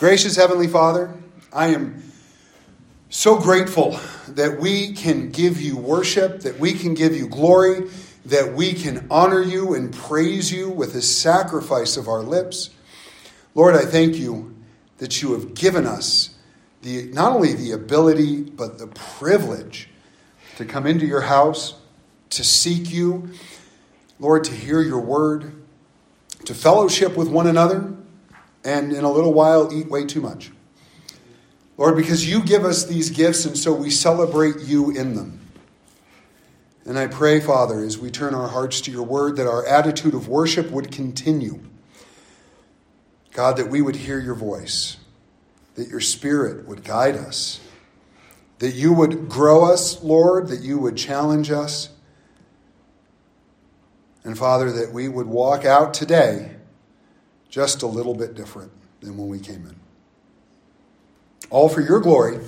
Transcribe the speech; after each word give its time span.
Gracious 0.00 0.34
Heavenly 0.34 0.66
Father, 0.66 1.14
I 1.52 1.68
am 1.68 2.02
so 3.10 3.38
grateful 3.38 4.00
that 4.26 4.58
we 4.58 4.92
can 4.92 5.30
give 5.30 5.60
you 5.60 5.76
worship, 5.76 6.40
that 6.40 6.58
we 6.58 6.72
can 6.72 6.94
give 6.94 7.14
you 7.14 7.28
glory, 7.28 7.88
that 8.24 8.54
we 8.54 8.72
can 8.72 9.06
honor 9.08 9.40
you 9.40 9.72
and 9.72 9.94
praise 9.94 10.50
you 10.52 10.68
with 10.68 10.94
the 10.94 11.00
sacrifice 11.00 11.96
of 11.96 12.08
our 12.08 12.22
lips. 12.22 12.70
Lord, 13.54 13.76
I 13.76 13.82
thank 13.84 14.16
you 14.16 14.56
that 14.98 15.22
you 15.22 15.32
have 15.32 15.54
given 15.54 15.86
us 15.86 16.34
the, 16.82 17.04
not 17.12 17.30
only 17.30 17.52
the 17.52 17.70
ability, 17.70 18.42
but 18.42 18.78
the 18.78 18.88
privilege 18.88 19.88
to 20.56 20.64
come 20.64 20.88
into 20.88 21.06
your 21.06 21.20
house, 21.20 21.74
to 22.30 22.42
seek 22.42 22.92
you, 22.92 23.30
Lord, 24.18 24.42
to 24.42 24.52
hear 24.52 24.82
your 24.82 25.00
word, 25.00 25.52
to 26.46 26.52
fellowship 26.52 27.16
with 27.16 27.28
one 27.28 27.46
another 27.46 27.94
and 28.64 28.92
in 28.92 29.04
a 29.04 29.10
little 29.10 29.32
while 29.32 29.72
eat 29.72 29.88
way 29.88 30.04
too 30.04 30.20
much. 30.20 30.50
Lord, 31.76 31.96
because 31.96 32.28
you 32.28 32.42
give 32.42 32.64
us 32.64 32.84
these 32.84 33.10
gifts, 33.10 33.44
and 33.44 33.58
so 33.58 33.72
we 33.72 33.90
celebrate 33.90 34.60
you 34.60 34.90
in 34.90 35.14
them. 35.14 35.40
And 36.86 36.98
I 36.98 37.06
pray, 37.06 37.40
Father, 37.40 37.80
as 37.80 37.98
we 37.98 38.10
turn 38.10 38.34
our 38.34 38.48
hearts 38.48 38.80
to 38.82 38.90
your 38.90 39.02
word, 39.04 39.36
that 39.36 39.46
our 39.46 39.66
attitude 39.66 40.14
of 40.14 40.28
worship 40.28 40.70
would 40.70 40.92
continue. 40.92 41.60
God, 43.32 43.56
that 43.56 43.68
we 43.68 43.82
would 43.82 43.96
hear 43.96 44.20
your 44.20 44.34
voice, 44.34 44.98
that 45.74 45.88
your 45.88 46.00
spirit 46.00 46.68
would 46.68 46.84
guide 46.84 47.16
us, 47.16 47.58
that 48.60 48.74
you 48.74 48.92
would 48.92 49.28
grow 49.28 49.64
us, 49.64 50.02
Lord, 50.02 50.48
that 50.48 50.60
you 50.60 50.78
would 50.78 50.96
challenge 50.96 51.50
us. 51.50 51.88
And 54.22 54.38
Father, 54.38 54.70
that 54.70 54.92
we 54.92 55.08
would 55.08 55.26
walk 55.26 55.64
out 55.64 55.92
today 55.92 56.53
just 57.54 57.84
a 57.84 57.86
little 57.86 58.14
bit 58.14 58.34
different 58.34 58.72
than 59.00 59.16
when 59.16 59.28
we 59.28 59.38
came 59.38 59.64
in. 59.64 59.76
All 61.50 61.68
for 61.68 61.80
your 61.80 62.00
glory. 62.00 62.40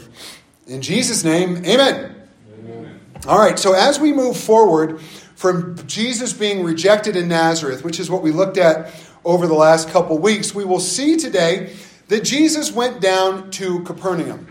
In 0.67 0.83
Jesus' 0.83 1.23
name, 1.23 1.59
amen. 1.59 2.17
amen. 2.59 3.01
All 3.29 3.39
right, 3.39 3.57
so 3.57 3.73
as 3.73 4.01
we 4.01 4.13
move 4.13 4.37
forward 4.37 5.01
from 5.37 5.77
Jesus 5.87 6.33
being 6.33 6.65
rejected 6.65 7.15
in 7.15 7.29
Nazareth, 7.29 7.85
which 7.85 8.01
is 8.01 8.11
what 8.11 8.25
we 8.25 8.33
looked 8.33 8.59
at 8.59 8.93
over 9.25 9.47
the 9.47 9.55
last 9.55 9.91
couple 9.91 10.19
weeks, 10.19 10.53
we 10.53 10.65
will 10.65 10.81
see 10.81 11.17
today 11.17 11.77
that 12.09 12.25
Jesus 12.25 12.73
went 12.73 13.01
down 13.01 13.53
to 13.53 13.85
Capernaum. 13.85 14.49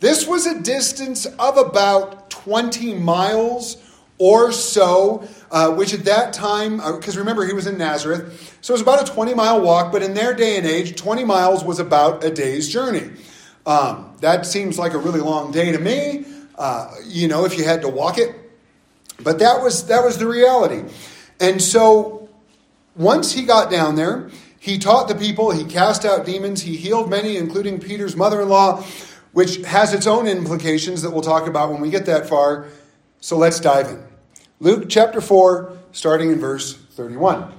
This 0.00 0.26
was 0.26 0.44
a 0.44 0.60
distance 0.60 1.24
of 1.24 1.56
about 1.56 2.28
20 2.28 2.92
miles 2.92 3.78
or 4.18 4.52
so, 4.52 5.26
uh, 5.50 5.72
which 5.72 5.92
at 5.92 6.04
that 6.04 6.32
time, 6.32 6.76
because 6.76 7.16
uh, 7.16 7.20
remember, 7.20 7.46
he 7.46 7.52
was 7.52 7.66
in 7.66 7.78
Nazareth, 7.78 8.58
so 8.60 8.72
it 8.72 8.74
was 8.74 8.80
about 8.80 9.08
a 9.08 9.12
20 9.12 9.34
mile 9.34 9.60
walk, 9.60 9.92
but 9.92 10.02
in 10.02 10.14
their 10.14 10.34
day 10.34 10.56
and 10.56 10.66
age, 10.66 10.96
20 10.96 11.24
miles 11.24 11.64
was 11.64 11.78
about 11.80 12.22
a 12.24 12.30
day's 12.30 12.68
journey. 12.68 13.10
Um, 13.66 14.14
that 14.20 14.46
seems 14.46 14.78
like 14.78 14.94
a 14.94 14.98
really 14.98 15.20
long 15.20 15.50
day 15.50 15.72
to 15.72 15.78
me, 15.78 16.26
uh, 16.56 16.94
you 17.04 17.28
know, 17.28 17.44
if 17.44 17.58
you 17.58 17.64
had 17.64 17.82
to 17.82 17.88
walk 17.88 18.18
it. 18.18 18.34
But 19.22 19.38
that 19.38 19.62
was, 19.62 19.86
that 19.86 20.04
was 20.04 20.18
the 20.18 20.26
reality. 20.26 20.84
And 21.40 21.60
so 21.60 22.28
once 22.94 23.32
he 23.32 23.42
got 23.42 23.70
down 23.70 23.96
there, 23.96 24.30
he 24.58 24.78
taught 24.78 25.08
the 25.08 25.14
people, 25.14 25.50
he 25.50 25.64
cast 25.64 26.04
out 26.04 26.24
demons, 26.24 26.62
he 26.62 26.76
healed 26.76 27.10
many, 27.10 27.36
including 27.36 27.80
Peter's 27.80 28.16
mother 28.16 28.40
in 28.40 28.48
law, 28.48 28.82
which 29.32 29.56
has 29.64 29.92
its 29.92 30.06
own 30.06 30.26
implications 30.26 31.02
that 31.02 31.10
we'll 31.10 31.22
talk 31.22 31.46
about 31.46 31.70
when 31.70 31.80
we 31.80 31.90
get 31.90 32.06
that 32.06 32.28
far. 32.28 32.66
So 33.24 33.38
let's 33.38 33.58
dive 33.58 33.88
in. 33.88 34.04
Luke 34.60 34.90
chapter 34.90 35.18
4, 35.18 35.72
starting 35.92 36.30
in 36.30 36.38
verse 36.38 36.74
31. 36.74 37.54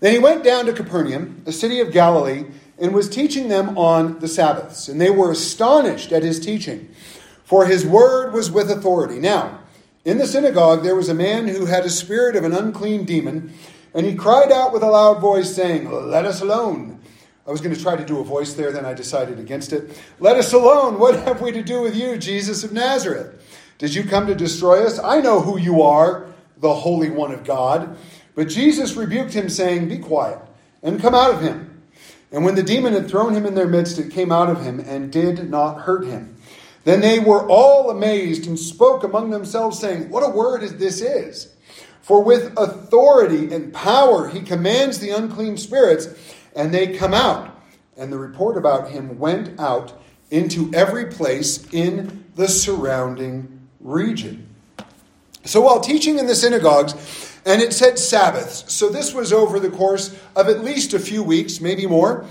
Then 0.00 0.12
he 0.12 0.18
went 0.18 0.44
down 0.44 0.66
to 0.66 0.74
Capernaum, 0.74 1.42
a 1.46 1.50
city 1.50 1.80
of 1.80 1.92
Galilee, 1.92 2.44
and 2.78 2.92
was 2.92 3.08
teaching 3.08 3.48
them 3.48 3.78
on 3.78 4.18
the 4.18 4.28
Sabbaths. 4.28 4.86
And 4.86 5.00
they 5.00 5.08
were 5.08 5.32
astonished 5.32 6.12
at 6.12 6.22
his 6.22 6.38
teaching, 6.40 6.94
for 7.42 7.64
his 7.64 7.86
word 7.86 8.34
was 8.34 8.50
with 8.50 8.70
authority. 8.70 9.18
Now, 9.18 9.60
in 10.04 10.18
the 10.18 10.26
synagogue 10.26 10.82
there 10.82 10.94
was 10.94 11.08
a 11.08 11.14
man 11.14 11.48
who 11.48 11.64
had 11.64 11.86
a 11.86 11.90
spirit 11.90 12.36
of 12.36 12.44
an 12.44 12.52
unclean 12.52 13.06
demon, 13.06 13.54
and 13.94 14.04
he 14.04 14.14
cried 14.14 14.52
out 14.52 14.74
with 14.74 14.82
a 14.82 14.90
loud 14.90 15.22
voice, 15.22 15.56
saying, 15.56 15.90
Let 15.90 16.26
us 16.26 16.42
alone. 16.42 17.00
I 17.46 17.50
was 17.50 17.62
going 17.62 17.74
to 17.74 17.80
try 17.80 17.96
to 17.96 18.04
do 18.04 18.20
a 18.20 18.24
voice 18.24 18.52
there, 18.52 18.72
then 18.72 18.84
I 18.84 18.92
decided 18.92 19.38
against 19.38 19.72
it. 19.72 19.98
Let 20.20 20.36
us 20.36 20.52
alone. 20.52 20.98
What 20.98 21.18
have 21.20 21.40
we 21.40 21.50
to 21.52 21.62
do 21.62 21.80
with 21.80 21.96
you, 21.96 22.18
Jesus 22.18 22.62
of 22.62 22.74
Nazareth? 22.74 23.36
Did 23.78 23.94
you 23.94 24.02
come 24.02 24.26
to 24.26 24.34
destroy 24.34 24.84
us? 24.84 24.98
I 24.98 25.20
know 25.20 25.40
who 25.40 25.56
you 25.56 25.82
are, 25.82 26.26
the 26.56 26.74
Holy 26.74 27.10
One 27.10 27.32
of 27.32 27.44
God. 27.44 27.96
But 28.34 28.48
Jesus 28.48 28.96
rebuked 28.96 29.32
him, 29.32 29.48
saying, 29.48 29.88
Be 29.88 29.98
quiet, 29.98 30.40
and 30.82 31.00
come 31.00 31.14
out 31.14 31.32
of 31.32 31.40
him. 31.40 31.82
And 32.32 32.44
when 32.44 32.56
the 32.56 32.62
demon 32.62 32.92
had 32.92 33.08
thrown 33.08 33.34
him 33.34 33.46
in 33.46 33.54
their 33.54 33.68
midst, 33.68 33.98
it 33.98 34.12
came 34.12 34.32
out 34.32 34.50
of 34.50 34.62
him 34.62 34.80
and 34.80 35.12
did 35.12 35.48
not 35.48 35.82
hurt 35.82 36.04
him. 36.04 36.36
Then 36.84 37.00
they 37.00 37.18
were 37.18 37.46
all 37.48 37.90
amazed 37.90 38.46
and 38.46 38.58
spoke 38.58 39.04
among 39.04 39.30
themselves, 39.30 39.78
saying, 39.78 40.10
What 40.10 40.22
a 40.22 40.30
word 40.30 40.62
this 40.78 41.00
is! 41.00 41.54
For 42.02 42.22
with 42.22 42.56
authority 42.56 43.52
and 43.52 43.72
power 43.72 44.28
he 44.28 44.40
commands 44.40 44.98
the 44.98 45.10
unclean 45.10 45.56
spirits, 45.56 46.08
and 46.56 46.72
they 46.72 46.96
come 46.96 47.14
out. 47.14 47.54
And 47.96 48.12
the 48.12 48.18
report 48.18 48.56
about 48.56 48.90
him 48.90 49.18
went 49.18 49.58
out 49.60 50.00
into 50.30 50.72
every 50.74 51.06
place 51.06 51.66
in 51.72 52.24
the 52.34 52.48
surrounding 52.48 53.57
region. 53.80 54.46
So 55.44 55.60
while 55.60 55.80
teaching 55.80 56.18
in 56.18 56.26
the 56.26 56.34
synagogues, 56.34 56.94
and 57.46 57.62
it 57.62 57.72
said 57.72 57.98
Sabbaths, 57.98 58.72
so 58.72 58.88
this 58.90 59.14
was 59.14 59.32
over 59.32 59.58
the 59.58 59.70
course 59.70 60.14
of 60.36 60.48
at 60.48 60.62
least 60.62 60.92
a 60.92 60.98
few 60.98 61.22
weeks, 61.22 61.60
maybe 61.60 61.86
more. 61.86 62.26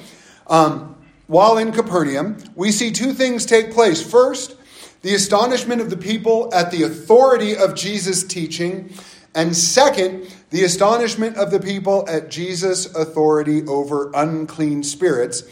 Um, 0.48 0.96
while 1.28 1.58
in 1.58 1.72
Capernaum, 1.72 2.38
we 2.56 2.72
see 2.72 2.92
two 2.92 3.14
things 3.14 3.46
take 3.46 3.72
place. 3.72 4.02
First, 4.02 4.56
the 5.02 5.16
astonishment 5.16 5.82
of 5.82 5.90
the 5.90 5.98
people 5.98 6.54
at 6.54 6.72
the 6.72 6.84
authority 6.84 7.56
of 7.56 7.76
Jesus' 7.76 8.24
teaching, 8.24 8.94
and 9.36 9.56
second, 9.56 10.34
the 10.50 10.64
astonishment 10.64 11.38
of 11.38 11.52
the 11.52 11.60
people 11.60 12.08
at 12.10 12.30
Jesus' 12.30 12.94
authority 12.96 13.66
over 13.68 14.12
unclean 14.14 14.84
spirits, 14.84 15.44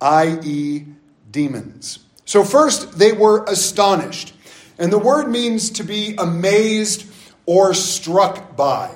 i.e., 0.00 0.86
demons. 1.30 2.00
So, 2.24 2.44
first, 2.44 2.98
they 2.98 3.12
were 3.12 3.44
astonished. 3.44 4.34
And 4.80 4.90
the 4.90 4.98
word 4.98 5.28
means 5.28 5.70
to 5.72 5.84
be 5.84 6.14
amazed 6.16 7.06
or 7.44 7.74
struck 7.74 8.56
by. 8.56 8.90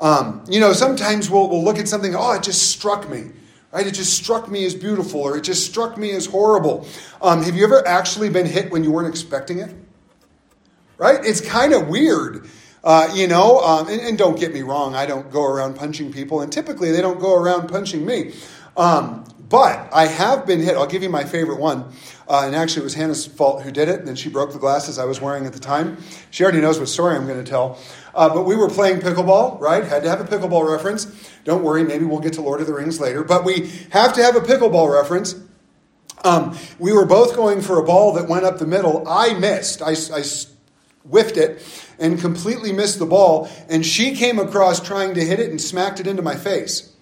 Um, 0.00 0.44
you 0.48 0.58
know, 0.58 0.72
sometimes 0.72 1.30
we'll, 1.30 1.48
we'll 1.48 1.62
look 1.62 1.78
at 1.78 1.86
something, 1.86 2.14
oh, 2.16 2.32
it 2.32 2.42
just 2.42 2.70
struck 2.70 3.08
me. 3.08 3.30
Right? 3.72 3.86
It 3.86 3.94
just 3.94 4.14
struck 4.14 4.50
me 4.50 4.64
as 4.64 4.74
beautiful 4.74 5.20
or 5.20 5.36
it 5.36 5.42
just 5.42 5.64
struck 5.64 5.96
me 5.96 6.10
as 6.10 6.26
horrible. 6.26 6.88
Um, 7.22 7.44
have 7.44 7.54
you 7.54 7.62
ever 7.62 7.86
actually 7.86 8.28
been 8.28 8.46
hit 8.46 8.72
when 8.72 8.82
you 8.82 8.90
weren't 8.90 9.08
expecting 9.08 9.60
it? 9.60 9.72
Right? 10.98 11.24
It's 11.24 11.40
kind 11.40 11.72
of 11.72 11.86
weird. 11.86 12.50
Uh, 12.82 13.12
you 13.14 13.28
know, 13.28 13.60
um, 13.60 13.88
and, 13.88 14.00
and, 14.00 14.18
don't 14.18 14.40
get 14.40 14.54
me 14.54 14.62
wrong, 14.62 14.94
I 14.94 15.04
don't 15.04 15.30
go 15.30 15.44
around 15.44 15.76
punching 15.76 16.14
people, 16.14 16.40
and 16.40 16.50
typically 16.50 16.90
they 16.92 17.02
don't 17.02 17.20
go 17.20 17.34
around 17.34 17.68
punching 17.68 18.06
me. 18.06 18.32
Um, 18.74 19.26
but 19.50 19.90
I 19.92 20.06
have 20.06 20.46
been 20.46 20.60
hit. 20.60 20.76
I'll 20.76 20.86
give 20.86 21.02
you 21.02 21.10
my 21.10 21.24
favorite 21.24 21.60
one. 21.60 21.92
Uh, 22.30 22.46
and 22.46 22.54
actually, 22.54 22.82
it 22.82 22.84
was 22.84 22.94
Hannah's 22.94 23.26
fault 23.26 23.62
who 23.62 23.72
did 23.72 23.88
it. 23.88 24.06
And 24.06 24.16
she 24.16 24.28
broke 24.28 24.52
the 24.52 24.58
glasses 24.60 25.00
I 25.00 25.04
was 25.04 25.20
wearing 25.20 25.46
at 25.46 25.52
the 25.52 25.58
time. 25.58 25.98
She 26.30 26.44
already 26.44 26.60
knows 26.60 26.78
what 26.78 26.88
story 26.88 27.16
I'm 27.16 27.26
going 27.26 27.42
to 27.42 27.50
tell. 27.50 27.76
Uh, 28.14 28.28
but 28.32 28.44
we 28.44 28.54
were 28.54 28.68
playing 28.68 29.00
pickleball, 29.00 29.60
right? 29.60 29.82
Had 29.82 30.04
to 30.04 30.08
have 30.08 30.20
a 30.20 30.24
pickleball 30.24 30.70
reference. 30.70 31.06
Don't 31.44 31.64
worry, 31.64 31.82
maybe 31.82 32.04
we'll 32.04 32.20
get 32.20 32.34
to 32.34 32.40
Lord 32.40 32.60
of 32.60 32.68
the 32.68 32.72
Rings 32.74 33.00
later. 33.00 33.24
But 33.24 33.44
we 33.44 33.72
have 33.90 34.12
to 34.12 34.22
have 34.22 34.36
a 34.36 34.40
pickleball 34.40 34.92
reference. 34.94 35.34
Um, 36.22 36.56
we 36.78 36.92
were 36.92 37.04
both 37.04 37.34
going 37.34 37.62
for 37.62 37.80
a 37.80 37.84
ball 37.84 38.12
that 38.12 38.28
went 38.28 38.44
up 38.44 38.58
the 38.58 38.66
middle. 38.66 39.08
I 39.08 39.34
missed. 39.34 39.82
I, 39.82 39.96
I 40.14 40.22
whiffed 41.02 41.36
it 41.36 41.62
and 41.98 42.20
completely 42.20 42.72
missed 42.72 43.00
the 43.00 43.06
ball. 43.06 43.50
And 43.68 43.84
she 43.84 44.14
came 44.14 44.38
across 44.38 44.80
trying 44.80 45.14
to 45.14 45.24
hit 45.24 45.40
it 45.40 45.50
and 45.50 45.60
smacked 45.60 45.98
it 45.98 46.06
into 46.06 46.22
my 46.22 46.36
face. 46.36 46.94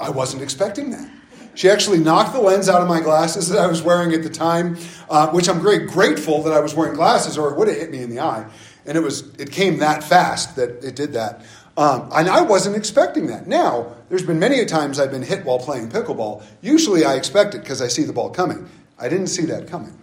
I 0.00 0.08
wasn't 0.08 0.42
expecting 0.42 0.90
that. 0.92 1.10
She 1.54 1.68
actually 1.68 1.98
knocked 1.98 2.32
the 2.32 2.40
lens 2.40 2.68
out 2.68 2.80
of 2.80 2.88
my 2.88 3.00
glasses 3.00 3.48
that 3.48 3.58
I 3.58 3.66
was 3.66 3.82
wearing 3.82 4.12
at 4.14 4.22
the 4.22 4.30
time, 4.30 4.78
uh, 5.10 5.28
which 5.30 5.48
I'm 5.48 5.60
very 5.60 5.86
grateful 5.86 6.42
that 6.44 6.52
I 6.52 6.60
was 6.60 6.74
wearing 6.74 6.94
glasses, 6.94 7.36
or 7.36 7.50
it 7.50 7.58
would 7.58 7.68
have 7.68 7.76
hit 7.76 7.90
me 7.90 8.02
in 8.02 8.10
the 8.10 8.20
eye. 8.20 8.48
And 8.86 8.96
it 8.96 9.00
was 9.00 9.34
it 9.38 9.50
came 9.52 9.78
that 9.78 10.02
fast 10.02 10.56
that 10.56 10.82
it 10.82 10.96
did 10.96 11.12
that. 11.12 11.44
Um, 11.76 12.10
and 12.14 12.28
I 12.28 12.42
wasn't 12.42 12.76
expecting 12.76 13.28
that. 13.28 13.46
Now, 13.46 13.94
there's 14.08 14.24
been 14.26 14.38
many 14.38 14.60
a 14.60 14.66
times 14.66 14.98
I've 14.98 15.10
been 15.10 15.22
hit 15.22 15.44
while 15.44 15.58
playing 15.58 15.88
pickleball. 15.88 16.44
Usually 16.60 17.04
I 17.04 17.14
expect 17.14 17.54
it 17.54 17.62
because 17.62 17.80
I 17.80 17.88
see 17.88 18.04
the 18.04 18.12
ball 18.12 18.30
coming. 18.30 18.68
I 18.98 19.08
didn't 19.08 19.28
see 19.28 19.46
that 19.46 19.68
coming. 19.68 19.98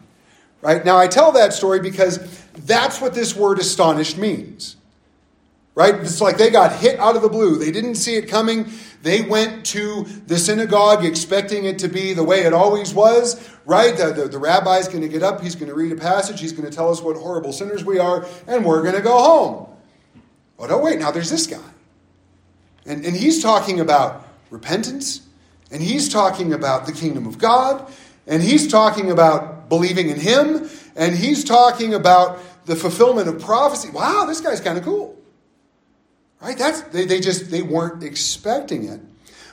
Right? 0.61 0.83
Now 0.83 0.97
I 0.97 1.07
tell 1.07 1.31
that 1.33 1.53
story 1.53 1.79
because 1.79 2.17
that's 2.65 2.99
what 2.99 3.13
this 3.13 3.35
word 3.35 3.59
astonished 3.59 4.17
means. 4.17 4.75
Right? 5.75 5.95
It's 5.95 6.19
like 6.19 6.37
they 6.37 6.49
got 6.49 6.75
hit 6.75 6.99
out 6.99 7.15
of 7.15 7.21
the 7.21 7.29
blue. 7.29 7.57
They 7.57 7.71
didn't 7.71 7.95
see 7.95 8.15
it 8.15 8.27
coming. 8.27 8.71
They 9.01 9.21
went 9.21 9.65
to 9.67 10.03
the 10.27 10.37
synagogue 10.37 11.05
expecting 11.05 11.63
it 11.65 11.79
to 11.79 11.87
be 11.87 12.13
the 12.13 12.23
way 12.23 12.41
it 12.41 12.53
always 12.53 12.93
was, 12.93 13.49
right? 13.65 13.95
The, 13.95 14.11
the, 14.11 14.27
the 14.27 14.37
rabbi's 14.37 14.87
going 14.87 15.01
to 15.01 15.07
get 15.07 15.23
up, 15.23 15.41
he's 15.41 15.55
going 15.55 15.69
to 15.69 15.75
read 15.75 15.91
a 15.91 15.95
passage, 15.95 16.41
he's 16.41 16.51
going 16.51 16.69
to 16.69 16.75
tell 16.75 16.91
us 16.91 17.01
what 17.01 17.15
horrible 17.15 17.53
sinners 17.53 17.85
we 17.85 17.97
are, 17.97 18.25
and 18.45 18.65
we're 18.65 18.81
going 18.81 18.95
to 18.95 19.01
go 19.01 19.17
home. 19.17 19.67
Oh, 20.59 20.65
no, 20.65 20.79
wait, 20.79 20.99
now 20.99 21.11
there's 21.11 21.29
this 21.29 21.47
guy. 21.47 21.57
And, 22.85 23.05
and 23.05 23.15
he's 23.15 23.41
talking 23.41 23.79
about 23.79 24.27
repentance 24.49 25.21
And 25.71 25.81
he's 25.81 26.09
talking 26.09 26.53
about 26.53 26.85
the 26.87 26.91
kingdom 26.91 27.27
of 27.27 27.37
God, 27.37 27.91
and 28.25 28.41
he's 28.41 28.67
talking 28.67 29.11
about 29.11 29.69
believing 29.69 30.09
in 30.09 30.19
him, 30.19 30.67
and 30.95 31.15
he's 31.15 31.43
talking 31.43 31.93
about 31.93 32.39
the 32.65 32.75
fulfillment 32.75 33.27
of 33.27 33.39
prophecy. 33.39 33.89
Wow, 33.91 34.25
this 34.27 34.41
guy's 34.41 34.61
kind 34.61 34.77
of 34.77 34.83
cool. 34.83 35.18
Right? 36.41 36.57
That's 36.57 36.81
they, 36.81 37.05
they 37.05 37.19
just 37.19 37.51
they 37.51 37.61
weren't 37.61 38.03
expecting 38.03 38.87
it. 38.87 39.01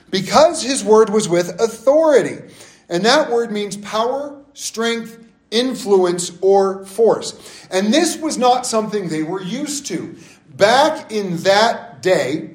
Because 0.09 0.63
his 0.63 0.83
word 0.83 1.09
was 1.09 1.27
with 1.27 1.59
authority. 1.59 2.53
And 2.89 3.03
that 3.05 3.29
word 3.29 3.51
means 3.51 3.75
power, 3.77 4.41
strength, 4.53 5.21
influence, 5.51 6.31
or 6.41 6.85
force. 6.85 7.67
And 7.69 7.93
this 7.93 8.17
was 8.17 8.37
not 8.37 8.65
something 8.65 9.09
they 9.09 9.23
were 9.23 9.41
used 9.41 9.85
to. 9.87 10.15
Back 10.55 11.11
in 11.11 11.37
that 11.37 12.01
day, 12.01 12.51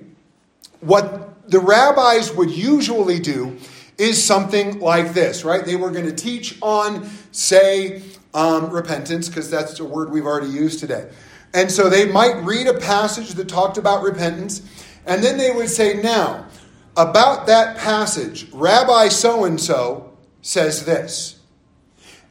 what 0.81 1.50
the 1.50 1.61
rabbis 1.61 2.34
would 2.34 2.50
usually 2.50 3.20
do 3.20 3.58
is 3.99 4.23
something 4.23 4.81
like 4.81 5.12
this, 5.12 5.44
right? 5.44 5.64
They 5.64 5.76
were 5.76 5.90
going 5.90 6.06
to 6.06 6.14
teach 6.14 6.56
on, 6.62 7.08
say, 7.31 8.02
um, 8.34 8.70
repentance, 8.70 9.29
because 9.29 9.50
that's 9.50 9.79
a 9.79 9.84
word 9.84 10.11
we've 10.11 10.26
already 10.26 10.50
used 10.50 10.81
today. 10.81 11.11
And 11.54 11.70
so 11.70 11.88
they 11.88 12.06
might 12.06 12.43
read 12.43 12.66
a 12.66 12.78
passage 12.78 13.31
that 13.31 13.49
talked 13.49 13.76
about 13.76 14.02
repentance, 14.02 14.62
and 15.06 15.22
then 15.22 15.37
they 15.37 15.50
would 15.50 15.69
say, 15.69 16.00
Now, 16.02 16.46
about 16.96 17.46
that 17.46 17.76
passage, 17.76 18.50
Rabbi 18.52 19.08
so 19.08 19.44
and 19.44 19.60
so 19.60 20.16
says 20.40 20.84
this. 20.84 21.40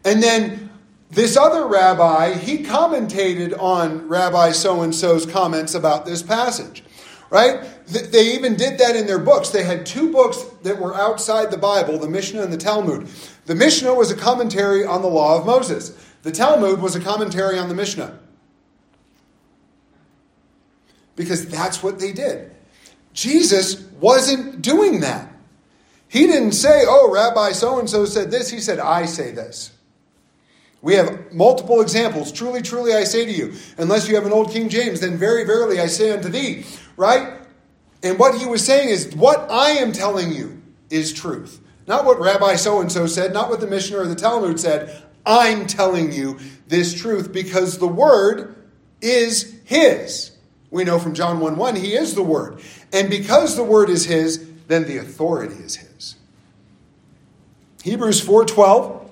And 0.04 0.22
then 0.22 0.70
this 1.10 1.36
other 1.36 1.68
rabbi, 1.68 2.34
he 2.34 2.60
commentated 2.60 3.60
on 3.60 4.08
Rabbi 4.08 4.52
so 4.52 4.82
and 4.82 4.96
so's 4.96 5.26
comments 5.26 5.76
about 5.76 6.06
this 6.06 6.24
passage, 6.24 6.84
right? 7.30 7.68
They 7.88 8.34
even 8.34 8.56
did 8.56 8.78
that 8.80 8.96
in 8.96 9.08
their 9.08 9.20
books. 9.20 9.50
They 9.50 9.64
had 9.64 9.86
two 9.86 10.12
books 10.12 10.44
that 10.64 10.80
were 10.80 10.96
outside 10.96 11.52
the 11.52 11.58
Bible 11.58 12.00
the 12.00 12.08
Mishnah 12.08 12.42
and 12.42 12.54
the 12.54 12.58
Talmud. 12.58 13.08
The 13.46 13.56
Mishnah 13.56 13.94
was 13.94 14.10
a 14.10 14.16
commentary 14.16 14.86
on 14.86 15.02
the 15.02 15.10
law 15.10 15.38
of 15.38 15.46
Moses, 15.46 15.98
the 16.24 16.32
Talmud 16.32 16.82
was 16.82 16.96
a 16.96 17.02
commentary 17.02 17.58
on 17.58 17.68
the 17.68 17.76
Mishnah. 17.76 18.18
Because 21.16 21.48
that's 21.48 21.84
what 21.84 22.00
they 22.00 22.14
did. 22.14 22.52
Jesus 23.14 23.82
wasn't 24.00 24.62
doing 24.62 25.02
that. 25.02 25.32
He 26.08 26.28
didn't 26.28 26.54
say, 26.54 26.84
oh, 26.86 27.12
Rabbi 27.12 27.52
so 27.52 27.80
and 27.80 27.90
so 27.90 28.06
said 28.06 28.32
this. 28.32 28.50
He 28.50 28.60
said, 28.60 28.80
I 28.80 29.06
say 29.06 29.32
this. 29.32 29.72
We 30.82 30.96
have 30.96 31.32
multiple 31.32 31.82
examples. 31.82 32.32
Truly, 32.32 32.62
truly, 32.62 32.94
I 32.94 33.04
say 33.04 33.26
to 33.26 33.32
you, 33.32 33.54
unless 33.78 34.08
you 34.08 34.16
have 34.16 34.26
an 34.26 34.34
old 34.34 34.52
King 34.52 34.68
James, 34.68 35.00
then 35.00 35.16
very 35.18 35.46
verily 35.46 35.80
I 35.80 35.86
say 35.86 36.12
unto 36.12 36.28
thee, 36.28 36.66
right? 36.98 37.40
And 38.04 38.18
what 38.18 38.38
he 38.38 38.46
was 38.46 38.66
saying 38.66 38.90
is, 38.90 39.16
what 39.16 39.50
I 39.52 39.72
am 39.72 39.92
telling 39.92 40.34
you 40.34 40.62
is 40.90 41.14
truth. 41.14 41.62
Not 41.88 42.06
what 42.06 42.20
Rabbi 42.20 42.56
so 42.56 42.82
and 42.82 42.92
so 42.92 43.06
said, 43.06 43.32
not 43.32 43.50
what 43.50 43.60
the 43.60 43.68
Mishnah 43.68 44.00
or 44.00 44.08
the 44.08 44.16
Talmud 44.16 44.60
said. 44.60 45.04
I'm 45.26 45.68
telling 45.68 46.12
you 46.12 46.40
this 46.68 47.00
truth 47.00 47.32
because 47.32 47.78
the 47.78 47.88
word 47.88 48.56
is 49.02 49.60
his. 49.66 50.31
We 50.72 50.86
know 50.86 50.98
from 50.98 51.14
John 51.14 51.42
1 51.42 51.58
1, 51.58 51.76
he 51.76 51.94
is 51.94 52.16
the 52.16 52.24
word. 52.24 52.62
And 52.94 53.10
because 53.10 53.56
the 53.56 53.64
word 53.64 53.90
is 53.90 54.06
his, 54.06 54.50
then 54.68 54.86
the 54.86 54.98
authority 54.98 55.56
is 55.56 55.76
his. 55.76 56.16
Hebrews 57.84 58.22
4:12 58.22 59.10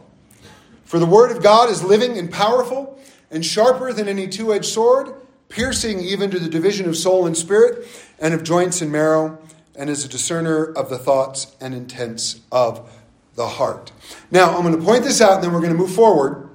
For 0.86 1.00
the 1.00 1.06
word 1.06 1.32
of 1.32 1.44
God 1.44 1.70
is 1.70 1.84
living 1.84 2.18
and 2.18 2.32
powerful 2.32 2.98
and 3.30 3.46
sharper 3.46 3.92
than 3.92 4.08
any 4.08 4.28
two-edged 4.28 4.66
sword, 4.66 5.14
piercing 5.50 6.00
even 6.00 6.32
to 6.32 6.40
the 6.40 6.50
division 6.50 6.88
of 6.88 6.96
soul 6.96 7.28
and 7.28 7.36
spirit 7.36 7.86
and 8.20 8.34
of 8.34 8.44
joints 8.44 8.82
and 8.82 8.92
marrow, 8.92 9.38
and 9.76 9.90
is 9.90 10.06
a 10.06 10.08
discerner 10.08 10.66
of 10.66 10.90
the 10.90 10.98
thoughts 10.98 11.56
and 11.60 11.74
intents 11.74 12.42
of 12.52 12.90
the 13.36 13.48
heart. 13.48 13.92
Now, 14.32 14.56
I'm 14.56 14.64
going 14.64 14.78
to 14.78 14.84
point 14.84 15.04
this 15.04 15.22
out 15.22 15.36
and 15.36 15.44
then 15.44 15.54
we're 15.54 15.62
going 15.62 15.74
to 15.74 15.78
move 15.78 15.94
forward. 15.94 16.50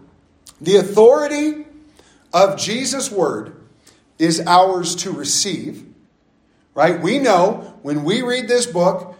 The 0.60 0.76
authority 0.76 1.66
of 2.32 2.58
Jesus' 2.58 3.10
word 3.10 3.54
is 4.18 4.40
ours 4.46 4.94
to 4.96 5.10
receive, 5.10 5.86
right? 6.74 7.00
We 7.00 7.18
know 7.18 7.78
when 7.82 8.04
we 8.04 8.22
read 8.22 8.48
this 8.48 8.66
book 8.66 9.16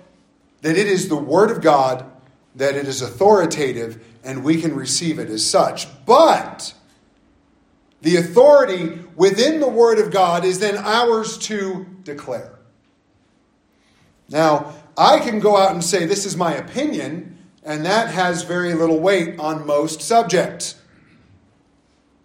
that 0.63 0.77
it 0.77 0.87
is 0.87 1.09
the 1.09 1.17
word 1.17 1.51
of 1.51 1.61
God, 1.61 2.11
that 2.55 2.75
it 2.75 2.87
is 2.87 3.03
authoritative, 3.03 4.05
and 4.23 4.45
we 4.45 4.61
can 4.61 4.75
receive 4.75 5.19
it 5.19 5.29
as 5.29 5.45
such. 5.49 5.89
But 6.07 6.75
the 8.01 8.17
authority 8.17 9.01
within 9.17 9.61
the 9.61 9.69
word 9.69 9.99
of 9.99 10.11
God 10.11 10.45
is 10.45 10.59
then 10.59 10.77
ours 10.77 11.39
to 11.39 11.87
declare. 12.03 12.59
Now, 14.29 14.75
I 14.97 15.19
can 15.19 15.41
go 15.41 15.57
out 15.57 15.73
and 15.73 15.85
say, 15.85 16.07
This 16.07 16.25
is 16.25 16.37
my 16.37 16.55
opinion 16.55 17.35
and 17.65 17.87
that 17.87 18.11
has 18.11 18.43
very 18.43 18.75
little 18.75 19.01
weight 19.01 19.39
on 19.39 19.67
most 19.67 20.03
subjects. 20.03 20.77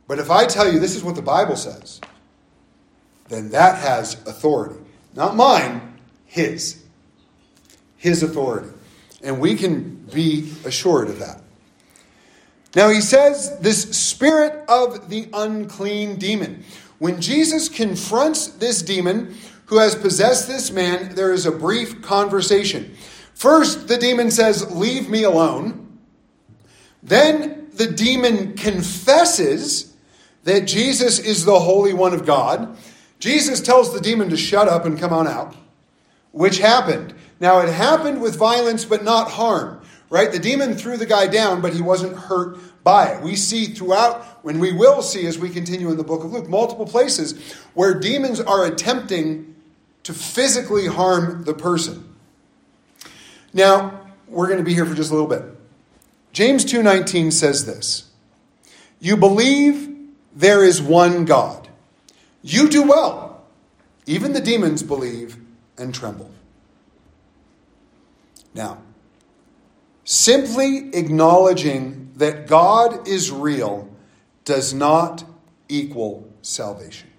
But 0.08 0.20
if 0.20 0.30
I 0.30 0.46
tell 0.46 0.72
you 0.72 0.80
this 0.80 0.96
is 0.96 1.04
what 1.04 1.16
the 1.16 1.22
Bible 1.22 1.56
says, 1.56 2.02
then 3.30 3.50
that 3.50 3.80
has 3.80 4.16
authority. 4.28 4.80
Not 5.16 5.36
mine, 5.36 6.00
His. 6.26 6.84
His 7.98 8.24
authority. 8.24 8.70
And 9.24 9.40
we 9.40 9.56
can 9.56 9.96
be 10.14 10.52
assured 10.66 11.10
of 11.10 11.20
that. 11.20 11.42
Now 12.76 12.90
he 12.90 13.02
says, 13.02 13.58
this 13.60 13.98
spirit 13.98 14.64
of 14.70 15.10
the 15.10 15.28
unclean 15.34 16.18
demon. 16.18 16.64
When 17.00 17.20
Jesus 17.22 17.70
confronts 17.70 18.48
this 18.48 18.82
demon 18.82 19.36
who 19.66 19.78
has 19.78 19.96
possessed 19.96 20.48
this 20.48 20.72
man, 20.72 21.16
there 21.16 21.34
is 21.34 21.46
a 21.46 21.52
brief 21.52 22.02
conversation. 22.02 22.96
First, 23.34 23.88
the 23.88 23.98
demon 23.98 24.32
says, 24.32 24.70
Leave 24.76 25.10
me 25.10 25.24
alone. 25.24 25.98
Then 27.02 27.70
the 27.74 27.88
demon 27.88 28.56
confesses 28.56 29.96
that 30.44 30.62
Jesus 30.62 31.20
is 31.20 31.46
the 31.46 31.60
Holy 31.60 31.94
One 31.94 32.14
of 32.14 32.26
God. 32.26 32.78
Jesus 33.20 33.62
tells 33.62 33.94
the 33.94 34.00
demon 34.00 34.30
to 34.30 34.38
shut 34.38 34.68
up 34.68 34.86
and 34.86 34.98
come 34.98 35.14
on 35.14 35.28
out, 35.28 35.56
which 36.32 36.60
happened. 36.60 37.14
Now, 37.40 37.60
it 37.60 37.70
happened 37.70 38.22
with 38.22 38.36
violence, 38.36 38.86
but 38.86 39.04
not 39.04 39.32
harm, 39.32 39.82
right? 40.10 40.32
The 40.32 40.40
demon 40.40 40.74
threw 40.74 40.98
the 40.98 41.06
guy 41.06 41.28
down, 41.28 41.62
but 41.62 41.74
he 41.74 41.82
wasn't 41.82 42.16
hurt 42.16 42.58
by 42.84 43.08
it. 43.08 43.22
We 43.22 43.36
see 43.36 43.66
throughout, 43.66 44.24
when 44.44 44.60
we 44.60 44.72
will 44.72 45.02
see 45.02 45.26
as 45.28 45.38
we 45.38 45.50
continue 45.50 45.90
in 45.92 45.98
the 45.98 46.04
book 46.04 46.24
of 46.24 46.32
Luke, 46.32 46.50
multiple 46.50 46.86
places 46.86 47.54
where 47.74 47.94
demons 47.94 48.40
are 48.40 48.66
attempting 48.66 49.56
to 50.04 50.14
physically 50.14 50.88
harm 50.88 51.44
the 51.44 51.54
person. 51.54 52.06
Now, 53.54 54.02
we're 54.28 54.48
going 54.48 54.60
to 54.60 54.66
be 54.66 54.74
here 54.74 54.86
for 54.86 54.96
just 54.96 55.12
a 55.12 55.14
little 55.14 55.30
bit. 55.30 55.44
James 56.32 56.66
2:19 56.66 57.32
says 57.34 57.66
this. 57.66 58.10
You 59.00 59.18
believe 59.18 59.90
there 60.36 60.64
is 60.64 60.82
one 60.82 61.26
God. 61.26 61.69
You 62.42 62.70
do 62.70 62.84
well. 62.84 63.44
Even 64.06 64.34
the 64.34 64.42
demons 64.42 64.82
believe 64.84 65.38
and 65.78 65.94
tremble. 65.94 66.32
Now, 68.54 68.82
simply 70.04 70.90
acknowledging 70.94 72.12
that 72.16 72.48
God 72.48 73.08
is 73.08 73.32
real 73.32 73.90
does 74.46 74.74
not 74.74 75.24
equal 75.68 76.28
salvation. 76.42 77.10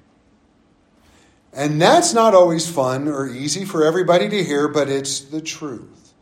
And 1.53 1.81
that's 1.81 2.15
not 2.15 2.35
always 2.35 2.69
fun 2.69 3.09
or 3.09 3.29
easy 3.29 3.65
for 3.65 3.85
everybody 3.85 4.29
to 4.29 4.45
hear, 4.45 4.69
but 4.69 4.89
it's 4.89 5.21
the 5.21 5.41
truth. 5.41 6.13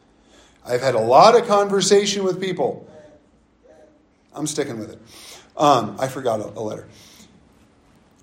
I've 0.67 0.81
had 0.81 0.95
a 0.95 1.01
lot 1.01 1.39
of 1.39 1.47
conversation 1.47 2.25
with 2.25 2.41
people. 2.41 2.89
I'm 4.35 4.47
sticking 4.47 4.79
with 4.79 4.91
it. 4.91 4.99
Um, 5.57 5.97
I 5.99 6.09
forgot 6.09 6.41
a, 6.41 6.45
a 6.59 6.61
letter. 6.61 6.89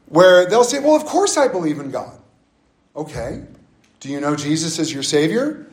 Where 0.07 0.47
they'll 0.49 0.63
say, 0.63 0.79
Well, 0.79 0.95
of 0.95 1.05
course 1.05 1.37
I 1.37 1.47
believe 1.47 1.79
in 1.79 1.91
God. 1.91 2.19
Okay. 2.95 3.43
Do 3.99 4.09
you 4.09 4.21
know 4.21 4.35
Jesus 4.35 4.79
as 4.79 4.93
your 4.93 5.03
Savior? 5.03 5.65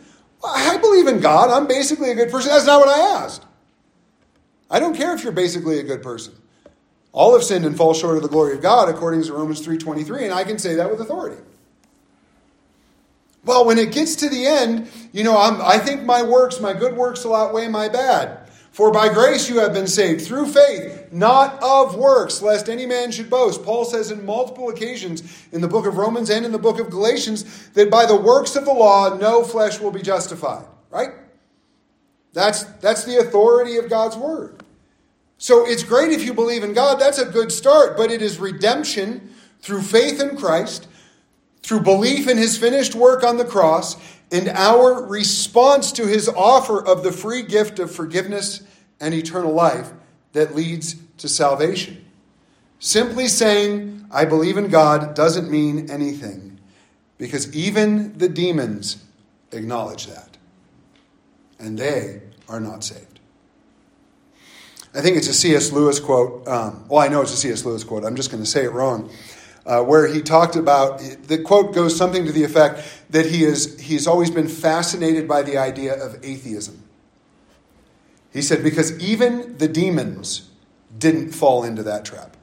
Well, 0.42 0.52
I 0.54 0.78
believe 0.78 1.06
in 1.06 1.20
God. 1.20 1.50
I'm 1.50 1.66
basically 1.66 2.10
a 2.10 2.14
good 2.14 2.30
person. 2.30 2.50
That's 2.50 2.66
not 2.66 2.80
what 2.80 2.88
I 2.88 3.22
asked. 3.22 3.44
I 4.70 4.80
don't 4.80 4.96
care 4.96 5.14
if 5.14 5.22
you're 5.22 5.32
basically 5.32 5.78
a 5.78 5.82
good 5.82 6.02
person. 6.02 6.34
All 7.12 7.34
have 7.34 7.44
sinned 7.44 7.66
and 7.66 7.76
fall 7.76 7.92
short 7.92 8.16
of 8.16 8.22
the 8.22 8.28
glory 8.28 8.54
of 8.54 8.62
God, 8.62 8.88
according 8.88 9.22
to 9.24 9.34
Romans 9.34 9.64
3.23, 9.64 10.22
and 10.22 10.32
I 10.32 10.44
can 10.44 10.58
say 10.58 10.76
that 10.76 10.90
with 10.90 10.98
authority. 10.98 11.36
Well, 13.44 13.66
when 13.66 13.76
it 13.76 13.92
gets 13.92 14.16
to 14.16 14.30
the 14.30 14.46
end, 14.46 14.88
you 15.12 15.24
know, 15.24 15.36
I'm, 15.36 15.60
I 15.60 15.78
think 15.78 16.04
my 16.04 16.22
works, 16.22 16.60
my 16.60 16.72
good 16.72 16.96
works 16.96 17.24
will 17.24 17.34
outweigh 17.34 17.68
my 17.68 17.88
bad. 17.88 18.41
For 18.73 18.91
by 18.91 19.12
grace 19.12 19.50
you 19.50 19.61
have 19.61 19.75
been 19.75 19.87
saved 19.87 20.25
through 20.25 20.47
faith, 20.47 21.12
not 21.12 21.62
of 21.62 21.95
works, 21.95 22.41
lest 22.41 22.71
any 22.71 22.87
man 22.87 23.12
should 23.12 23.29
boast. 23.29 23.62
Paul 23.62 23.85
says 23.85 24.11
in 24.11 24.25
multiple 24.25 24.71
occasions 24.71 25.47
in 25.52 25.61
the 25.61 25.69
book 25.69 25.85
of 25.85 25.99
Romans 25.99 26.31
and 26.31 26.47
in 26.47 26.52
the 26.52 26.59
book 26.59 26.81
of 26.81 26.88
Galatians 26.88 27.69
that 27.71 27.91
by 27.91 28.07
the 28.07 28.17
works 28.17 28.57
of 28.57 28.64
the 28.64 28.73
law 28.73 29.14
no 29.14 29.45
flesh 29.45 29.79
will 29.79 29.91
be 29.91 30.00
justified. 30.00 30.64
Right? 30.91 31.11
That's, 32.33 32.64
that's 32.81 33.05
the 33.05 33.19
authority 33.19 33.76
of 33.76 33.91
God's 33.91 34.17
word. 34.17 34.62
So 35.37 35.67
it's 35.67 35.83
great 35.83 36.11
if 36.11 36.25
you 36.25 36.33
believe 36.33 36.64
in 36.64 36.73
God. 36.73 36.99
That's 36.99 37.19
a 37.19 37.26
good 37.26 37.52
start, 37.52 37.97
but 37.97 38.11
it 38.11 38.23
is 38.23 38.38
redemption 38.38 39.35
through 39.61 39.83
faith 39.83 40.19
in 40.19 40.37
Christ 40.38 40.88
through 41.62 41.81
belief 41.81 42.26
in 42.26 42.38
his 42.38 42.57
finished 42.57 42.95
work 42.95 43.23
on 43.23 43.37
the 43.37 43.45
cross 43.45 43.97
and 44.32 44.48
our 44.48 45.06
response 45.06 45.92
to 45.92 46.06
his 46.06 46.28
offer 46.28 46.84
of 46.84 47.04
the 47.04 47.12
free 47.12 47.42
gift 47.42 47.78
of 47.78 47.94
forgiveness 47.94 48.62
and 48.98 49.12
eternal 49.12 49.52
life 49.52 49.92
that 50.32 50.54
leads 50.54 50.96
to 51.18 51.28
salvation. 51.28 52.04
Simply 52.78 53.28
saying, 53.28 54.06
I 54.10 54.24
believe 54.24 54.56
in 54.56 54.68
God, 54.68 55.14
doesn't 55.14 55.50
mean 55.50 55.90
anything 55.90 56.58
because 57.18 57.54
even 57.54 58.16
the 58.18 58.28
demons 58.28 59.04
acknowledge 59.52 60.06
that. 60.06 60.36
And 61.58 61.78
they 61.78 62.22
are 62.48 62.58
not 62.58 62.82
saved. 62.82 63.20
I 64.94 65.00
think 65.00 65.16
it's 65.16 65.28
a 65.28 65.34
C.S. 65.34 65.72
Lewis 65.72 66.00
quote. 66.00 66.46
Um, 66.48 66.84
well, 66.88 67.00
I 67.00 67.08
know 67.08 67.22
it's 67.22 67.32
a 67.32 67.36
C.S. 67.36 67.64
Lewis 67.64 67.84
quote. 67.84 68.04
I'm 68.04 68.16
just 68.16 68.30
going 68.30 68.42
to 68.42 68.48
say 68.48 68.64
it 68.64 68.72
wrong. 68.72 69.10
Uh, 69.64 69.81
where 69.81 70.09
he 70.09 70.21
talked 70.21 70.57
about 70.57 70.99
the 71.28 71.38
quote 71.38 71.73
goes 71.73 71.97
something 71.97 72.26
to 72.26 72.33
the 72.33 72.42
effect 72.42 72.83
that 73.11 73.26
he 73.26 73.45
is 73.45 73.78
he's 73.78 74.09
always 74.09 74.28
been 74.28 74.49
fascinated 74.49 75.28
by 75.28 75.40
the 75.42 75.57
idea 75.57 75.95
of 75.95 76.19
atheism. 76.25 76.83
He 78.33 78.42
said 78.42 78.64
because 78.64 78.99
even 78.99 79.57
the 79.59 79.69
demons 79.69 80.49
didn't 80.99 81.31
fall 81.31 81.62
into 81.62 81.85
that 81.85 82.04
trap. 82.04 82.37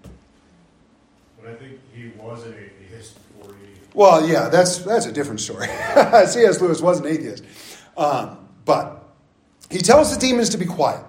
But 1.41 1.51
I 1.51 1.55
think 1.55 1.79
he 1.93 2.11
was 2.17 2.45
an 2.45 2.53
atheist 2.53 3.15
before 3.37 3.53
he. 3.55 3.67
Well, 3.93 4.25
yeah, 4.25 4.47
that's 4.47 4.77
that's 4.79 5.05
a 5.05 5.11
different 5.11 5.41
story. 5.41 5.67
C.S. 6.25 6.61
Lewis 6.61 6.79
was 6.79 6.99
an 6.99 7.07
atheist, 7.07 7.43
um, 7.97 8.47
but 8.63 9.03
he 9.69 9.79
tells 9.79 10.13
the 10.13 10.19
demons 10.19 10.49
to 10.49 10.57
be 10.57 10.65
quiet. 10.65 11.03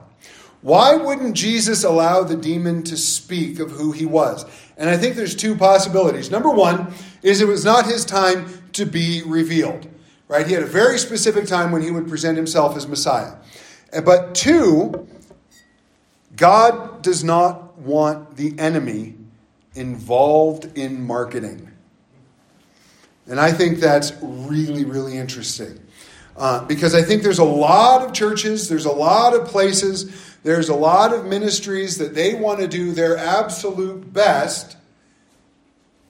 Why 0.62 0.94
wouldn't 0.94 1.34
Jesus 1.34 1.84
allow 1.84 2.22
the 2.22 2.36
demon 2.36 2.82
to 2.84 2.96
speak 2.96 3.60
of 3.60 3.70
who 3.70 3.92
he 3.92 4.04
was? 4.04 4.44
And 4.76 4.90
I 4.90 4.96
think 4.96 5.16
there's 5.16 5.34
two 5.34 5.56
possibilities. 5.56 6.30
Number 6.30 6.50
one 6.50 6.92
is 7.22 7.40
it 7.40 7.48
was 7.48 7.64
not 7.64 7.86
his 7.86 8.04
time 8.04 8.46
to 8.72 8.84
be 8.84 9.22
revealed, 9.24 9.88
right? 10.28 10.46
He 10.46 10.52
had 10.52 10.62
a 10.62 10.66
very 10.66 10.98
specific 10.98 11.46
time 11.46 11.72
when 11.72 11.82
he 11.82 11.90
would 11.90 12.08
present 12.08 12.36
himself 12.36 12.76
as 12.76 12.86
Messiah. 12.86 13.36
But 14.04 14.34
two, 14.34 15.08
God 16.36 17.02
does 17.02 17.24
not 17.24 17.78
want 17.78 18.36
the 18.36 18.58
enemy 18.58 19.14
involved 19.74 20.76
in 20.76 21.06
marketing. 21.06 21.70
And 23.26 23.40
I 23.40 23.52
think 23.52 23.78
that's 23.78 24.12
really, 24.20 24.84
really 24.84 25.16
interesting. 25.16 25.80
Uh, 26.36 26.64
because 26.64 26.94
I 26.94 27.02
think 27.02 27.22
there's 27.22 27.38
a 27.38 27.44
lot 27.44 28.02
of 28.02 28.12
churches, 28.12 28.68
there's 28.68 28.86
a 28.86 28.92
lot 28.92 29.34
of 29.34 29.46
places 29.46 30.29
there's 30.42 30.68
a 30.68 30.74
lot 30.74 31.12
of 31.12 31.26
ministries 31.26 31.98
that 31.98 32.14
they 32.14 32.34
want 32.34 32.60
to 32.60 32.68
do 32.68 32.92
their 32.92 33.16
absolute 33.16 34.12
best 34.12 34.76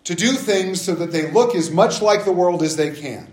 to 0.05 0.15
do 0.15 0.33
things 0.33 0.81
so 0.81 0.95
that 0.95 1.13
they 1.13 1.31
look 1.31 1.55
as 1.55 1.71
much 1.71 2.01
like 2.01 2.25
the 2.25 2.33
world 2.33 2.63
as 2.63 2.77
they 2.77 2.91
can. 2.91 3.27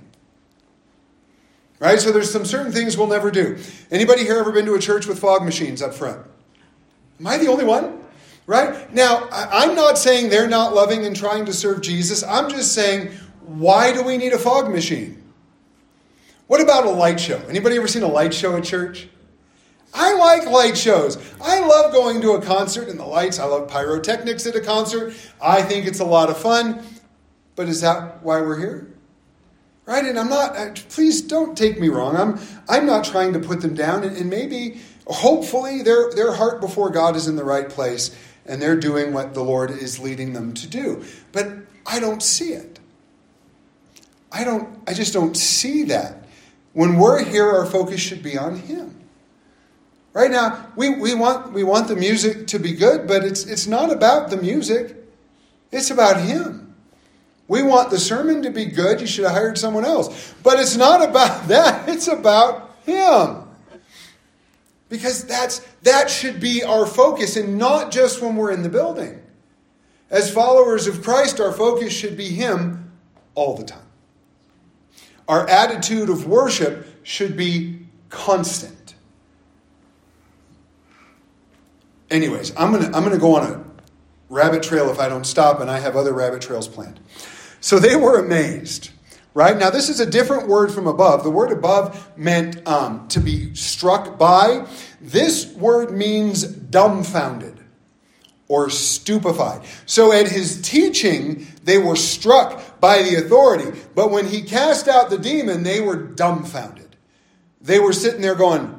Right? 1.79 1.99
So 1.99 2.11
there's 2.11 2.31
some 2.31 2.45
certain 2.45 2.71
things 2.71 2.97
we'll 2.97 3.07
never 3.07 3.29
do. 3.29 3.57
Anybody 3.91 4.23
here 4.23 4.37
ever 4.37 4.51
been 4.51 4.65
to 4.65 4.73
a 4.73 4.79
church 4.79 5.05
with 5.05 5.19
fog 5.19 5.43
machines 5.43 5.81
up 5.81 5.93
front? 5.93 6.25
Am 7.19 7.27
I 7.27 7.37
the 7.37 7.47
only 7.47 7.65
one? 7.65 8.03
Right? 8.47 8.91
Now, 8.93 9.27
I'm 9.31 9.75
not 9.75 9.97
saying 9.97 10.29
they're 10.29 10.47
not 10.47 10.73
loving 10.73 11.05
and 11.05 11.15
trying 11.15 11.45
to 11.45 11.53
serve 11.53 11.81
Jesus. 11.81 12.23
I'm 12.23 12.49
just 12.49 12.73
saying, 12.73 13.11
why 13.41 13.93
do 13.93 14.03
we 14.03 14.17
need 14.17 14.33
a 14.33 14.39
fog 14.39 14.71
machine? 14.71 15.21
What 16.47 16.61
about 16.61 16.85
a 16.85 16.89
light 16.89 17.19
show? 17.19 17.37
Anybody 17.49 17.75
ever 17.75 17.87
seen 17.87 18.03
a 18.03 18.07
light 18.07 18.33
show 18.33 18.55
at 18.55 18.63
church? 18.63 19.09
I 19.93 20.13
like 20.13 20.45
light 20.45 20.77
shows. 20.77 21.17
I 21.41 21.59
love 21.59 21.91
going 21.91 22.21
to 22.21 22.31
a 22.31 22.41
concert 22.41 22.89
and 22.89 22.99
the 22.99 23.05
lights. 23.05 23.39
I 23.39 23.45
love 23.45 23.69
pyrotechnics 23.69 24.45
at 24.45 24.55
a 24.55 24.61
concert. 24.61 25.13
I 25.41 25.61
think 25.61 25.85
it's 25.87 25.99
a 25.99 26.05
lot 26.05 26.29
of 26.29 26.37
fun. 26.37 26.83
But 27.55 27.67
is 27.69 27.81
that 27.81 28.23
why 28.23 28.41
we're 28.41 28.59
here? 28.59 28.93
Right? 29.85 30.05
And 30.05 30.19
I'm 30.19 30.29
not, 30.29 30.55
uh, 30.55 30.73
please 30.89 31.21
don't 31.21 31.57
take 31.57 31.79
me 31.79 31.87
wrong. 31.87 32.15
I'm, 32.15 32.39
I'm 32.67 32.85
not 32.85 33.05
trying 33.05 33.33
to 33.33 33.39
put 33.39 33.61
them 33.61 33.73
down. 33.73 34.03
And, 34.03 34.17
and 34.17 34.29
maybe, 34.29 34.81
hopefully, 35.07 35.81
their, 35.81 36.11
their 36.11 36.33
heart 36.33 36.59
before 36.59 36.89
God 36.89 37.15
is 37.15 37.27
in 37.27 37.37
the 37.37 37.45
right 37.45 37.69
place 37.69 38.15
and 38.45 38.61
they're 38.61 38.79
doing 38.79 39.13
what 39.13 39.33
the 39.33 39.43
Lord 39.43 39.71
is 39.71 39.99
leading 39.99 40.33
them 40.33 40.53
to 40.55 40.67
do. 40.67 41.03
But 41.31 41.47
I 41.85 41.99
don't 41.99 42.23
see 42.23 42.53
it. 42.53 42.79
I 44.31 44.43
don't, 44.43 44.81
I 44.87 44.93
just 44.93 45.13
don't 45.13 45.35
see 45.35 45.83
that. 45.83 46.25
When 46.73 46.97
we're 46.97 47.23
here, 47.23 47.49
our 47.49 47.65
focus 47.65 47.99
should 47.99 48.21
be 48.21 48.37
on 48.37 48.57
Him. 48.57 48.96
Right 50.17 50.31
now, 50.31 50.65
we, 50.75 50.89
we, 50.89 51.13
want, 51.13 51.53
we 51.53 51.61
want 51.61 51.87
the 51.87 51.95
music 51.95 52.47
to 52.47 52.57
be 52.57 52.73
good, 52.73 53.07
but 53.07 53.23
it's, 53.23 53.45
it's 53.45 53.67
not 53.67 53.91
about 53.91 54.31
the 54.31 54.37
music, 54.37 54.95
it's 55.71 55.91
about 55.91 56.19
Him. 56.19 56.73
We 57.47 57.61
want 57.61 57.91
the 57.91 57.99
sermon 57.99 58.41
to 58.41 58.49
be 58.49 58.65
good. 58.65 58.99
You 58.99 59.05
should 59.05 59.25
have 59.25 59.33
hired 59.33 59.59
someone 59.59 59.85
else. 59.85 60.33
But 60.41 60.59
it's 60.59 60.75
not 60.75 61.07
about 61.07 61.47
that, 61.49 61.87
it's 61.87 62.07
about 62.07 62.75
Him. 62.83 63.43
Because 64.89 65.23
that's, 65.23 65.59
that 65.83 66.09
should 66.09 66.39
be 66.39 66.63
our 66.63 66.87
focus, 66.87 67.37
and 67.37 67.59
not 67.59 67.91
just 67.91 68.19
when 68.19 68.35
we're 68.35 68.51
in 68.51 68.63
the 68.63 68.69
building. 68.69 69.21
As 70.09 70.33
followers 70.33 70.87
of 70.87 71.03
Christ, 71.03 71.39
our 71.39 71.51
focus 71.51 71.93
should 71.93 72.17
be 72.17 72.29
Him 72.29 72.91
all 73.35 73.55
the 73.55 73.65
time. 73.65 73.85
Our 75.27 75.47
attitude 75.47 76.09
of 76.09 76.25
worship 76.25 76.87
should 77.03 77.37
be 77.37 77.85
constant. 78.09 78.76
Anyways, 82.09 82.55
I'm 82.57 82.71
gonna 82.71 82.85
I'm 82.85 83.03
gonna 83.03 83.17
go 83.17 83.35
on 83.35 83.51
a 83.51 83.63
rabbit 84.29 84.63
trail 84.63 84.89
if 84.89 84.99
I 84.99 85.09
don't 85.09 85.25
stop, 85.25 85.59
and 85.59 85.69
I 85.69 85.79
have 85.79 85.95
other 85.95 86.13
rabbit 86.13 86.41
trails 86.41 86.67
planned. 86.67 86.99
So 87.59 87.79
they 87.79 87.95
were 87.95 88.19
amazed. 88.19 88.91
Right 89.33 89.55
now, 89.55 89.69
this 89.69 89.89
is 89.89 89.99
a 89.99 90.05
different 90.05 90.47
word 90.47 90.71
from 90.71 90.87
above. 90.87 91.23
The 91.23 91.29
word 91.29 91.51
above 91.51 92.17
meant 92.17 92.67
um, 92.67 93.07
to 93.09 93.19
be 93.19 93.53
struck 93.53 94.17
by. 94.17 94.65
This 94.99 95.53
word 95.53 95.91
means 95.91 96.43
dumbfounded 96.43 97.59
or 98.47 98.69
stupefied. 98.69 99.61
So 99.85 100.11
at 100.11 100.27
his 100.27 100.61
teaching, 100.61 101.45
they 101.63 101.77
were 101.77 101.95
struck 101.95 102.79
by 102.79 103.03
the 103.03 103.15
authority. 103.15 103.79
But 103.93 104.09
when 104.09 104.25
he 104.25 104.41
cast 104.41 104.87
out 104.87 105.09
the 105.09 105.17
demon, 105.17 105.63
they 105.63 105.81
were 105.81 105.97
dumbfounded. 105.97 106.95
They 107.61 107.79
were 107.79 107.93
sitting 107.93 108.21
there 108.21 108.35
going, 108.35 108.76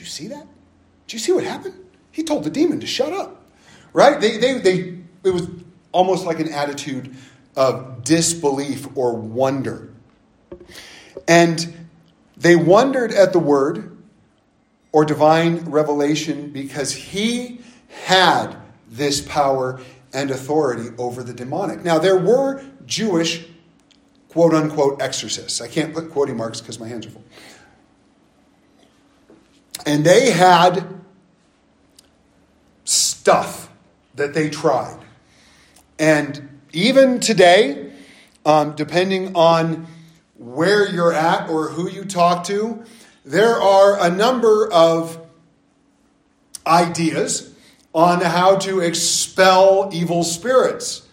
you 0.00 0.06
see 0.06 0.28
that? 0.28 0.46
Did 1.06 1.12
you 1.14 1.18
see 1.18 1.32
what 1.32 1.44
happened? 1.44 1.74
He 2.10 2.22
told 2.22 2.44
the 2.44 2.50
demon 2.50 2.80
to 2.80 2.86
shut 2.86 3.12
up. 3.12 3.46
Right? 3.92 4.20
They, 4.20 4.36
they, 4.38 4.58
they, 4.58 4.98
it 5.24 5.30
was 5.30 5.48
almost 5.92 6.26
like 6.26 6.40
an 6.40 6.52
attitude 6.52 7.16
of 7.56 8.04
disbelief 8.04 8.86
or 8.96 9.14
wonder. 9.14 9.92
And 11.26 11.88
they 12.36 12.56
wondered 12.56 13.12
at 13.12 13.32
the 13.32 13.38
word 13.38 13.96
or 14.92 15.04
divine 15.04 15.58
revelation 15.70 16.50
because 16.50 16.92
he 16.92 17.60
had 18.04 18.56
this 18.88 19.20
power 19.20 19.80
and 20.12 20.30
authority 20.30 20.94
over 20.98 21.22
the 21.22 21.34
demonic. 21.34 21.84
Now, 21.84 21.98
there 21.98 22.18
were 22.18 22.64
Jewish 22.86 23.46
quote 24.28 24.54
unquote 24.54 25.02
exorcists. 25.02 25.60
I 25.60 25.68
can't 25.68 25.92
put 25.92 26.10
quoting 26.10 26.36
marks 26.36 26.60
because 26.60 26.78
my 26.78 26.88
hands 26.88 27.06
are 27.06 27.10
full. 27.10 27.24
And 29.86 30.04
they 30.04 30.30
had 30.30 30.86
stuff 32.84 33.70
that 34.14 34.34
they 34.34 34.50
tried. 34.50 34.98
And 35.98 36.60
even 36.72 37.20
today, 37.20 37.92
um, 38.44 38.74
depending 38.76 39.34
on 39.34 39.86
where 40.36 40.88
you're 40.88 41.12
at 41.12 41.50
or 41.50 41.68
who 41.68 41.88
you 41.88 42.04
talk 42.04 42.44
to, 42.44 42.84
there 43.24 43.60
are 43.60 44.00
a 44.00 44.10
number 44.10 44.70
of 44.72 45.20
ideas 46.66 47.54
on 47.92 48.20
how 48.20 48.56
to 48.56 48.80
expel 48.80 49.90
evil 49.92 50.22
spirits. 50.22 51.06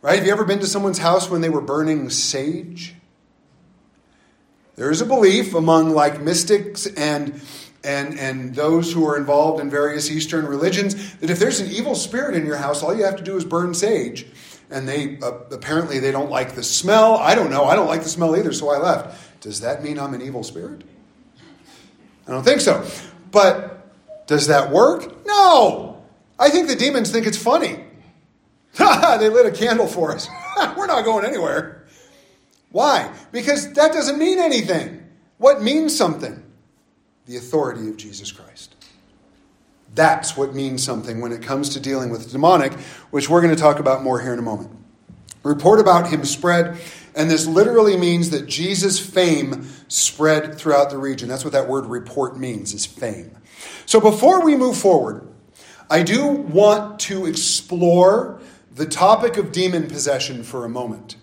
Right? 0.00 0.16
Have 0.16 0.26
you 0.26 0.32
ever 0.32 0.44
been 0.44 0.60
to 0.60 0.66
someone's 0.66 0.98
house 0.98 1.28
when 1.28 1.40
they 1.40 1.48
were 1.48 1.60
burning 1.60 2.08
sage? 2.10 2.94
There's 4.76 5.00
a 5.00 5.06
belief 5.06 5.54
among 5.54 5.90
like 5.90 6.20
mystics 6.20 6.86
and 6.86 7.42
and, 7.84 8.18
and 8.18 8.54
those 8.54 8.92
who 8.92 9.06
are 9.06 9.16
involved 9.16 9.60
in 9.60 9.70
various 9.70 10.10
Eastern 10.10 10.46
religions 10.46 11.14
that 11.16 11.30
if 11.30 11.38
there's 11.38 11.60
an 11.60 11.70
evil 11.70 11.94
spirit 11.94 12.34
in 12.34 12.44
your 12.44 12.56
house, 12.56 12.82
all 12.82 12.94
you 12.94 13.04
have 13.04 13.16
to 13.16 13.22
do 13.22 13.36
is 13.36 13.44
burn 13.44 13.74
sage. 13.74 14.26
And 14.70 14.86
they 14.86 15.18
uh, 15.20 15.32
apparently 15.50 15.98
they 15.98 16.10
don't 16.10 16.30
like 16.30 16.54
the 16.54 16.62
smell. 16.62 17.16
I 17.16 17.34
don't 17.34 17.50
know. 17.50 17.64
I 17.64 17.74
don't 17.74 17.86
like 17.86 18.02
the 18.02 18.08
smell 18.08 18.36
either, 18.36 18.52
so 18.52 18.68
I 18.70 18.78
left. 18.78 19.40
Does 19.40 19.60
that 19.60 19.82
mean 19.82 19.98
I'm 19.98 20.12
an 20.12 20.20
evil 20.20 20.42
spirit? 20.42 20.82
I 22.26 22.32
don't 22.32 22.44
think 22.44 22.60
so. 22.60 22.86
But 23.30 24.26
does 24.26 24.48
that 24.48 24.70
work? 24.70 25.26
No. 25.26 26.02
I 26.38 26.50
think 26.50 26.68
the 26.68 26.76
demons 26.76 27.10
think 27.10 27.26
it's 27.26 27.38
funny. 27.38 27.84
they 28.78 29.28
lit 29.28 29.46
a 29.46 29.50
candle 29.50 29.86
for 29.86 30.12
us. 30.12 30.28
We're 30.76 30.86
not 30.86 31.04
going 31.04 31.24
anywhere. 31.24 31.86
Why? 32.70 33.12
Because 33.32 33.72
that 33.72 33.92
doesn't 33.92 34.18
mean 34.18 34.38
anything. 34.38 35.02
What 35.38 35.62
means 35.62 35.96
something? 35.96 36.42
The 37.28 37.36
authority 37.36 37.88
of 37.88 37.96
Jesus 37.98 38.32
Christ. 38.32 38.74
That's 39.94 40.36
what 40.36 40.54
means 40.54 40.82
something 40.82 41.20
when 41.20 41.30
it 41.30 41.42
comes 41.42 41.68
to 41.70 41.80
dealing 41.80 42.10
with 42.10 42.32
demonic, 42.32 42.72
which 43.10 43.28
we're 43.28 43.42
going 43.42 43.54
to 43.54 43.60
talk 43.60 43.78
about 43.78 44.02
more 44.02 44.20
here 44.20 44.32
in 44.32 44.38
a 44.38 44.42
moment. 44.42 44.70
Report 45.42 45.78
about 45.78 46.08
him 46.08 46.24
spread, 46.24 46.78
And 47.14 47.30
this 47.30 47.46
literally 47.46 47.96
means 47.96 48.30
that 48.30 48.46
Jesus' 48.46 48.98
fame 48.98 49.66
spread 49.88 50.56
throughout 50.56 50.90
the 50.90 50.98
region. 50.98 51.28
That's 51.28 51.44
what 51.44 51.52
that 51.52 51.68
word 51.68 51.86
report 51.86 52.38
means, 52.38 52.72
is 52.72 52.86
fame. 52.86 53.36
So 53.86 54.00
before 54.00 54.44
we 54.44 54.56
move 54.56 54.76
forward, 54.76 55.26
I 55.90 56.02
do 56.02 56.26
want 56.26 57.00
to 57.00 57.26
explore 57.26 58.40
the 58.74 58.86
topic 58.86 59.36
of 59.36 59.52
demon 59.52 59.88
possession 59.88 60.44
for 60.44 60.64
a 60.64 60.68
moment. 60.68 61.16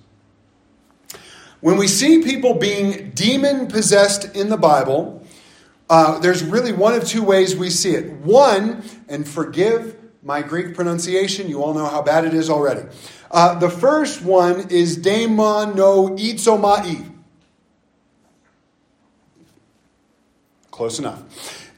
When 1.62 1.78
we 1.78 1.88
see 1.88 2.22
people 2.22 2.56
being 2.56 3.12
demon 3.12 3.68
possessed 3.68 4.36
in 4.36 4.50
the 4.50 4.58
Bible, 4.58 5.25
uh, 5.90 6.20
there's 6.20 6.44
really 6.44 6.72
one 6.72 6.94
of 6.94 7.06
two 7.06 7.24
ways 7.24 7.56
we 7.56 7.70
see 7.70 7.92
it. 7.92 8.12
One, 8.14 8.84
and 9.08 9.28
forgive 9.28 9.98
my 10.24 10.42
Greek 10.42 10.76
pronunciation, 10.76 11.48
you 11.48 11.64
all 11.64 11.74
know 11.74 11.86
how 11.86 12.02
bad 12.02 12.26
it 12.26 12.34
is 12.34 12.50
already. 12.50 12.82
Uh, 13.30 13.60
the 13.60 13.70
first 13.70 14.24
one 14.24 14.70
is 14.70 14.98
daemon 14.98 15.76
no 15.76 16.10
itzomai. 16.10 17.12
Close 20.72 20.98
enough. 21.00 21.22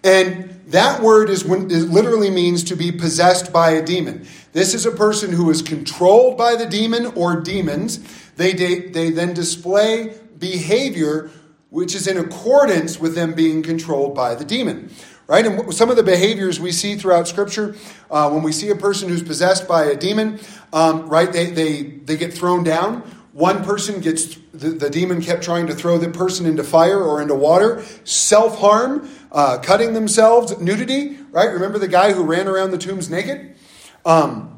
And 0.04 0.62
that 0.68 1.02
word 1.02 1.30
is, 1.30 1.44
when, 1.44 1.70
is 1.70 1.90
literally 1.90 2.30
means 2.30 2.64
to 2.66 2.76
be 2.76 2.92
possessed 2.92 3.52
by 3.52 3.72
a 3.72 3.86
demon. 3.86 4.26
This 4.54 4.74
is 4.74 4.86
a 4.86 4.92
person 4.92 5.32
who 5.32 5.50
is 5.50 5.62
controlled 5.62 6.38
by 6.38 6.56
the 6.56 6.66
demon 6.66 7.08
or 7.08 7.42
demons. 7.42 8.00
They, 8.36 8.54
they, 8.54 8.80
they 8.80 9.10
then 9.10 9.34
display 9.34 10.18
behavior 10.38 11.30
which 11.78 11.94
is 11.94 12.08
in 12.08 12.18
accordance 12.18 13.00
with 13.00 13.14
them 13.14 13.36
being 13.36 13.62
controlled 13.62 14.16
by 14.16 14.34
the 14.34 14.44
demon. 14.44 14.90
Right? 15.28 15.46
And 15.46 15.72
some 15.72 15.92
of 15.92 15.96
the 15.96 16.02
behaviors 16.02 16.60
we 16.60 16.72
see 16.72 16.96
throughout 16.96 17.28
Scripture, 17.28 17.76
uh, 18.10 18.32
when 18.32 18.42
we 18.42 18.52
see 18.52 18.72
a 18.72 18.76
person 18.76 19.10
who's 19.10 19.22
possessed 19.22 19.68
by 19.68 19.84
a 19.86 19.96
demon, 19.96 20.40
um, 20.74 21.08
right, 21.08 21.32
they, 21.32 21.52
they, 21.52 21.84
they 21.84 22.18
get 22.18 22.34
thrown 22.34 22.64
down. 22.64 23.02
One 23.32 23.64
person 23.64 24.02
gets, 24.02 24.40
the, 24.56 24.70
the, 24.70 24.90
demon 24.90 25.22
kept 25.22 25.44
trying 25.44 25.68
to 25.68 25.76
throw 25.76 26.00
the 26.00 26.10
person 26.10 26.48
into 26.48 26.64
fire 26.64 27.00
or 27.00 27.22
into 27.22 27.36
water. 27.36 27.84
Self 28.06 28.58
harm, 28.58 29.08
uh, 29.32 29.60
cutting 29.60 29.94
themselves, 29.94 30.60
nudity, 30.60 31.20
right? 31.30 31.52
Remember 31.52 31.78
the 31.78 31.88
guy 31.88 32.12
who 32.12 32.24
ran 32.24 32.48
around 32.48 32.72
the 32.72 32.80
tombs 32.80 33.08
naked? 33.08 33.56
Um, 34.04 34.57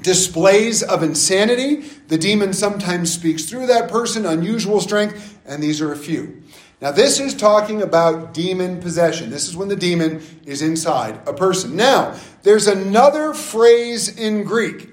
displays 0.00 0.82
of 0.82 1.02
insanity. 1.02 1.76
The 2.08 2.18
demon 2.18 2.52
sometimes 2.52 3.12
speaks 3.12 3.44
through 3.44 3.66
that 3.66 3.90
person, 3.90 4.26
unusual 4.26 4.80
strength, 4.80 5.38
and 5.46 5.62
these 5.62 5.80
are 5.80 5.92
a 5.92 5.96
few. 5.96 6.42
Now, 6.80 6.92
this 6.92 7.18
is 7.18 7.34
talking 7.34 7.82
about 7.82 8.32
demon 8.32 8.80
possession. 8.80 9.30
This 9.30 9.48
is 9.48 9.56
when 9.56 9.68
the 9.68 9.76
demon 9.76 10.22
is 10.46 10.62
inside 10.62 11.20
a 11.26 11.32
person. 11.32 11.74
Now, 11.74 12.16
there's 12.44 12.68
another 12.68 13.34
phrase 13.34 14.16
in 14.16 14.44
Greek. 14.44 14.90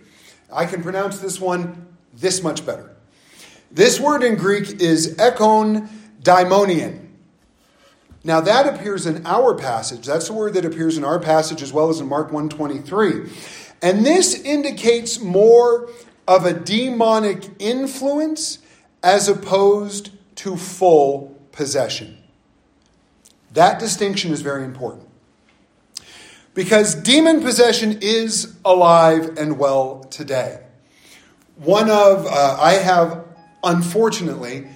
I 0.51 0.65
can 0.65 0.81
pronounce 0.81 1.19
this 1.19 1.39
one 1.39 1.87
this 2.13 2.41
much 2.41 2.65
better. 2.65 2.95
This 3.71 3.99
word 3.99 4.23
in 4.23 4.35
Greek 4.35 4.81
is 4.81 5.15
ekon 5.15 5.89
daimonian. 6.21 7.01
Now 8.23 8.41
that 8.41 8.73
appears 8.73 9.05
in 9.05 9.25
our 9.27 9.53
passage. 9.53 10.07
That's 10.07 10.27
the 10.27 10.33
word 10.33 10.55
that 10.55 10.65
appears 10.65 10.97
in 10.97 11.03
our 11.03 11.19
passage 11.19 11.61
as 11.61 11.71
well 11.71 11.89
as 11.89 11.99
in 11.99 12.07
Mark 12.07 12.31
123. 12.31 13.29
And 13.81 14.05
this 14.05 14.33
indicates 14.41 15.19
more 15.19 15.89
of 16.27 16.45
a 16.45 16.53
demonic 16.53 17.49
influence 17.59 18.59
as 19.03 19.27
opposed 19.27 20.11
to 20.37 20.57
full 20.57 21.39
possession. 21.51 22.17
That 23.53 23.79
distinction 23.79 24.31
is 24.31 24.41
very 24.41 24.63
important. 24.63 25.07
Because 26.53 26.95
demon 26.95 27.41
possession 27.41 27.99
is 28.01 28.55
alive 28.63 29.37
and 29.37 29.59
well 29.59 30.03
today. 30.05 30.61
One 31.57 31.89
of, 31.89 32.25
uh, 32.25 32.57
I 32.59 32.73
have 32.73 33.25
unfortunately 33.63 34.67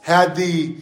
had 0.00 0.34
the, 0.36 0.76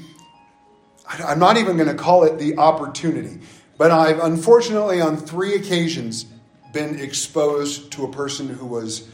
I'm 1.24 1.38
not 1.38 1.56
even 1.56 1.76
going 1.76 1.88
to 1.88 1.94
call 1.94 2.24
it 2.24 2.38
the 2.38 2.58
opportunity, 2.58 3.40
but 3.76 3.90
I've 3.90 4.20
unfortunately 4.20 5.00
on 5.00 5.16
three 5.16 5.54
occasions 5.54 6.26
been 6.72 6.98
exposed 6.98 7.92
to 7.92 8.04
a 8.04 8.10
person 8.10 8.48
who 8.48 8.66
was 8.66 9.08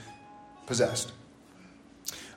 possessed. 0.66 1.12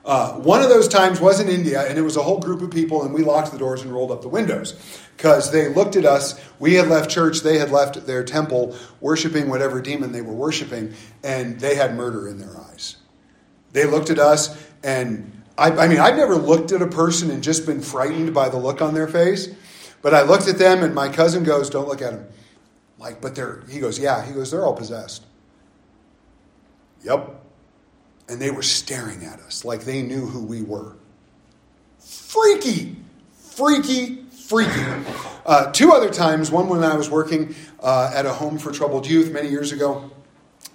Uh, 0.04 0.32
one 0.34 0.62
of 0.62 0.70
those 0.70 0.88
times 0.88 1.20
was 1.20 1.40
in 1.40 1.48
India, 1.48 1.86
and 1.86 1.98
it 1.98 2.02
was 2.02 2.16
a 2.16 2.22
whole 2.22 2.40
group 2.40 2.62
of 2.62 2.70
people, 2.70 3.02
and 3.02 3.12
we 3.12 3.22
locked 3.22 3.52
the 3.52 3.58
doors 3.58 3.82
and 3.82 3.92
rolled 3.92 4.10
up 4.10 4.22
the 4.22 4.28
windows 4.28 4.80
because 5.16 5.52
they 5.52 5.68
looked 5.68 5.94
at 5.94 6.06
us. 6.06 6.40
We 6.58 6.74
had 6.74 6.88
left 6.88 7.10
church, 7.10 7.40
they 7.40 7.58
had 7.58 7.70
left 7.70 8.06
their 8.06 8.24
temple, 8.24 8.74
worshiping 9.00 9.50
whatever 9.50 9.82
demon 9.82 10.12
they 10.12 10.22
were 10.22 10.32
worshiping, 10.32 10.94
and 11.22 11.60
they 11.60 11.74
had 11.74 11.94
murder 11.94 12.28
in 12.28 12.38
their 12.38 12.56
eyes. 12.58 12.96
They 13.72 13.84
looked 13.84 14.08
at 14.08 14.18
us, 14.18 14.66
and 14.82 15.42
I, 15.58 15.70
I 15.72 15.88
mean, 15.88 16.00
I've 16.00 16.16
never 16.16 16.36
looked 16.36 16.72
at 16.72 16.80
a 16.80 16.86
person 16.86 17.30
and 17.30 17.42
just 17.42 17.66
been 17.66 17.82
frightened 17.82 18.32
by 18.32 18.48
the 18.48 18.56
look 18.56 18.80
on 18.80 18.94
their 18.94 19.08
face, 19.08 19.54
but 20.00 20.14
I 20.14 20.22
looked 20.22 20.48
at 20.48 20.56
them, 20.56 20.82
and 20.82 20.94
my 20.94 21.10
cousin 21.10 21.44
goes, 21.44 21.68
Don't 21.68 21.86
look 21.86 22.00
at 22.00 22.12
them. 22.12 22.26
Like, 23.00 23.20
but 23.22 23.34
they're, 23.34 23.62
he 23.68 23.80
goes, 23.80 23.98
yeah. 23.98 24.24
He 24.24 24.32
goes, 24.32 24.50
they're 24.50 24.64
all 24.64 24.76
possessed. 24.76 25.24
Yep. 27.02 27.34
And 28.28 28.40
they 28.40 28.50
were 28.50 28.62
staring 28.62 29.24
at 29.24 29.40
us 29.40 29.64
like 29.64 29.80
they 29.80 30.02
knew 30.02 30.26
who 30.26 30.44
we 30.44 30.62
were. 30.62 30.94
Freaky, 31.98 32.96
freaky, 33.32 34.22
freaky. 34.50 34.84
Uh, 35.46 35.72
two 35.72 35.92
other 35.92 36.10
times, 36.10 36.50
one 36.50 36.68
when 36.68 36.84
I 36.84 36.94
was 36.94 37.10
working 37.10 37.54
uh, 37.80 38.12
at 38.14 38.26
a 38.26 38.32
home 38.32 38.58
for 38.58 38.70
troubled 38.70 39.06
youth 39.06 39.32
many 39.32 39.48
years 39.48 39.72
ago, 39.72 40.10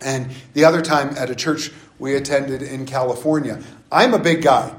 and 0.02 0.32
the 0.54 0.66
other 0.66 0.82
time 0.82 1.16
at 1.18 1.30
a 1.30 1.36
church 1.36 1.72
we 2.00 2.16
attended 2.16 2.62
in 2.62 2.86
California. 2.86 3.62
I'm 3.92 4.14
a 4.14 4.20
big 4.20 4.42
guy. 4.42 4.76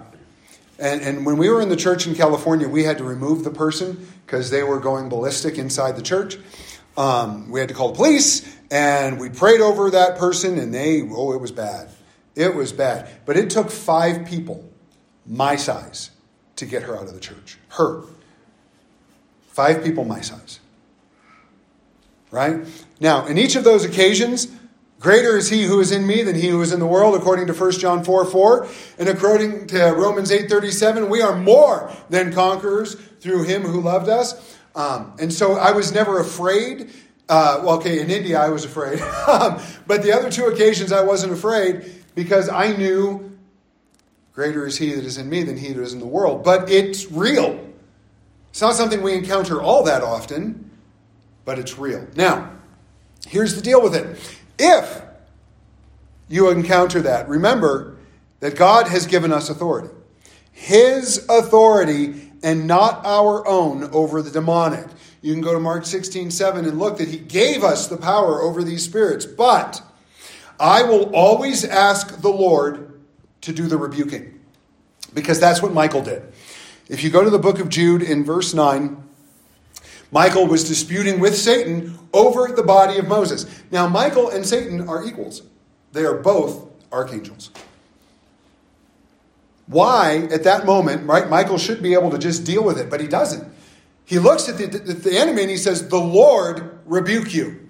And, 0.79 1.01
and 1.01 1.25
when 1.25 1.39
we 1.39 1.49
were 1.49 1.63
in 1.63 1.71
the 1.71 1.77
church 1.77 2.07
in 2.07 2.15
California, 2.15 2.69
we 2.69 2.85
had 2.85 2.99
to 2.99 3.05
remove 3.05 3.45
the 3.45 3.51
person 3.51 4.07
because 4.27 4.51
they 4.51 4.63
were 4.63 4.79
going 4.79 5.09
ballistic 5.09 5.57
inside 5.57 5.97
the 5.97 6.03
church. 6.03 6.37
Um, 6.97 7.51
we 7.51 7.61
had 7.61 7.69
to 7.69 7.75
call 7.75 7.91
the 7.91 7.97
police, 7.97 8.57
and 8.71 9.21
we 9.21 9.29
prayed 9.29 9.61
over 9.61 9.91
that 9.91 10.17
person, 10.17 10.59
and 10.59 10.73
they, 10.73 11.03
oh, 11.03 11.33
it 11.33 11.41
was 11.41 11.53
bad. 11.53 11.91
It 12.35 12.55
was 12.55 12.73
bad. 12.73 13.09
But 13.27 13.37
it 13.37 13.51
took 13.51 13.71
five 13.71 14.27
people, 14.27 14.65
my 15.27 15.57
size, 15.57 16.11
to 16.57 16.67
get 16.67 16.83
her 16.85 16.97
out 16.97 17.05
of 17.05 17.15
the 17.15 17.21
church. 17.21 17.59
Her. 17.71 18.03
Five 19.49 19.85
people 19.85 20.05
my 20.05 20.21
size. 20.21 20.61
Right? 22.31 22.67
Now, 23.01 23.27
in 23.27 23.39
each 23.39 23.57
of 23.57 23.65
those 23.65 23.85
occasions, 23.85 24.49
Greater 24.99 25.37
is 25.37 25.51
he 25.51 25.65
who 25.65 25.79
is 25.81 25.93
in 25.93 26.07
me 26.07 26.23
than 26.23 26.35
he 26.35 26.49
who 26.49 26.63
is 26.63 26.73
in 26.73 26.81
the 26.81 26.87
world, 26.87 27.15
according 27.15 27.47
to 27.49 27.53
1 27.53 27.73
John 27.73 28.03
4 28.03 28.25
4. 28.25 28.69
And 28.99 29.09
according 29.09 29.67
to 29.69 29.91
Romans 29.91 30.31
eight 30.31 30.49
thirty 30.49 30.71
seven, 30.71 31.11
we 31.11 31.21
are 31.21 31.37
more 31.37 31.93
than 32.09 32.33
conquerors 32.33 32.95
through 32.95 33.45
him 33.45 33.63
who 33.63 33.83
loved 33.83 34.09
us. 34.09 34.56
Um, 34.77 35.15
and 35.19 35.33
so 35.33 35.55
I 35.55 35.73
was 35.73 35.93
never 35.93 36.21
afraid. 36.21 36.91
Uh, 37.29 37.61
well, 37.65 37.79
okay, 37.79 38.01
in 38.01 38.11
India 38.11 38.39
I 38.39 38.51
was 38.51 38.65
afraid. 38.65 39.01
But 39.87 40.03
the 40.03 40.13
other 40.13 40.31
two 40.31 40.45
occasions 40.47 40.93
I 40.93 41.03
wasn't 41.03 41.33
afraid 41.33 42.05
because 42.15 42.49
I 42.49 42.77
knew 42.77 43.39
greater 44.33 44.67
is 44.67 44.77
he 44.77 44.93
that 44.93 45.05
is 45.05 45.17
in 45.17 45.29
me 45.29 45.43
than 45.43 45.57
he 45.57 45.73
that 45.73 45.83
is 45.83 45.93
in 45.93 46.01
the 46.01 46.07
world. 46.07 46.45
But 46.45 46.71
it's 46.71 47.11
real. 47.11 47.67
It's 48.51 48.61
not 48.61 48.75
something 48.75 49.03
we 49.03 49.15
encounter 49.15 49.63
all 49.63 49.85
that 49.85 50.03
often, 50.03 50.71
but 51.45 51.59
it's 51.59 51.79
real. 51.79 52.07
Now, 52.17 52.51
here's 53.27 53.55
the 53.55 53.63
deal 53.63 53.83
with 53.83 53.95
it. 53.95 54.19
If 54.59 55.03
you 56.29 56.51
encounter 56.51 57.01
that, 57.03 57.29
remember 57.29 57.97
that 58.41 58.57
God 58.57 58.89
has 58.89 59.07
given 59.07 59.33
us 59.33 59.49
authority. 59.49 59.95
His 60.57 61.27
authority 61.29 62.33
and 62.43 62.67
not 62.67 63.05
our 63.05 63.47
own 63.47 63.85
over 63.93 64.23
the 64.23 64.31
demonic. 64.31 64.87
You 65.21 65.35
can 65.35 65.43
go 65.43 65.53
to 65.53 65.61
Mark 65.61 65.85
16, 65.85 66.31
7 66.31 66.65
and 66.65 66.79
look 66.79 66.97
that 66.97 67.09
he 67.09 67.19
gave 67.19 67.63
us 67.63 67.89
the 67.89 67.99
power 67.99 68.41
over 68.41 68.65
these 68.65 68.83
spirits. 68.83 69.27
But 69.27 69.83
I 70.59 70.83
will 70.83 71.15
always 71.15 71.63
ask 71.63 72.23
the 72.23 72.31
Lord 72.31 72.99
to 73.43 73.53
do 73.53 73.67
the 73.67 73.77
rebuking 73.77 74.41
because 75.13 75.39
that's 75.39 75.61
what 75.61 75.75
Michael 75.75 76.01
did. 76.03 76.23
If 76.89 77.05
you 77.05 77.11
go 77.11 77.23
to 77.23 77.31
the 77.31 77.39
book 77.39 77.61
of 77.61 77.69
Jude 77.69 78.03
in 78.03 78.25
verse 78.25 78.55
9, 78.55 78.97
Michael 80.11 80.47
was 80.47 80.67
disputing 80.67 81.21
with 81.21 81.37
Satan 81.37 81.99
over 82.15 82.49
the 82.49 82.63
body 82.63 82.97
of 82.97 83.07
Moses. 83.07 83.45
Now, 83.71 83.87
Michael 83.89 84.31
and 84.31 84.47
Satan 84.47 84.89
are 84.89 85.05
equals, 85.05 85.43
they 85.93 86.05
are 86.07 86.15
both 86.15 86.67
archangels. 86.91 87.51
Why, 89.67 90.29
at 90.31 90.45
that 90.45 90.65
moment, 90.65 91.07
right, 91.09 91.29
Michael 91.29 91.59
should 91.59 91.83
be 91.83 91.95
able 91.95 92.11
to 92.11 92.19
just 92.19 92.45
deal 92.45 92.63
with 92.63 92.79
it, 92.79 92.89
but 92.89 93.01
he 93.01 93.09
doesn't. 93.09 93.53
He 94.05 94.21
looks 94.21 94.49
at 94.49 94.59
the, 94.59 94.67
the, 94.67 94.93
the 94.95 95.19
enemy 95.19 95.43
and 95.43 95.51
he 95.51 95.57
says, 95.57 95.89
The 95.89 95.99
Lord 95.99 96.79
rebuke 96.87 97.35
you. 97.35 97.69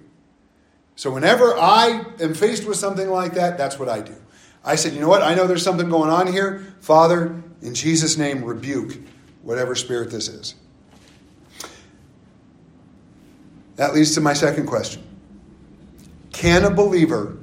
So 0.95 1.11
whenever 1.11 1.55
I 1.57 2.05
am 2.19 2.33
faced 2.33 2.65
with 2.65 2.77
something 2.77 3.09
like 3.09 3.33
that, 3.33 3.57
that's 3.57 3.79
what 3.79 3.89
I 3.89 4.01
do. 4.01 4.15
I 4.63 4.75
said, 4.75 4.93
You 4.93 4.99
know 4.99 5.07
what? 5.07 5.23
I 5.23 5.33
know 5.33 5.47
there's 5.47 5.63
something 5.63 5.89
going 5.89 6.11
on 6.11 6.31
here. 6.31 6.75
Father, 6.79 7.41
in 7.61 7.73
Jesus' 7.73 8.17
name, 8.17 8.43
rebuke 8.43 8.97
whatever 9.41 9.73
spirit 9.73 10.11
this 10.11 10.27
is. 10.27 10.53
That 13.77 13.93
leads 13.93 14.13
to 14.15 14.21
my 14.21 14.33
second 14.33 14.67
question 14.67 15.03
Can 16.33 16.63
a 16.63 16.69
believer 16.69 17.37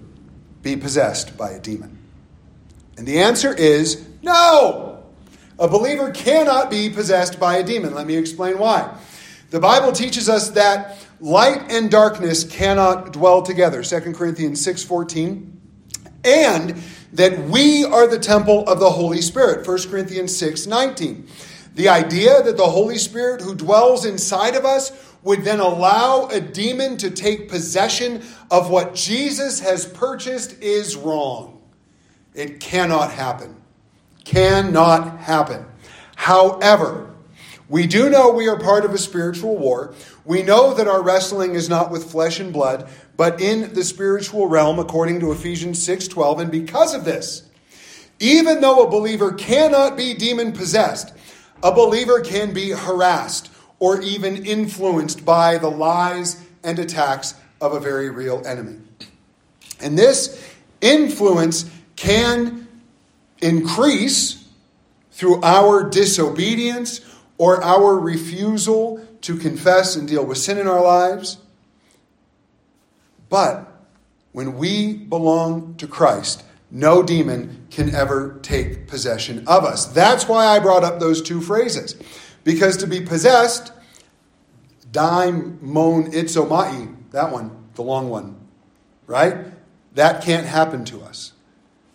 be 0.63 0.77
possessed 0.77 1.37
by 1.37 1.51
a 1.51 1.61
demon? 1.61 1.99
And 2.97 3.09
the 3.09 3.21
answer 3.21 3.53
is 3.53 4.07
No! 4.25 5.05
A 5.59 5.69
believer 5.69 6.11
cannot 6.11 6.71
be 6.71 6.89
possessed 6.89 7.39
by 7.39 7.59
a 7.59 7.63
demon. 7.63 7.95
Let 7.95 8.07
me 8.07 8.17
explain 8.17 8.59
why. 8.59 8.93
The 9.51 9.61
Bible 9.61 9.93
teaches 9.93 10.29
us 10.29 10.51
that 10.51 10.99
light 11.21 11.71
and 11.71 11.91
darkness 11.91 12.43
cannot 12.43 13.13
dwell 13.13 13.43
together. 13.43 13.83
2 13.83 14.15
Corinthians 14.15 14.65
6:14. 14.67 15.53
And 16.25 16.83
that 17.13 17.39
we 17.51 17.85
are 17.85 18.09
the 18.09 18.19
temple 18.19 18.67
of 18.67 18.81
the 18.81 18.91
Holy 18.91 19.21
Spirit. 19.21 19.65
1 19.65 19.91
Corinthians 19.91 20.35
6:19. 20.35 21.29
The 21.75 21.91
idea 21.91 22.43
that 22.43 22.57
the 22.57 22.71
Holy 22.71 22.99
Spirit 22.99 23.43
who 23.43 23.55
dwells 23.55 24.07
inside 24.07 24.57
of 24.57 24.65
us 24.65 24.91
would 25.23 25.45
then 25.45 25.61
allow 25.61 26.29
a 26.29 26.41
demon 26.41 26.97
to 26.97 27.11
take 27.11 27.51
possession 27.51 28.23
of 28.51 28.71
what 28.71 28.95
Jesus 28.95 29.61
has 29.61 29.85
purchased 29.85 30.61
is 30.63 30.97
wrong. 30.97 31.59
It 32.35 32.59
cannot 32.59 33.13
happen. 33.13 33.57
Cannot 34.25 35.21
happen. 35.21 35.67
However, 36.17 37.11
we 37.69 37.87
do 37.87 38.11
know 38.11 38.31
we 38.31 38.49
are 38.49 38.59
part 38.59 38.85
of 38.85 38.93
a 38.93 38.99
spiritual 38.99 39.57
war. 39.57 39.95
We 40.25 40.43
know 40.43 40.75
that 40.75 40.89
our 40.89 41.03
wrestling 41.03 41.55
is 41.55 41.69
not 41.69 41.91
with 41.91 42.11
flesh 42.11 42.39
and 42.41 42.53
blood, 42.53 42.89
but 43.17 43.41
in 43.41 43.75
the 43.75 43.85
spiritual 43.85 44.49
realm 44.49 44.79
according 44.79 45.21
to 45.21 45.33
Ephesians 45.33 45.83
6:12 45.83 46.41
and 46.41 46.51
because 46.51 46.95
of 46.95 47.05
this, 47.05 47.43
even 48.21 48.61
though 48.61 48.83
a 48.83 48.91
believer 48.91 49.33
cannot 49.33 49.97
be 49.97 50.15
demon 50.15 50.53
possessed, 50.53 51.13
a 51.63 51.73
believer 51.73 52.21
can 52.21 52.53
be 52.53 52.71
harassed 52.71 53.51
or 53.79 54.01
even 54.01 54.45
influenced 54.45 55.25
by 55.25 55.59
the 55.59 55.71
lies 55.71 56.37
and 56.63 56.79
attacks 56.79 57.35
of 57.61 57.73
a 57.73 57.81
very 57.81 58.11
real 58.11 58.43
enemy. 58.47 58.77
And 59.81 59.99
this 59.99 60.43
influence 60.81 61.71
can 61.97 62.64
increase 63.45 64.49
through 65.13 65.41
our 65.43 65.89
disobedience 65.89 67.01
or 67.39 67.63
our 67.63 67.99
refusal 67.99 69.07
to 69.21 69.37
confess 69.37 69.95
and 69.97 70.09
deal 70.09 70.25
with 70.25 70.39
sin 70.39 70.59
in 70.59 70.67
our 70.67 70.83
lives. 70.83 71.39
But 73.29 73.71
when 74.33 74.57
we 74.57 74.95
belong 74.95 75.75
to 75.77 75.87
Christ, 75.87 76.43
no 76.71 77.03
demon 77.03 77.67
can 77.71 77.95
ever 77.95 78.39
take 78.43 78.89
possession 78.89 79.45
of 79.47 79.65
us. 79.65 79.87
That's 79.87 80.27
why 80.27 80.47
I 80.47 80.59
brought 80.59 80.83
up 80.83 80.99
those 80.99 81.23
two 81.23 81.41
phrases. 81.41 81.97
Because 82.43 82.77
to 82.79 82.87
be 82.87 83.01
possessed, 83.01 83.73
daimon 84.91 86.13
itzomai, 86.13 86.97
that 87.13 87.31
one, 87.31 87.69
the 87.75 87.83
long 87.83 88.09
one, 88.09 88.37
right? 89.07 89.37
That 89.95 90.23
can't 90.23 90.47
happen 90.47 90.85
to 90.87 91.03
us 91.03 91.34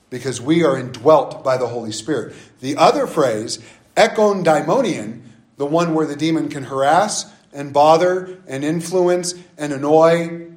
because 0.09 0.41
we 0.41 0.63
are 0.63 0.77
indwelt 0.77 1.43
by 1.43 1.57
the 1.57 1.67
Holy 1.67 1.91
Spirit. 1.91 2.35
The 2.61 2.77
other 2.77 3.07
phrase, 3.07 3.59
ekon 3.95 4.43
daimonian, 4.43 5.21
the 5.57 5.65
one 5.65 5.93
where 5.93 6.05
the 6.05 6.15
demon 6.15 6.49
can 6.49 6.63
harass 6.63 7.31
and 7.53 7.73
bother 7.73 8.39
and 8.47 8.63
influence 8.63 9.35
and 9.57 9.73
annoy, 9.73 10.47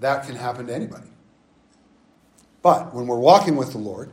that 0.00 0.26
can 0.26 0.36
happen 0.36 0.66
to 0.66 0.74
anybody. 0.74 1.08
But 2.62 2.94
when 2.94 3.06
we're 3.06 3.18
walking 3.18 3.56
with 3.56 3.72
the 3.72 3.78
Lord, 3.78 4.10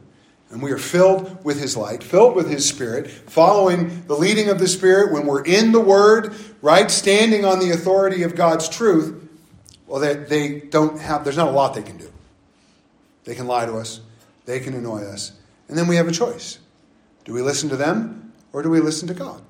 and 0.49 0.61
we 0.61 0.71
are 0.71 0.77
filled 0.77 1.43
with 1.43 1.59
His 1.59 1.75
light, 1.75 2.01
filled 2.01 2.35
with 2.35 2.49
His 2.49 2.67
Spirit, 2.67 3.09
following 3.09 4.05
the 4.07 4.15
leading 4.15 4.49
of 4.49 4.59
the 4.59 4.67
Spirit, 4.67 5.11
when 5.11 5.27
we're 5.27 5.43
in 5.43 5.73
the 5.73 5.79
Word, 5.79 6.33
right, 6.61 6.89
standing 6.89 7.43
on 7.43 7.59
the 7.59 7.71
authority 7.71 8.23
of 8.23 8.35
God's 8.35 8.69
truth, 8.69 9.27
well, 9.85 9.99
they, 9.99 10.15
they 10.15 10.59
don't 10.59 10.99
have, 10.99 11.23
there's 11.23 11.37
not 11.37 11.49
a 11.49 11.51
lot 11.51 11.73
they 11.73 11.81
can 11.81 11.97
do. 11.97 12.11
They 13.25 13.35
can 13.35 13.47
lie 13.47 13.65
to 13.65 13.75
us, 13.77 13.99
they 14.47 14.59
can 14.59 14.73
annoy 14.73 15.03
us. 15.03 15.33
And 15.69 15.77
then 15.77 15.87
we 15.87 15.97
have 15.97 16.07
a 16.07 16.11
choice. 16.11 16.57
Do 17.25 17.33
we 17.33 17.41
listen 17.41 17.69
to 17.69 17.75
them 17.75 18.33
or 18.51 18.63
do 18.63 18.69
we 18.71 18.79
listen 18.79 19.07
to 19.09 19.13
God? 19.13 19.43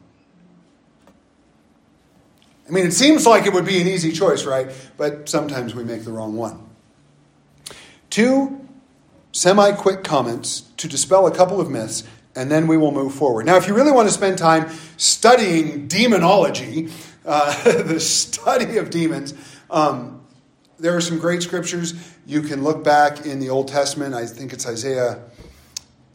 I 2.68 2.72
mean, 2.72 2.86
it 2.86 2.92
seems 2.92 3.26
like 3.26 3.46
it 3.46 3.54
would 3.54 3.66
be 3.66 3.80
an 3.80 3.88
easy 3.88 4.12
choice, 4.12 4.44
right? 4.44 4.70
But 4.98 5.30
sometimes 5.30 5.74
we 5.74 5.86
make 5.86 6.04
the 6.04 6.12
wrong 6.12 6.36
one. 6.36 6.68
Two 8.10 8.68
semi 9.32 9.72
quick 9.72 10.04
comments 10.04 10.62
to 10.78 10.88
dispel 10.88 11.28
a 11.28 11.32
couple 11.32 11.62
of 11.62 11.70
myths, 11.70 12.04
and 12.36 12.52
then 12.52 12.68
we 12.68 12.76
will 12.76 12.92
move 12.92 13.14
forward. 13.14 13.46
Now, 13.46 13.56
if 13.56 13.68
you 13.68 13.76
really 13.76 13.92
want 13.92 14.10
to 14.10 14.14
spend 14.14 14.38
time 14.38 14.70
studying 14.98 15.88
demonology, 15.88 16.90
uh, 17.26 17.64
the 17.84 18.00
study 18.00 18.78
of 18.78 18.90
demons, 18.90 19.34
um, 19.70 20.26
there 20.80 20.96
are 20.96 21.02
some 21.02 21.20
great 21.20 21.44
scriptures. 21.44 21.94
You 22.28 22.42
can 22.42 22.62
look 22.62 22.84
back 22.84 23.26
in 23.26 23.40
the 23.40 23.50
Old 23.50 23.70
Testament. 23.70 24.14
I 24.14 24.26
think 24.26 24.52
it's 24.52 24.68
Isaiah. 24.68 25.22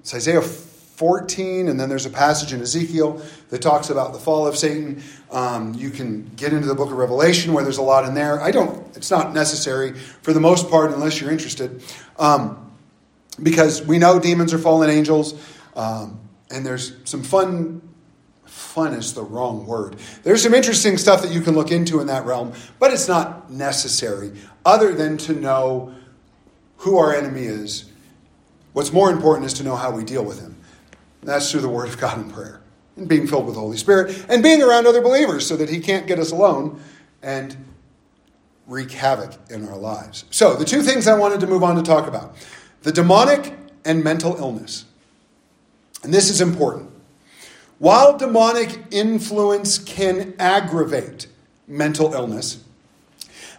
It's 0.01 0.15
Isaiah 0.15 0.43
14, 0.43 1.69
and 1.69 1.81
then 1.81 1.89
there's 1.89 2.05
a 2.05 2.11
passage 2.11 2.53
in 2.53 2.61
Ezekiel 2.61 3.23
that 3.49 3.63
talks 3.63 3.89
about 3.89 4.13
the 4.13 4.19
fall 4.19 4.47
of 4.47 4.55
Satan. 4.55 5.03
Um, 5.31 5.73
you 5.73 5.89
can 5.89 6.31
get 6.37 6.53
into 6.53 6.69
the 6.69 6.75
book 6.75 6.91
of 6.91 6.99
Revelation 6.99 7.55
where 7.55 7.65
there's 7.65 7.79
a 7.79 7.83
lot 7.83 8.05
in 8.05 8.13
there. 8.13 8.43
I 8.43 8.51
don't, 8.51 8.95
it's 8.95 9.11
not 9.11 9.33
necessary 9.33 9.95
for 9.95 10.35
the 10.35 10.41
most 10.41 10.69
part 10.69 10.93
unless 10.93 11.19
you're 11.19 11.31
interested. 11.31 11.83
Um, 12.19 12.71
because 13.43 13.81
we 13.81 13.97
know 13.97 14.21
demons 14.21 14.53
are 14.53 14.59
fallen 14.59 14.91
angels, 14.91 15.43
um, 15.77 16.21
and 16.51 16.67
there's 16.67 16.95
some 17.05 17.23
fun. 17.23 17.81
Fun 18.45 18.93
is 18.93 19.15
the 19.15 19.23
wrong 19.23 19.67
word. 19.67 19.97
There's 20.25 20.43
some 20.43 20.53
interesting 20.53 20.99
stuff 20.99 21.23
that 21.23 21.33
you 21.33 21.41
can 21.41 21.55
look 21.55 21.71
into 21.71 22.01
in 22.01 22.07
that 22.09 22.27
realm, 22.27 22.53
but 22.79 22.93
it's 22.93 23.09
not 23.09 23.51
necessary 23.51 24.33
other 24.67 24.95
than 24.95 25.17
to 25.17 25.33
know 25.33 25.95
who 26.83 26.99
our 26.99 27.15
enemy 27.15 27.43
is. 27.43 27.85
What's 28.73 28.93
more 28.93 29.11
important 29.11 29.47
is 29.47 29.53
to 29.55 29.63
know 29.63 29.77
how 29.77 29.93
we 29.93 30.03
deal 30.05 30.25
with 30.25 30.41
him. 30.41 30.57
That's 31.23 31.51
through 31.51 31.61
the 31.61 31.69
Word 31.69 31.89
of 31.89 31.99
God 31.99 32.19
and 32.19 32.33
prayer, 32.33 32.61
and 32.97 33.09
being 33.09 33.29
filled 33.29 33.47
with 33.47 33.55
the 33.55 33.61
Holy 33.61 33.77
Spirit, 33.77 34.27
and 34.29 34.43
being 34.43 34.61
around 34.63 34.89
other 34.89 35.01
believers 35.01 35.47
so 35.47 35.57
that 35.57 35.71
He 35.71 35.79
can't 35.79 36.09
get 36.09 36.19
us 36.19 36.33
alone 36.33 36.81
and 37.23 37.57
wreak 38.67 38.91
havoc 38.91 39.39
in 39.49 39.69
our 39.69 39.77
lives. 39.77 40.25
So, 40.31 40.57
the 40.57 40.65
two 40.65 40.83
things 40.83 41.07
I 41.07 41.17
wanted 41.17 41.39
to 41.41 41.47
move 41.47 41.63
on 41.63 41.77
to 41.77 41.83
talk 41.83 42.09
about 42.09 42.35
the 42.83 42.91
demonic 42.91 43.55
and 43.85 44.03
mental 44.03 44.35
illness. 44.37 44.85
And 46.03 46.13
this 46.13 46.31
is 46.31 46.41
important. 46.41 46.91
While 47.79 48.19
demonic 48.19 48.81
influence 48.91 49.79
can 49.79 50.35
aggravate 50.41 51.29
mental 51.69 52.13
illness, 52.13 52.65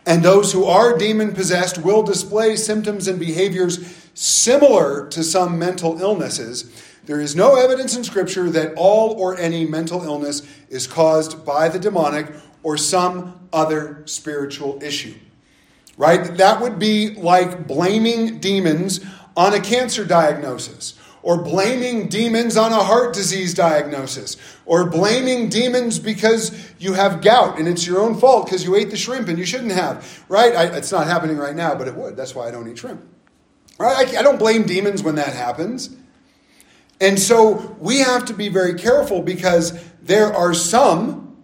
and 0.06 0.24
those 0.24 0.52
who 0.52 0.66
are 0.66 0.98
demon 0.98 1.34
possessed 1.34 1.78
will 1.78 2.04
display 2.04 2.56
symptoms 2.56 3.08
and 3.08 3.20
behaviors 3.20 4.10
similar 4.14 5.08
to 5.10 5.24
some 5.24 5.58
mental 5.58 6.02
illnesses, 6.02 6.72
there 7.06 7.20
is 7.20 7.36
no 7.36 7.56
evidence 7.56 7.96
in 7.96 8.04
Scripture 8.04 8.50
that 8.50 8.74
all 8.76 9.14
or 9.20 9.38
any 9.38 9.66
mental 9.66 10.04
illness 10.04 10.42
is 10.70 10.88
caused 10.88 11.46
by 11.46 11.68
the 11.68 11.80
demonic 11.80 12.32
or 12.64 12.78
some 12.78 13.48
other 13.52 14.04
spiritual 14.06 14.82
issue. 14.82 15.16
Right? 15.98 16.38
That 16.38 16.62
would 16.62 16.80
be 16.80 17.12
like 17.16 17.68
blaming 17.68 18.40
demons 18.40 19.02
on 19.36 19.54
a 19.54 19.60
cancer 19.60 20.06
diagnosis, 20.06 20.98
or 21.24 21.42
blaming 21.42 22.10
demons 22.10 22.58
on 22.58 22.72
a 22.74 22.84
heart 22.84 23.14
disease 23.14 23.54
diagnosis, 23.54 24.38
or 24.66 24.88
blaming 24.90 25.50
demons 25.50 25.98
because 25.98 26.72
you 26.78 26.94
have 26.94 27.22
gout 27.22 27.58
and 27.58 27.68
it's 27.68 27.88
your 27.88 28.02
own 28.02 28.16
fault 28.16 28.46
because 28.46 28.64
you 28.64 28.76
ate 28.76 28.92
the 28.92 28.98
shrimp 28.98 29.30
and 29.30 29.40
you 29.40 29.46
shouldn't 29.46 29.72
have. 29.72 30.24
Right? 30.28 30.54
I, 30.54 30.66
it's 30.78 30.92
not 30.92 31.08
happening 31.08 31.38
right 31.38 31.56
now, 31.56 31.76
but 31.76 31.88
it 31.88 31.96
would. 31.96 32.18
That's 32.18 32.36
why 32.36 32.48
I 32.48 32.52
don't 32.52 32.70
eat 32.70 32.78
shrimp. 32.78 33.02
Right? 33.80 34.14
I, 34.14 34.20
I 34.20 34.22
don't 34.22 34.38
blame 34.38 34.64
demons 34.64 35.02
when 35.02 35.16
that 35.16 35.34
happens. 35.34 35.96
And 37.00 37.20
so 37.20 37.76
we 37.80 38.00
have 38.00 38.26
to 38.26 38.34
be 38.34 38.50
very 38.50 38.76
careful 38.76 39.22
because 39.22 39.74
there 40.02 40.34
are 40.34 40.54
some 40.54 41.38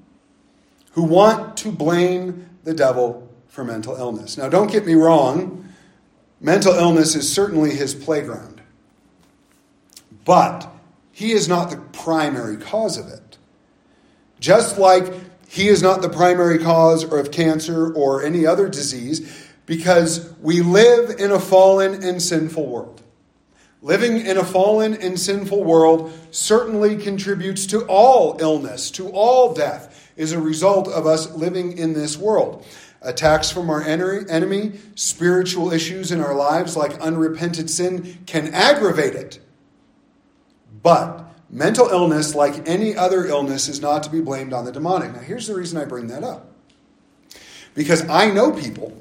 who 0.92 1.04
want 1.04 1.58
to 1.58 1.72
blame 1.72 2.50
the 2.66 2.74
devil 2.74 3.30
for 3.48 3.64
mental 3.64 3.96
illness. 3.96 4.38
Now, 4.38 4.50
don't 4.50 4.72
get 4.72 4.86
me 4.86 4.94
wrong, 4.94 5.70
mental 6.40 6.74
illness 6.74 7.16
is 7.16 7.32
certainly 7.32 7.72
his 7.72 7.96
playground. 7.96 8.59
But 10.30 10.72
he 11.12 11.32
is 11.32 11.48
not 11.48 11.72
the 11.72 11.78
primary 11.78 12.58
cause 12.58 13.00
of 13.00 13.08
it. 13.08 13.40
Just 14.40 14.78
like 14.78 15.12
he 15.48 15.70
is 15.70 15.82
not 15.82 16.04
the 16.04 16.10
primary 16.10 16.60
cause 16.60 17.04
of 17.04 17.32
cancer 17.32 17.92
or 17.92 18.22
any 18.22 18.46
other 18.46 18.70
disease, 18.70 19.48
because 19.66 20.32
we 20.40 20.62
live 20.62 21.20
in 21.20 21.32
a 21.32 21.40
fallen 21.40 22.04
and 22.04 22.22
sinful 22.22 22.68
world. 22.68 23.02
Living 23.82 24.24
in 24.24 24.38
a 24.38 24.46
fallen 24.46 24.94
and 24.94 25.20
sinful 25.20 25.64
world 25.64 26.14
certainly 26.30 26.96
contributes 26.96 27.66
to 27.66 27.82
all 27.88 28.38
illness, 28.40 28.92
to 28.92 29.10
all 29.10 29.56
death, 29.56 30.12
is 30.16 30.32
a 30.32 30.40
result 30.40 30.88
of 30.90 31.08
us 31.08 31.32
living 31.32 31.76
in 31.76 31.94
this 31.94 32.16
world. 32.20 32.64
Attacks 33.02 33.50
from 33.50 33.72
our 33.72 33.82
enemy, 33.82 34.74
spiritual 34.94 35.74
issues 35.74 36.12
in 36.12 36.22
our 36.22 36.36
lives 36.36 36.78
like 36.78 37.00
unrepented 37.00 37.68
sin 37.68 38.20
can 38.28 38.54
aggravate 38.54 39.16
it. 39.16 39.40
But 40.82 41.26
mental 41.50 41.88
illness, 41.88 42.36
like 42.36 42.68
any 42.68 42.96
other 42.96 43.26
illness, 43.26 43.68
is 43.68 43.82
not 43.82 44.04
to 44.04 44.10
be 44.10 44.22
blamed 44.22 44.54
on 44.54 44.66
the 44.66 44.72
demonic. 44.72 45.14
Now, 45.14 45.20
here's 45.20 45.48
the 45.48 45.56
reason 45.56 45.78
I 45.78 45.86
bring 45.86 46.08
that 46.08 46.24
up. 46.24 46.48
Because 47.76 48.08
I 48.10 48.32
know 48.32 48.52
people 48.52 49.00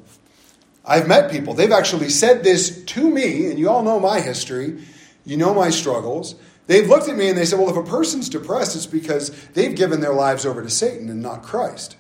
I've 0.88 1.06
met 1.06 1.30
people, 1.30 1.52
they've 1.52 1.70
actually 1.70 2.08
said 2.08 2.42
this 2.42 2.82
to 2.82 3.10
me, 3.10 3.50
and 3.50 3.58
you 3.58 3.68
all 3.68 3.82
know 3.82 4.00
my 4.00 4.20
history, 4.20 4.82
you 5.26 5.36
know 5.36 5.52
my 5.52 5.68
struggles. 5.68 6.34
They've 6.66 6.88
looked 6.88 7.10
at 7.10 7.16
me 7.16 7.28
and 7.28 7.36
they 7.36 7.44
said, 7.44 7.58
well, 7.58 7.68
if 7.68 7.76
a 7.76 7.82
person's 7.82 8.30
depressed, 8.30 8.74
it's 8.74 8.86
because 8.86 9.30
they've 9.48 9.74
given 9.74 10.00
their 10.00 10.14
lives 10.14 10.46
over 10.46 10.62
to 10.62 10.70
Satan 10.70 11.10
and 11.10 11.20
not 11.22 11.42
Christ. 11.42 11.96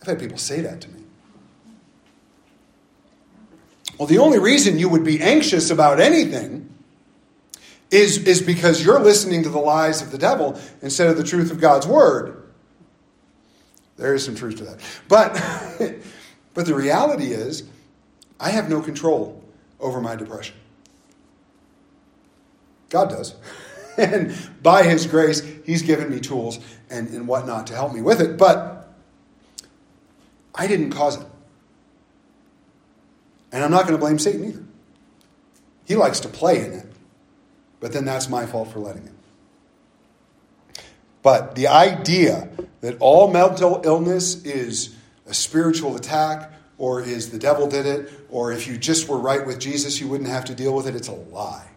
I've 0.00 0.08
had 0.08 0.18
people 0.18 0.38
say 0.38 0.62
that 0.62 0.80
to 0.80 0.88
me. 0.88 1.02
Well, 3.98 4.08
the 4.08 4.18
only 4.18 4.38
reason 4.38 4.78
you 4.78 4.88
would 4.88 5.04
be 5.04 5.20
anxious 5.20 5.70
about 5.70 6.00
anything 6.00 6.73
is, 7.94 8.18
is 8.26 8.42
because 8.42 8.84
you're 8.84 8.98
listening 8.98 9.44
to 9.44 9.48
the 9.48 9.58
lies 9.58 10.02
of 10.02 10.10
the 10.10 10.18
devil 10.18 10.60
instead 10.82 11.08
of 11.08 11.16
the 11.16 11.22
truth 11.22 11.52
of 11.52 11.60
God's 11.60 11.86
word. 11.86 12.42
There 13.96 14.14
is 14.14 14.24
some 14.24 14.34
truth 14.34 14.56
to 14.56 14.64
that. 14.64 14.80
But, 15.08 15.34
but 16.54 16.66
the 16.66 16.74
reality 16.74 17.26
is, 17.26 17.62
I 18.40 18.50
have 18.50 18.68
no 18.68 18.80
control 18.80 19.42
over 19.78 20.00
my 20.00 20.16
depression. 20.16 20.56
God 22.90 23.10
does. 23.10 23.36
and 23.96 24.36
by 24.60 24.82
His 24.82 25.06
grace, 25.06 25.40
He's 25.64 25.82
given 25.82 26.10
me 26.10 26.18
tools 26.18 26.58
and, 26.90 27.08
and 27.10 27.28
whatnot 27.28 27.68
to 27.68 27.74
help 27.74 27.94
me 27.94 28.02
with 28.02 28.20
it. 28.20 28.36
But 28.36 28.92
I 30.52 30.66
didn't 30.66 30.90
cause 30.90 31.20
it. 31.20 31.26
And 33.52 33.62
I'm 33.62 33.70
not 33.70 33.82
going 33.82 33.94
to 33.94 33.98
blame 33.98 34.18
Satan 34.18 34.44
either. 34.44 34.64
He 35.84 35.94
likes 35.94 36.18
to 36.20 36.28
play 36.28 36.64
in 36.64 36.72
it, 36.72 36.86
but 37.84 37.92
then 37.92 38.06
that's 38.06 38.30
my 38.30 38.46
fault 38.46 38.72
for 38.72 38.78
letting 38.78 39.04
it. 39.04 39.12
But 41.22 41.54
the 41.54 41.66
idea 41.66 42.48
that 42.80 42.96
all 42.98 43.30
mental 43.30 43.82
illness 43.84 44.42
is 44.42 44.96
a 45.26 45.34
spiritual 45.34 45.94
attack, 45.94 46.50
or 46.78 47.02
is 47.02 47.30
the 47.30 47.38
devil 47.38 47.68
did 47.68 47.84
it, 47.84 48.10
or 48.30 48.52
if 48.52 48.66
you 48.66 48.78
just 48.78 49.06
were 49.06 49.18
right 49.18 49.46
with 49.46 49.58
Jesus, 49.60 50.00
you 50.00 50.08
wouldn't 50.08 50.30
have 50.30 50.46
to 50.46 50.54
deal 50.54 50.74
with 50.74 50.86
it, 50.86 50.96
it's 50.96 51.08
a 51.08 51.12
lie. 51.12 51.68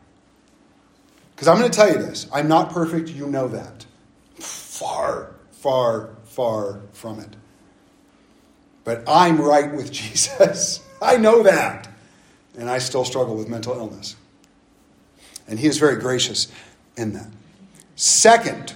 Because 1.35 1.49
I'm 1.49 1.59
going 1.59 1.69
to 1.69 1.75
tell 1.75 1.89
you 1.89 1.97
this 1.97 2.29
I'm 2.31 2.47
not 2.47 2.71
perfect, 2.71 3.09
you 3.09 3.27
know 3.27 3.49
that. 3.49 3.85
Far, 4.35 5.35
far, 5.51 6.11
far 6.23 6.83
from 6.93 7.19
it. 7.19 7.35
But 8.85 9.03
I'm 9.09 9.41
right 9.41 9.75
with 9.75 9.91
Jesus. 9.91 10.79
I 11.01 11.17
know 11.17 11.43
that. 11.43 11.89
And 12.57 12.69
I 12.69 12.77
still 12.77 13.03
struggle 13.03 13.35
with 13.35 13.49
mental 13.49 13.73
illness. 13.73 14.15
And 15.47 15.59
he 15.59 15.67
is 15.67 15.77
very 15.77 15.95
gracious 15.95 16.51
in 16.95 17.13
that. 17.13 17.27
Second, 17.95 18.73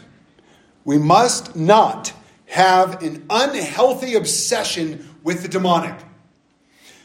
we 0.85 0.97
must 0.97 1.55
not 1.55 2.13
have 2.47 3.01
an 3.03 3.25
unhealthy 3.29 4.15
obsession 4.15 5.07
with 5.23 5.41
the 5.41 5.47
demonic. 5.47 5.95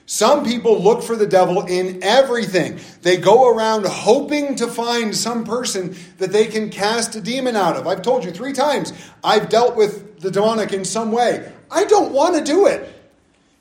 Some 0.07 0.45
people 0.45 0.81
look 0.81 1.03
for 1.03 1.17
the 1.17 1.27
devil 1.27 1.67
in 1.67 2.01
everything. 2.03 2.79
They 3.03 3.17
go 3.17 3.49
around 3.49 3.87
hoping 3.87 4.55
to 4.57 4.69
find 4.69 5.15
some 5.15 5.45
person 5.45 5.97
that 6.19 6.31
they 6.33 6.47
can 6.47 6.71
cast 6.71 7.17
a 7.17 7.21
demon 7.21 7.57
out 7.57 7.77
of. 7.77 7.89
I've 7.89 8.03
told 8.03 8.25
you 8.25 8.31
three 8.31 8.53
times 8.53 8.93
I've 9.25 9.49
dealt 9.49 9.75
with 9.75 10.21
the 10.21 10.31
demonic 10.31 10.73
in 10.73 10.85
some 10.85 11.11
way. 11.11 11.53
I 11.71 11.85
don't 11.85 12.13
want 12.13 12.37
to 12.37 12.45
do 12.45 12.67
it. 12.67 12.93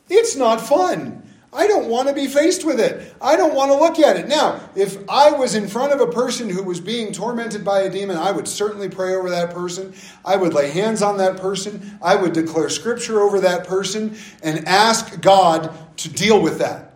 It's 0.07 0.35
not 0.35 0.61
fun. 0.61 1.23
I 1.55 1.67
don't 1.67 1.87
want 1.87 2.09
to 2.09 2.13
be 2.13 2.27
faced 2.27 2.65
with 2.65 2.81
it. 2.81 3.15
I 3.21 3.37
don't 3.37 3.55
want 3.55 3.71
to 3.71 3.77
look 3.77 3.97
at 3.97 4.17
it. 4.17 4.27
Now, 4.27 4.59
if 4.75 4.97
I 5.09 5.31
was 5.31 5.55
in 5.55 5.69
front 5.69 5.93
of 5.93 6.01
a 6.01 6.11
person 6.11 6.49
who 6.49 6.61
was 6.61 6.81
being 6.81 7.13
tormented 7.13 7.63
by 7.63 7.83
a 7.83 7.89
demon, 7.89 8.17
I 8.17 8.31
would 8.31 8.45
certainly 8.45 8.89
pray 8.89 9.15
over 9.15 9.29
that 9.29 9.51
person. 9.51 9.93
I 10.25 10.35
would 10.35 10.53
lay 10.53 10.69
hands 10.69 11.01
on 11.01 11.17
that 11.19 11.37
person. 11.37 11.97
I 12.01 12.17
would 12.17 12.33
declare 12.33 12.69
scripture 12.69 13.21
over 13.21 13.39
that 13.39 13.65
person 13.65 14.17
and 14.43 14.67
ask 14.67 15.21
God 15.21 15.73
to 15.99 16.09
deal 16.09 16.41
with 16.41 16.59
that. 16.59 16.93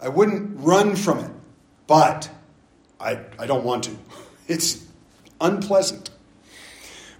I 0.00 0.08
wouldn't 0.08 0.58
run 0.58 0.96
from 0.96 1.20
it, 1.20 1.30
but 1.86 2.28
I, 2.98 3.20
I 3.38 3.46
don't 3.46 3.62
want 3.62 3.84
to. 3.84 3.96
It's 4.48 4.84
unpleasant. 5.40 6.10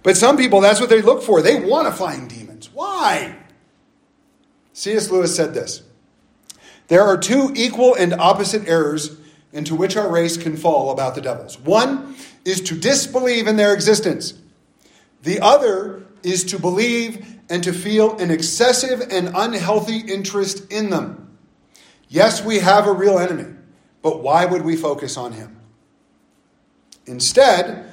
But 0.03 0.17
some 0.17 0.35
people, 0.35 0.59
that's 0.59 0.81
what 0.81 0.89
they 0.89 1.01
look 1.01 1.23
for. 1.23 1.41
They 1.41 1.63
want 1.63 1.87
to 1.87 1.93
find 1.93 2.29
demons. 2.29 2.69
Why? 2.73 3.37
C.S. 4.73 5.09
Lewis 5.09 5.33
said 5.33 5.53
this 5.53 5.83
There 6.87 7.03
are 7.03 7.17
two 7.17 7.51
equal 7.55 7.95
and 7.95 8.13
opposite 8.13 8.67
errors 8.67 9.17
into 9.51 9.75
which 9.75 9.95
our 9.95 10.11
race 10.11 10.37
can 10.37 10.57
fall 10.57 10.91
about 10.91 11.15
the 11.15 11.21
devils. 11.21 11.59
One 11.59 12.15
is 12.43 12.61
to 12.61 12.75
disbelieve 12.75 13.47
in 13.47 13.55
their 13.55 13.73
existence, 13.73 14.33
the 15.21 15.39
other 15.39 16.03
is 16.23 16.43
to 16.45 16.59
believe 16.59 17.25
and 17.49 17.63
to 17.63 17.73
feel 17.73 18.17
an 18.17 18.31
excessive 18.31 19.01
and 19.11 19.31
unhealthy 19.35 19.99
interest 19.99 20.71
in 20.71 20.89
them. 20.89 21.37
Yes, 22.09 22.43
we 22.43 22.59
have 22.59 22.87
a 22.87 22.91
real 22.91 23.19
enemy, 23.19 23.53
but 24.01 24.21
why 24.21 24.45
would 24.45 24.63
we 24.63 24.75
focus 24.75 25.17
on 25.17 25.33
him? 25.33 25.59
Instead, 27.05 27.91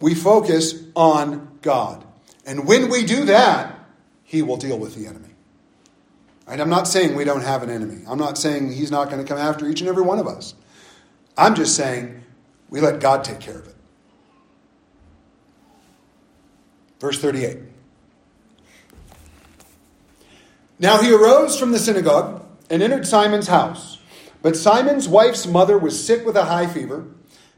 we 0.00 0.14
focus 0.14 0.74
on 0.94 1.58
God. 1.62 2.04
And 2.46 2.66
when 2.66 2.88
we 2.88 3.04
do 3.04 3.24
that, 3.26 3.78
he 4.22 4.42
will 4.42 4.56
deal 4.56 4.78
with 4.78 4.94
the 4.94 5.06
enemy. 5.06 5.27
And 6.48 6.62
I'm 6.62 6.70
not 6.70 6.88
saying 6.88 7.14
we 7.14 7.24
don't 7.24 7.42
have 7.42 7.62
an 7.62 7.70
enemy. 7.70 8.02
I'm 8.08 8.18
not 8.18 8.38
saying 8.38 8.72
he's 8.72 8.90
not 8.90 9.10
going 9.10 9.22
to 9.22 9.28
come 9.28 9.38
after 9.38 9.68
each 9.68 9.80
and 9.80 9.88
every 9.88 10.02
one 10.02 10.18
of 10.18 10.26
us. 10.26 10.54
I'm 11.36 11.54
just 11.54 11.76
saying 11.76 12.22
we 12.70 12.80
let 12.80 13.00
God 13.00 13.22
take 13.22 13.38
care 13.38 13.58
of 13.58 13.66
it. 13.66 13.74
Verse 17.00 17.20
38. 17.20 17.58
Now 20.78 21.02
he 21.02 21.12
arose 21.12 21.58
from 21.58 21.72
the 21.72 21.78
synagogue 21.78 22.44
and 22.70 22.82
entered 22.82 23.06
Simon's 23.06 23.48
house. 23.48 23.98
But 24.40 24.56
Simon's 24.56 25.08
wife's 25.08 25.46
mother 25.46 25.76
was 25.76 26.02
sick 26.02 26.24
with 26.24 26.36
a 26.36 26.44
high 26.44 26.66
fever, 26.66 27.06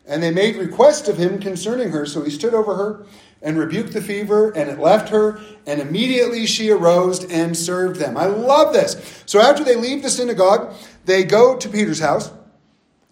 and 0.06 0.22
they 0.22 0.30
made 0.30 0.56
request 0.56 1.08
of 1.08 1.18
him 1.18 1.38
concerning 1.38 1.90
her. 1.90 2.06
So 2.06 2.22
he 2.22 2.30
stood 2.30 2.54
over 2.54 2.74
her 2.74 3.06
and 3.42 3.58
rebuked 3.58 3.92
the 3.92 4.02
fever, 4.02 4.50
and 4.50 4.68
it 4.68 4.78
left 4.78 5.08
her, 5.08 5.40
and 5.66 5.80
immediately 5.80 6.46
she 6.46 6.70
arose 6.70 7.24
and 7.24 7.56
served 7.56 7.98
them. 7.98 8.16
I 8.16 8.26
love 8.26 8.72
this. 8.72 9.22
So 9.26 9.40
after 9.40 9.64
they 9.64 9.76
leave 9.76 10.02
the 10.02 10.10
synagogue, 10.10 10.74
they 11.06 11.24
go 11.24 11.56
to 11.56 11.68
Peter's 11.68 12.00
house. 12.00 12.30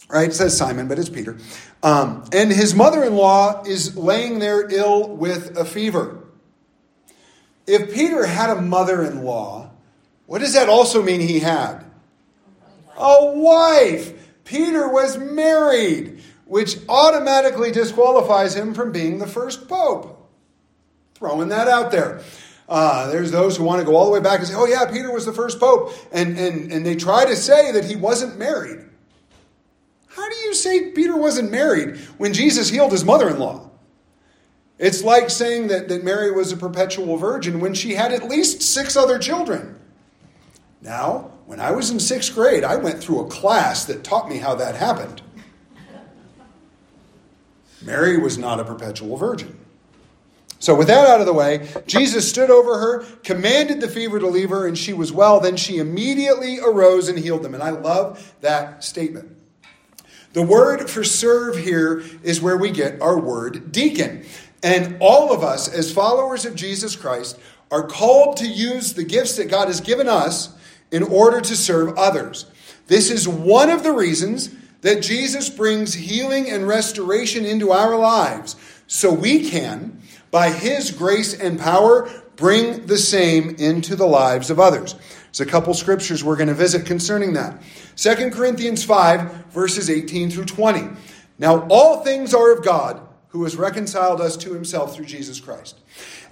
Right? 0.09 0.31
It 0.31 0.35
says 0.35 0.57
Simon, 0.57 0.89
but 0.89 0.99
it's 0.99 1.11
Peter. 1.11 1.37
Um, 1.83 2.25
and 2.33 2.51
his 2.51 2.75
mother 2.75 3.05
in 3.05 3.15
law 3.15 3.63
is 3.65 3.97
laying 3.97 4.39
there 4.39 4.69
ill 4.71 5.17
with 5.17 5.57
a 5.57 5.65
fever. 5.65 6.25
If 7.67 7.95
Peter 7.95 8.27
had 8.27 8.51
a 8.51 8.61
mother 8.61 9.05
in 9.05 9.23
law, 9.23 9.71
what 10.27 10.41
does 10.41 10.55
that 10.55 10.69
also 10.69 11.03
mean 11.03 11.21
he 11.21 11.41
had? 11.41 11.85
A 12.99 13.33
wife. 13.33 14.15
Peter 14.45 14.89
was 14.89 15.19
married, 15.19 16.23
which 16.47 16.79
automatically 16.89 17.71
disqualifies 17.71 18.57
him 18.57 18.73
from 18.73 18.93
being 18.93 19.19
the 19.19 19.27
first 19.27 19.69
pope. 19.69 20.18
Throwing 21.19 21.49
that 21.49 21.67
out 21.67 21.91
there. 21.91 22.23
Uh, 22.69 23.11
there's 23.11 23.33
those 23.33 23.57
who 23.57 23.65
want 23.65 23.81
to 23.81 23.85
go 23.85 23.97
all 23.97 24.05
the 24.05 24.11
way 24.13 24.21
back 24.21 24.39
and 24.39 24.49
say, 24.49 24.55
oh, 24.57 24.67
yeah, 24.67 24.85
Peter 24.91 25.13
was 25.13 25.27
the 25.27 25.33
first 25.33 25.59
pope. 25.59 25.93
And, 26.13 26.39
and, 26.39 26.71
and 26.71 26.87
they 26.87 26.95
try 26.95 27.25
to 27.25 27.35
say 27.35 27.73
that 27.73 27.85
he 27.85 27.97
wasn't 27.97 28.39
married. 28.39 28.85
How 30.09 30.29
do 30.29 30.37
you 30.37 30.55
say 30.55 30.91
Peter 30.93 31.17
wasn't 31.17 31.51
married 31.51 31.97
when 32.19 32.33
Jesus 32.33 32.69
healed 32.69 32.93
his 32.93 33.05
mother 33.05 33.29
in 33.29 33.39
law? 33.39 33.71
It's 34.79 35.03
like 35.03 35.29
saying 35.31 35.69
that, 35.69 35.89
that 35.89 36.05
Mary 36.05 36.31
was 36.31 36.53
a 36.53 36.57
perpetual 36.57 37.17
virgin 37.17 37.59
when 37.59 37.75
she 37.75 37.95
had 37.95 38.13
at 38.13 38.29
least 38.29 38.63
six 38.63 38.97
other 38.97 39.19
children. 39.19 39.81
Now, 40.81 41.33
when 41.47 41.59
I 41.59 41.73
was 41.73 41.91
in 41.91 41.99
sixth 41.99 42.33
grade, 42.35 42.63
I 42.63 42.77
went 42.77 43.03
through 43.03 43.21
a 43.21 43.29
class 43.29 43.87
that 43.87 44.05
taught 44.05 44.29
me 44.29 44.39
how 44.39 44.55
that 44.55 44.77
happened. 44.77 45.23
Mary 47.83 48.19
was 48.19 48.39
not 48.39 48.61
a 48.61 48.65
perpetual 48.65 49.17
virgin. 49.17 49.59
So, 50.61 50.75
with 50.75 50.89
that 50.89 51.09
out 51.09 51.21
of 51.21 51.27
the 51.27 51.33
way, 51.33 51.69
Jesus 51.87 52.29
stood 52.29 52.51
over 52.51 52.79
her, 52.79 53.05
commanded 53.23 53.81
the 53.81 53.89
fever 53.89 54.19
to 54.19 54.27
leave 54.27 54.51
her, 54.51 54.67
and 54.67 54.77
she 54.77 54.93
was 54.93 55.13
well. 55.13 55.39
Then 55.39 55.57
she 55.57 55.79
immediately 55.79 56.59
arose 56.59 57.09
and 57.09 57.19
healed 57.19 57.43
them. 57.43 57.55
And 57.55 57.63
I 57.63 57.71
love 57.71 58.35
that 58.41 58.83
statement. 58.83 59.37
The 60.33 60.43
word 60.43 60.91
for 60.91 61.05
serve 61.05 61.57
here 61.57 62.03
is 62.23 62.43
where 62.43 62.57
we 62.57 62.71
get 62.71 63.01
our 63.01 63.19
word 63.19 63.71
deacon. 63.71 64.27
And 64.63 64.97
all 65.01 65.33
of 65.33 65.45
us, 65.45 65.69
as 65.69 65.93
followers 65.93 66.45
of 66.45 66.57
Jesus 66.57 66.97
Christ, 66.97 67.39
are 67.71 67.87
called 67.87 68.37
to 68.39 68.47
use 68.47 68.95
the 68.95 69.05
gifts 69.05 69.37
that 69.37 69.49
God 69.49 69.69
has 69.69 69.81
given 69.81 70.09
us 70.09 70.55
in 70.91 71.03
order 71.05 71.41
to 71.41 71.57
serve 71.57 71.97
others. 71.97 72.47
This 72.89 73.11
is 73.11 73.29
one 73.29 73.71
of 73.71 73.83
the 73.83 73.93
reasons 73.93 74.51
that 74.81 75.03
Jesus 75.03 75.51
brings 75.51 75.95
healing 75.95 76.51
and 76.51 76.67
restoration 76.67 77.45
into 77.45 77.71
our 77.71 77.97
lives 77.97 78.57
so 78.89 79.13
we 79.13 79.49
can 79.49 80.03
by 80.33 80.51
his 80.51 80.91
grace 80.91 81.39
and 81.39 81.59
power, 81.59 82.11
bring 82.37 82.87
the 82.87 82.99
same 82.99 83.51
into 83.57 83.97
the 83.97 84.07
lives 84.07 84.51
of 84.51 84.59
others. 84.61 84.95
There's 85.27 85.41
a 85.41 85.47
couple 85.47 85.75
scriptures 85.75 86.25
we're 86.25 86.37
going 86.37 86.49
to 86.49 86.55
visit 86.55 86.87
concerning 86.87 87.35
that. 87.35 87.63
2 87.97 88.31
Corinthians 88.31 88.85
5, 88.85 89.47
verses 89.47 89.91
18 89.91 90.31
through 90.31 90.45
20. 90.47 90.89
Now, 91.39 91.67
all 91.69 92.03
things 92.03 92.35
are 92.35 92.53
of 92.53 92.65
God, 92.65 93.01
who 93.29 93.45
has 93.45 93.57
reconciled 93.57 94.21
us 94.21 94.37
to 94.39 94.55
himself 94.55 94.95
through 94.95 95.05
Jesus 95.05 95.39
Christ. 95.39 95.79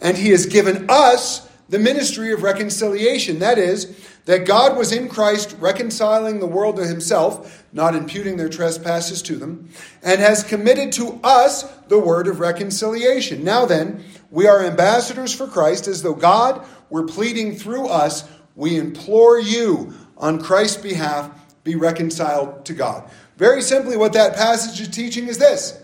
And 0.00 0.16
he 0.16 0.30
has 0.30 0.46
given 0.46 0.86
us 0.88 1.48
the 1.68 1.78
ministry 1.78 2.32
of 2.32 2.42
reconciliation. 2.42 3.40
That 3.40 3.58
is, 3.58 4.15
that 4.26 4.44
God 4.44 4.76
was 4.76 4.92
in 4.92 5.08
Christ 5.08 5.56
reconciling 5.58 6.40
the 6.40 6.46
world 6.46 6.76
to 6.76 6.86
himself, 6.86 7.64
not 7.72 7.94
imputing 7.94 8.36
their 8.36 8.48
trespasses 8.48 9.22
to 9.22 9.36
them, 9.36 9.70
and 10.02 10.20
has 10.20 10.42
committed 10.42 10.92
to 10.94 11.18
us 11.22 11.62
the 11.88 11.98
word 11.98 12.26
of 12.26 12.40
reconciliation. 12.40 13.44
Now 13.44 13.66
then, 13.66 14.04
we 14.30 14.46
are 14.46 14.64
ambassadors 14.64 15.32
for 15.32 15.46
Christ, 15.46 15.86
as 15.86 16.02
though 16.02 16.14
God 16.14 16.66
were 16.90 17.06
pleading 17.06 17.54
through 17.54 17.86
us. 17.86 18.28
We 18.56 18.76
implore 18.76 19.38
you 19.38 19.94
on 20.16 20.42
Christ's 20.42 20.82
behalf, 20.82 21.30
be 21.62 21.76
reconciled 21.76 22.64
to 22.66 22.74
God. 22.74 23.08
Very 23.36 23.62
simply, 23.62 23.96
what 23.96 24.12
that 24.14 24.34
passage 24.34 24.80
is 24.80 24.88
teaching 24.88 25.28
is 25.28 25.38
this 25.38 25.80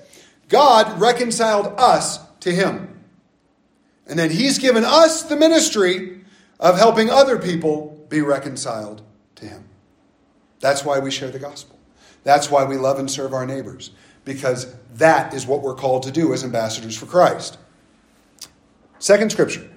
God 0.48 1.00
reconciled 1.00 1.74
us 1.78 2.18
to 2.40 2.52
him. 2.52 2.88
And 4.08 4.18
then 4.18 4.30
he's 4.30 4.58
given 4.58 4.84
us 4.84 5.22
the 5.22 5.36
ministry 5.36 6.24
of 6.58 6.76
helping 6.76 7.08
other 7.08 7.38
people 7.38 7.91
be 8.12 8.20
reconciled 8.20 9.02
to 9.36 9.46
him. 9.46 9.64
That's 10.60 10.84
why 10.84 11.00
we 11.00 11.10
share 11.10 11.30
the 11.30 11.40
gospel. 11.40 11.76
That's 12.22 12.48
why 12.48 12.64
we 12.64 12.76
love 12.76 13.00
and 13.00 13.10
serve 13.10 13.32
our 13.32 13.44
neighbors, 13.44 13.90
because 14.24 14.72
that 14.94 15.34
is 15.34 15.44
what 15.44 15.62
we're 15.62 15.74
called 15.74 16.04
to 16.04 16.12
do 16.12 16.32
as 16.32 16.44
ambassadors 16.44 16.96
for 16.96 17.06
Christ. 17.06 17.58
Second 19.00 19.32
scripture, 19.32 19.68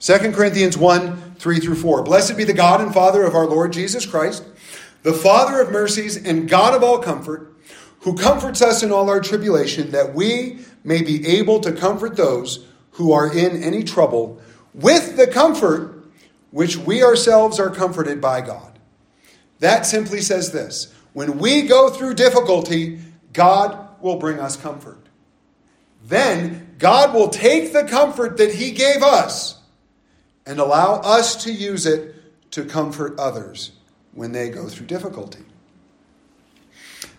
2 0.00 0.32
Corinthians 0.32 0.76
1 0.76 1.36
3 1.38 1.60
through 1.60 1.76
4. 1.76 2.02
Blessed 2.02 2.36
be 2.36 2.44
the 2.44 2.52
God 2.52 2.82
and 2.82 2.92
Father 2.92 3.24
of 3.24 3.34
our 3.34 3.46
Lord 3.46 3.72
Jesus 3.72 4.04
Christ, 4.04 4.44
the 5.02 5.14
Father 5.14 5.62
of 5.62 5.70
mercies 5.70 6.16
and 6.16 6.48
God 6.48 6.74
of 6.74 6.82
all 6.82 6.98
comfort, 6.98 7.54
who 8.00 8.14
comforts 8.14 8.60
us 8.60 8.82
in 8.82 8.92
all 8.92 9.08
our 9.08 9.20
tribulation, 9.20 9.92
that 9.92 10.14
we 10.14 10.58
may 10.84 11.02
be 11.02 11.26
able 11.26 11.60
to 11.60 11.72
comfort 11.72 12.16
those 12.16 12.66
who 12.92 13.12
are 13.12 13.34
in 13.34 13.62
any 13.62 13.82
trouble 13.82 14.40
with 14.74 15.16
the 15.16 15.26
comfort 15.26 15.95
which 16.50 16.76
we 16.76 17.02
ourselves 17.02 17.58
are 17.60 17.70
comforted 17.70 18.20
by 18.20 18.40
God. 18.40 18.78
That 19.58 19.86
simply 19.86 20.20
says 20.20 20.52
this 20.52 20.92
when 21.12 21.38
we 21.38 21.62
go 21.62 21.90
through 21.90 22.14
difficulty, 22.14 23.00
God 23.32 23.88
will 24.00 24.16
bring 24.16 24.38
us 24.38 24.56
comfort. 24.56 24.98
Then 26.04 26.74
God 26.78 27.14
will 27.14 27.28
take 27.28 27.72
the 27.72 27.84
comfort 27.84 28.36
that 28.36 28.54
He 28.54 28.70
gave 28.70 29.02
us 29.02 29.58
and 30.44 30.58
allow 30.60 30.94
us 30.96 31.44
to 31.44 31.52
use 31.52 31.86
it 31.86 32.14
to 32.52 32.64
comfort 32.64 33.18
others 33.18 33.72
when 34.12 34.32
they 34.32 34.48
go 34.48 34.68
through 34.68 34.86
difficulty. 34.86 35.44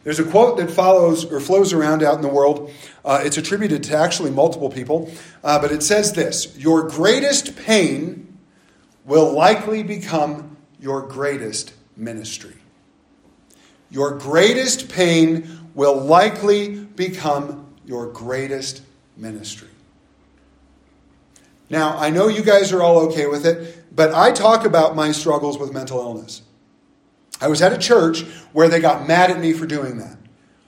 There's 0.04 0.20
a 0.20 0.24
quote 0.24 0.58
that 0.58 0.72
follows 0.72 1.26
or 1.26 1.42
flows 1.42 1.74
around 1.74 2.02
out 2.02 2.16
in 2.16 2.22
the 2.22 2.30
world. 2.30 2.72
Uh, 3.04 3.22
it's 3.24 3.38
attributed 3.38 3.84
to 3.84 3.98
actually 3.98 4.32
multiple 4.32 4.70
people, 4.70 5.12
uh, 5.44 5.60
but 5.60 5.72
it 5.72 5.84
says 5.84 6.13
this 6.13 6.58
Your 6.58 6.88
greatest 6.88 7.58
pain 7.58 8.27
will 9.08 9.32
likely 9.32 9.82
become 9.82 10.58
your 10.80 11.02
greatest 11.02 11.74
ministry. 11.96 12.54
Your 13.89 14.17
greatest 14.17 14.89
pain 14.89 15.72
will 15.74 15.96
likely 15.96 16.76
become 16.76 17.74
your 17.86 18.08
greatest 18.08 18.84
ministry. 19.15 19.70
Now, 21.70 21.98
I 21.98 22.10
know 22.10 22.28
you 22.28 22.43
guys 22.43 22.72
are 22.72 22.84
all 22.84 23.00
okay 23.08 23.28
with 23.28 23.46
it, 23.46 23.96
but 23.96 24.13
I 24.13 24.32
talk 24.32 24.65
about 24.65 24.96
my 24.96 25.12
struggles 25.12 25.58
with 25.58 25.74
mental 25.74 26.00
illness. 26.00 26.41
I 27.39 27.48
was 27.48 27.62
at 27.62 27.74
a 27.74 27.78
church 27.78 28.24
where 28.52 28.67
they 28.67 28.80
got 28.80 29.08
mad 29.08 29.32
at 29.32 29.39
me 29.39 29.54
for 29.54 29.65
doing 29.65 29.98
that. 29.98 30.17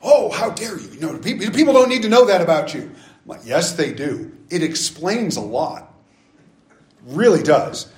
Oh, 0.02 0.32
how 0.32 0.50
dare 0.50 0.80
you? 0.80 1.00
No, 1.00 1.18
people 1.18 1.74
don't 1.74 1.90
need 1.90 2.04
to 2.04 2.10
know 2.10 2.26
that 2.26 2.42
about 2.42 2.74
you. 2.74 2.92
Like, 3.26 3.42
yes, 3.44 3.74
they 3.74 3.92
do. 3.92 4.32
It 4.50 4.64
explains 4.64 5.36
a 5.36 5.42
lot. 5.42 5.94
Really 7.06 7.44
does. 7.44 7.92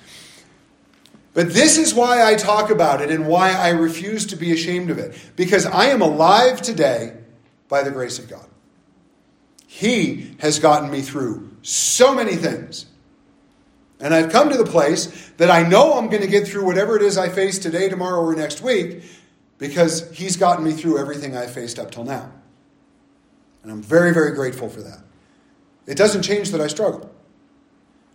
But 1.34 1.54
this 1.54 1.78
is 1.78 1.94
why 1.94 2.22
I 2.24 2.34
talk 2.34 2.70
about 2.70 3.00
it 3.00 3.10
and 3.10 3.26
why 3.26 3.52
I 3.52 3.70
refuse 3.70 4.26
to 4.26 4.36
be 4.36 4.52
ashamed 4.52 4.90
of 4.90 4.98
it. 4.98 5.18
Because 5.34 5.64
I 5.64 5.86
am 5.86 6.02
alive 6.02 6.60
today 6.60 7.16
by 7.68 7.82
the 7.82 7.90
grace 7.90 8.18
of 8.18 8.28
God. 8.28 8.46
He 9.66 10.36
has 10.40 10.58
gotten 10.58 10.90
me 10.90 11.00
through 11.00 11.50
so 11.62 12.14
many 12.14 12.36
things. 12.36 12.86
And 13.98 14.12
I've 14.12 14.30
come 14.30 14.50
to 14.50 14.58
the 14.58 14.66
place 14.66 15.30
that 15.38 15.50
I 15.50 15.62
know 15.66 15.94
I'm 15.94 16.08
going 16.08 16.22
to 16.22 16.28
get 16.28 16.46
through 16.46 16.66
whatever 16.66 16.96
it 16.96 17.02
is 17.02 17.16
I 17.16 17.28
face 17.28 17.58
today, 17.58 17.88
tomorrow, 17.88 18.20
or 18.20 18.34
next 18.34 18.60
week 18.60 19.02
because 19.58 20.10
He's 20.10 20.36
gotten 20.36 20.64
me 20.64 20.72
through 20.72 20.98
everything 20.98 21.36
I 21.36 21.46
faced 21.46 21.78
up 21.78 21.92
till 21.92 22.04
now. 22.04 22.32
And 23.62 23.70
I'm 23.70 23.80
very, 23.80 24.12
very 24.12 24.32
grateful 24.32 24.68
for 24.68 24.82
that. 24.82 24.98
It 25.86 25.96
doesn't 25.96 26.22
change 26.22 26.50
that 26.50 26.60
I 26.60 26.66
struggle. 26.66 27.14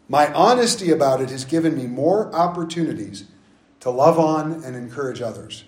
My 0.10 0.32
honesty 0.34 0.92
about 0.92 1.22
it 1.22 1.30
has 1.30 1.44
given 1.46 1.76
me 1.76 1.86
more 1.86 2.34
opportunities 2.34 3.26
to 3.82 3.90
love 3.90 4.18
on 4.18 4.64
and 4.64 4.76
encourage 4.76 5.22
others 5.22 5.66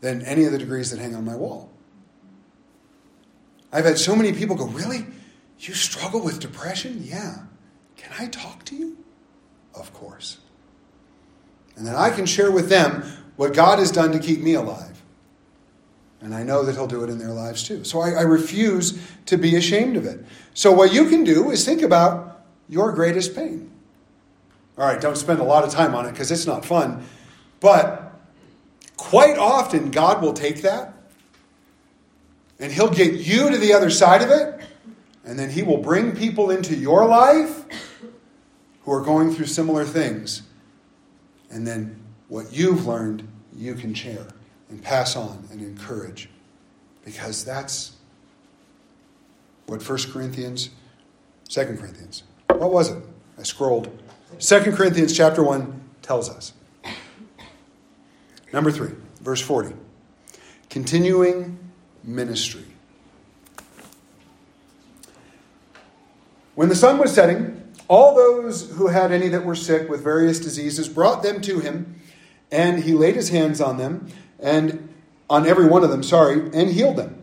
than 0.00 0.22
any 0.22 0.44
of 0.44 0.52
the 0.52 0.58
degrees 0.58 0.90
that 0.90 0.98
hang 0.98 1.14
on 1.14 1.24
my 1.24 1.36
wall. 1.36 1.70
I've 3.72 3.84
had 3.84 3.98
so 3.98 4.16
many 4.16 4.32
people 4.32 4.56
go, 4.56 4.66
Really? 4.66 5.06
You 5.58 5.74
struggle 5.74 6.22
with 6.22 6.40
depression? 6.40 7.02
Yeah. 7.02 7.40
Can 7.96 8.12
I 8.18 8.28
talk 8.28 8.64
to 8.66 8.76
you? 8.76 8.96
Of 9.74 9.92
course. 9.92 10.38
And 11.76 11.86
then 11.86 11.94
I 11.94 12.10
can 12.10 12.24
share 12.24 12.50
with 12.50 12.68
them 12.70 13.04
what 13.36 13.52
God 13.52 13.78
has 13.78 13.90
done 13.90 14.12
to 14.12 14.18
keep 14.18 14.40
me 14.40 14.54
alive. 14.54 15.02
And 16.22 16.34
I 16.34 16.42
know 16.42 16.64
that 16.64 16.74
He'll 16.74 16.86
do 16.86 17.04
it 17.04 17.10
in 17.10 17.18
their 17.18 17.32
lives 17.32 17.62
too. 17.62 17.84
So 17.84 18.00
I, 18.00 18.10
I 18.10 18.22
refuse 18.22 19.00
to 19.26 19.36
be 19.36 19.56
ashamed 19.56 19.96
of 19.96 20.06
it. 20.06 20.24
So 20.54 20.72
what 20.72 20.92
you 20.92 21.08
can 21.08 21.24
do 21.24 21.50
is 21.50 21.64
think 21.64 21.82
about 21.82 22.29
your 22.70 22.92
greatest 22.92 23.34
pain. 23.34 23.70
All 24.78 24.86
right, 24.86 25.00
don't 25.00 25.16
spend 25.16 25.40
a 25.40 25.44
lot 25.44 25.64
of 25.64 25.70
time 25.70 25.94
on 25.94 26.06
it 26.06 26.12
because 26.12 26.30
it's 26.30 26.46
not 26.46 26.64
fun. 26.64 27.04
But 27.58 28.18
quite 28.96 29.36
often, 29.36 29.90
God 29.90 30.22
will 30.22 30.32
take 30.32 30.62
that 30.62 30.94
and 32.60 32.70
He'll 32.70 32.90
get 32.90 33.14
you 33.14 33.50
to 33.50 33.58
the 33.58 33.72
other 33.72 33.90
side 33.90 34.22
of 34.22 34.30
it, 34.30 34.60
and 35.24 35.38
then 35.38 35.50
He 35.50 35.62
will 35.62 35.78
bring 35.78 36.14
people 36.14 36.50
into 36.50 36.76
your 36.76 37.06
life 37.06 37.64
who 38.82 38.92
are 38.92 39.00
going 39.00 39.34
through 39.34 39.46
similar 39.46 39.84
things. 39.84 40.42
And 41.50 41.66
then 41.66 41.98
what 42.28 42.52
you've 42.52 42.86
learned, 42.86 43.26
you 43.56 43.74
can 43.74 43.94
share 43.94 44.28
and 44.68 44.82
pass 44.82 45.16
on 45.16 45.48
and 45.50 45.60
encourage. 45.60 46.28
Because 47.04 47.44
that's 47.44 47.96
what 49.66 49.86
1 49.86 49.98
Corinthians, 50.12 50.70
2 51.48 51.64
Corinthians, 51.64 52.22
what 52.58 52.72
was 52.72 52.90
it? 52.90 53.02
I 53.38 53.42
scrolled. 53.42 53.88
2 54.38 54.60
Corinthians 54.72 55.16
chapter 55.16 55.42
1 55.42 55.80
tells 56.02 56.28
us. 56.28 56.52
Number 58.52 58.70
3, 58.70 58.90
verse 59.20 59.40
40. 59.40 59.74
Continuing 60.68 61.58
ministry. 62.02 62.64
When 66.54 66.68
the 66.68 66.74
sun 66.74 66.98
was 66.98 67.12
setting, 67.12 67.72
all 67.88 68.14
those 68.14 68.70
who 68.72 68.88
had 68.88 69.12
any 69.12 69.28
that 69.28 69.44
were 69.44 69.54
sick 69.54 69.88
with 69.88 70.02
various 70.02 70.38
diseases 70.38 70.88
brought 70.88 71.22
them 71.22 71.40
to 71.42 71.60
him, 71.60 72.00
and 72.50 72.82
he 72.84 72.92
laid 72.92 73.16
his 73.16 73.30
hands 73.30 73.60
on 73.60 73.78
them, 73.78 74.08
and 74.38 74.88
on 75.28 75.46
every 75.46 75.66
one 75.66 75.84
of 75.84 75.90
them, 75.90 76.02
sorry, 76.02 76.50
and 76.52 76.70
healed 76.70 76.96
them. 76.96 77.19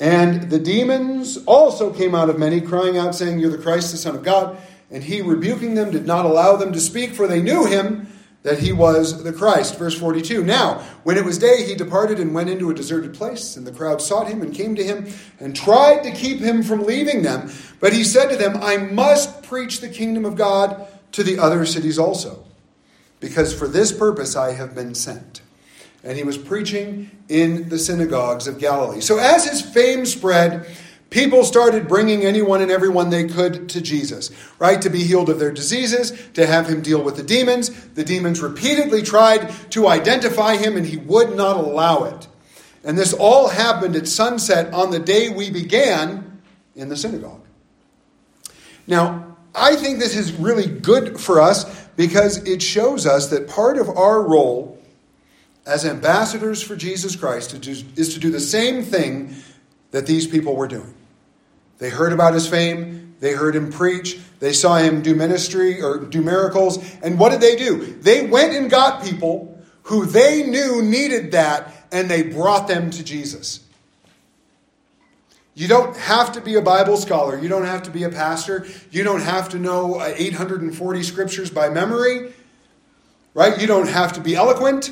And 0.00 0.48
the 0.48 0.58
demons 0.58 1.36
also 1.44 1.92
came 1.92 2.14
out 2.14 2.30
of 2.30 2.38
many, 2.38 2.62
crying 2.62 2.96
out, 2.96 3.14
saying, 3.14 3.38
You're 3.38 3.50
the 3.50 3.58
Christ, 3.58 3.92
the 3.92 3.98
Son 3.98 4.16
of 4.16 4.22
God. 4.22 4.56
And 4.90 5.04
he, 5.04 5.20
rebuking 5.20 5.74
them, 5.74 5.90
did 5.90 6.06
not 6.06 6.24
allow 6.24 6.56
them 6.56 6.72
to 6.72 6.80
speak, 6.80 7.12
for 7.12 7.28
they 7.28 7.42
knew 7.42 7.66
him 7.66 8.08
that 8.42 8.60
he 8.60 8.72
was 8.72 9.22
the 9.22 9.32
Christ. 9.32 9.78
Verse 9.78 9.96
42. 9.96 10.42
Now, 10.42 10.78
when 11.04 11.18
it 11.18 11.24
was 11.24 11.38
day, 11.38 11.64
he 11.64 11.74
departed 11.74 12.18
and 12.18 12.34
went 12.34 12.48
into 12.48 12.70
a 12.70 12.74
deserted 12.74 13.12
place, 13.12 13.56
and 13.56 13.66
the 13.66 13.72
crowd 13.72 14.00
sought 14.00 14.28
him 14.28 14.40
and 14.40 14.54
came 14.54 14.74
to 14.74 14.82
him 14.82 15.12
and 15.38 15.54
tried 15.54 16.02
to 16.04 16.10
keep 16.10 16.38
him 16.38 16.62
from 16.62 16.84
leaving 16.84 17.22
them. 17.22 17.52
But 17.78 17.92
he 17.92 18.02
said 18.02 18.30
to 18.30 18.36
them, 18.36 18.56
I 18.56 18.78
must 18.78 19.42
preach 19.42 19.80
the 19.80 19.88
kingdom 19.90 20.24
of 20.24 20.36
God 20.36 20.88
to 21.12 21.22
the 21.22 21.38
other 21.38 21.66
cities 21.66 21.98
also, 21.98 22.46
because 23.20 23.56
for 23.56 23.68
this 23.68 23.92
purpose 23.92 24.34
I 24.34 24.52
have 24.52 24.74
been 24.74 24.94
sent. 24.94 25.42
And 26.02 26.16
he 26.16 26.24
was 26.24 26.38
preaching 26.38 27.10
in 27.28 27.68
the 27.68 27.78
synagogues 27.78 28.46
of 28.46 28.58
Galilee. 28.58 29.00
So 29.00 29.18
as 29.18 29.46
his 29.46 29.60
fame 29.60 30.06
spread, 30.06 30.66
People 31.10 31.42
started 31.42 31.88
bringing 31.88 32.22
anyone 32.22 32.62
and 32.62 32.70
everyone 32.70 33.10
they 33.10 33.26
could 33.26 33.68
to 33.70 33.80
Jesus, 33.80 34.30
right? 34.60 34.80
To 34.80 34.88
be 34.88 35.02
healed 35.02 35.28
of 35.28 35.40
their 35.40 35.50
diseases, 35.50 36.12
to 36.34 36.46
have 36.46 36.68
him 36.68 36.82
deal 36.82 37.02
with 37.02 37.16
the 37.16 37.24
demons. 37.24 37.68
The 37.94 38.04
demons 38.04 38.40
repeatedly 38.40 39.02
tried 39.02 39.50
to 39.72 39.88
identify 39.88 40.56
him, 40.56 40.76
and 40.76 40.86
he 40.86 40.96
would 40.96 41.36
not 41.36 41.56
allow 41.56 42.04
it. 42.04 42.28
And 42.84 42.96
this 42.96 43.12
all 43.12 43.48
happened 43.48 43.96
at 43.96 44.06
sunset 44.06 44.72
on 44.72 44.92
the 44.92 45.00
day 45.00 45.28
we 45.28 45.50
began 45.50 46.40
in 46.76 46.88
the 46.88 46.96
synagogue. 46.96 47.44
Now, 48.86 49.36
I 49.52 49.74
think 49.74 49.98
this 49.98 50.16
is 50.16 50.32
really 50.32 50.66
good 50.66 51.18
for 51.20 51.40
us 51.40 51.88
because 51.96 52.38
it 52.48 52.62
shows 52.62 53.04
us 53.04 53.30
that 53.30 53.48
part 53.48 53.78
of 53.78 53.88
our 53.88 54.22
role 54.22 54.79
as 55.70 55.84
ambassadors 55.84 56.60
for 56.60 56.74
Jesus 56.74 57.14
Christ 57.14 57.54
is 57.64 58.14
to 58.14 58.20
do 58.20 58.30
the 58.30 58.40
same 58.40 58.82
thing 58.82 59.36
that 59.92 60.04
these 60.04 60.26
people 60.26 60.56
were 60.56 60.66
doing. 60.66 60.94
They 61.78 61.90
heard 61.90 62.12
about 62.12 62.34
his 62.34 62.46
fame, 62.46 63.14
they 63.20 63.32
heard 63.32 63.54
him 63.54 63.70
preach, 63.70 64.18
They 64.40 64.52
saw 64.52 64.78
him 64.78 65.00
do 65.00 65.14
ministry 65.14 65.80
or 65.80 65.98
do 65.98 66.22
miracles. 66.22 66.78
And 67.02 67.18
what 67.18 67.30
did 67.30 67.40
they 67.40 67.54
do? 67.54 67.94
They 68.00 68.26
went 68.26 68.52
and 68.52 68.68
got 68.68 69.04
people 69.04 69.62
who 69.84 70.06
they 70.06 70.42
knew 70.42 70.82
needed 70.82 71.32
that 71.32 71.72
and 71.92 72.10
they 72.10 72.22
brought 72.22 72.66
them 72.66 72.90
to 72.90 73.04
Jesus. 73.04 73.60
You 75.54 75.68
don't 75.68 75.96
have 75.96 76.32
to 76.32 76.40
be 76.40 76.56
a 76.56 76.62
Bible 76.62 76.96
scholar. 76.96 77.38
You 77.38 77.48
don't 77.48 77.66
have 77.66 77.82
to 77.84 77.90
be 77.90 78.04
a 78.04 78.08
pastor. 78.08 78.66
You 78.90 79.04
don't 79.04 79.20
have 79.20 79.50
to 79.50 79.58
know 79.58 80.00
uh, 80.00 80.14
840 80.16 81.02
scriptures 81.02 81.50
by 81.50 81.68
memory. 81.68 82.32
Right? 83.34 83.60
You 83.60 83.66
don't 83.66 83.88
have 83.88 84.14
to 84.14 84.20
be 84.20 84.34
eloquent. 84.34 84.90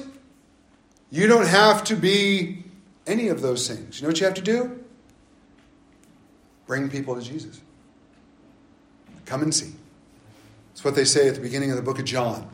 You 1.11 1.27
don't 1.27 1.47
have 1.47 1.85
to 1.85 1.97
be 1.97 2.65
any 3.07 3.29
of 3.29 3.41
those 3.41 3.69
things. 3.69 3.99
You 3.99 4.05
know 4.05 4.11
what 4.11 4.21
you 4.21 4.27
have 4.27 4.35
to 4.35 4.43
do? 4.43 4.85
Bring 6.67 6.91
people 6.91 7.15
to 7.15 7.23
Jesus. 7.23 7.61
Come 9.25 9.43
and 9.43 9.55
see. 9.55 9.73
That's 10.71 10.85
what 10.85 10.95
they 10.95 11.05
say 11.05 11.29
at 11.29 11.35
the 11.35 11.41
beginning 11.41 11.71
of 11.71 11.77
the 11.77 11.83
book 11.83 11.99
of 11.99 12.05
John. 12.05 12.49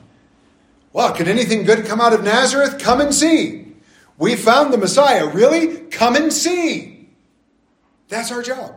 Well, 0.93 1.13
could 1.13 1.27
anything 1.27 1.65
good 1.65 1.87
come 1.87 2.01
out 2.01 2.13
of 2.13 2.23
Nazareth? 2.23 2.79
Come 2.79 3.01
and 3.01 3.13
see. 3.13 3.75
We 4.17 4.37
found 4.37 4.73
the 4.73 4.79
Messiah. 4.79 5.27
Really? 5.27 5.79
Come 5.89 6.15
and 6.15 6.33
see. 6.33 7.09
That's 8.09 8.31
our 8.31 8.43
job. 8.43 8.77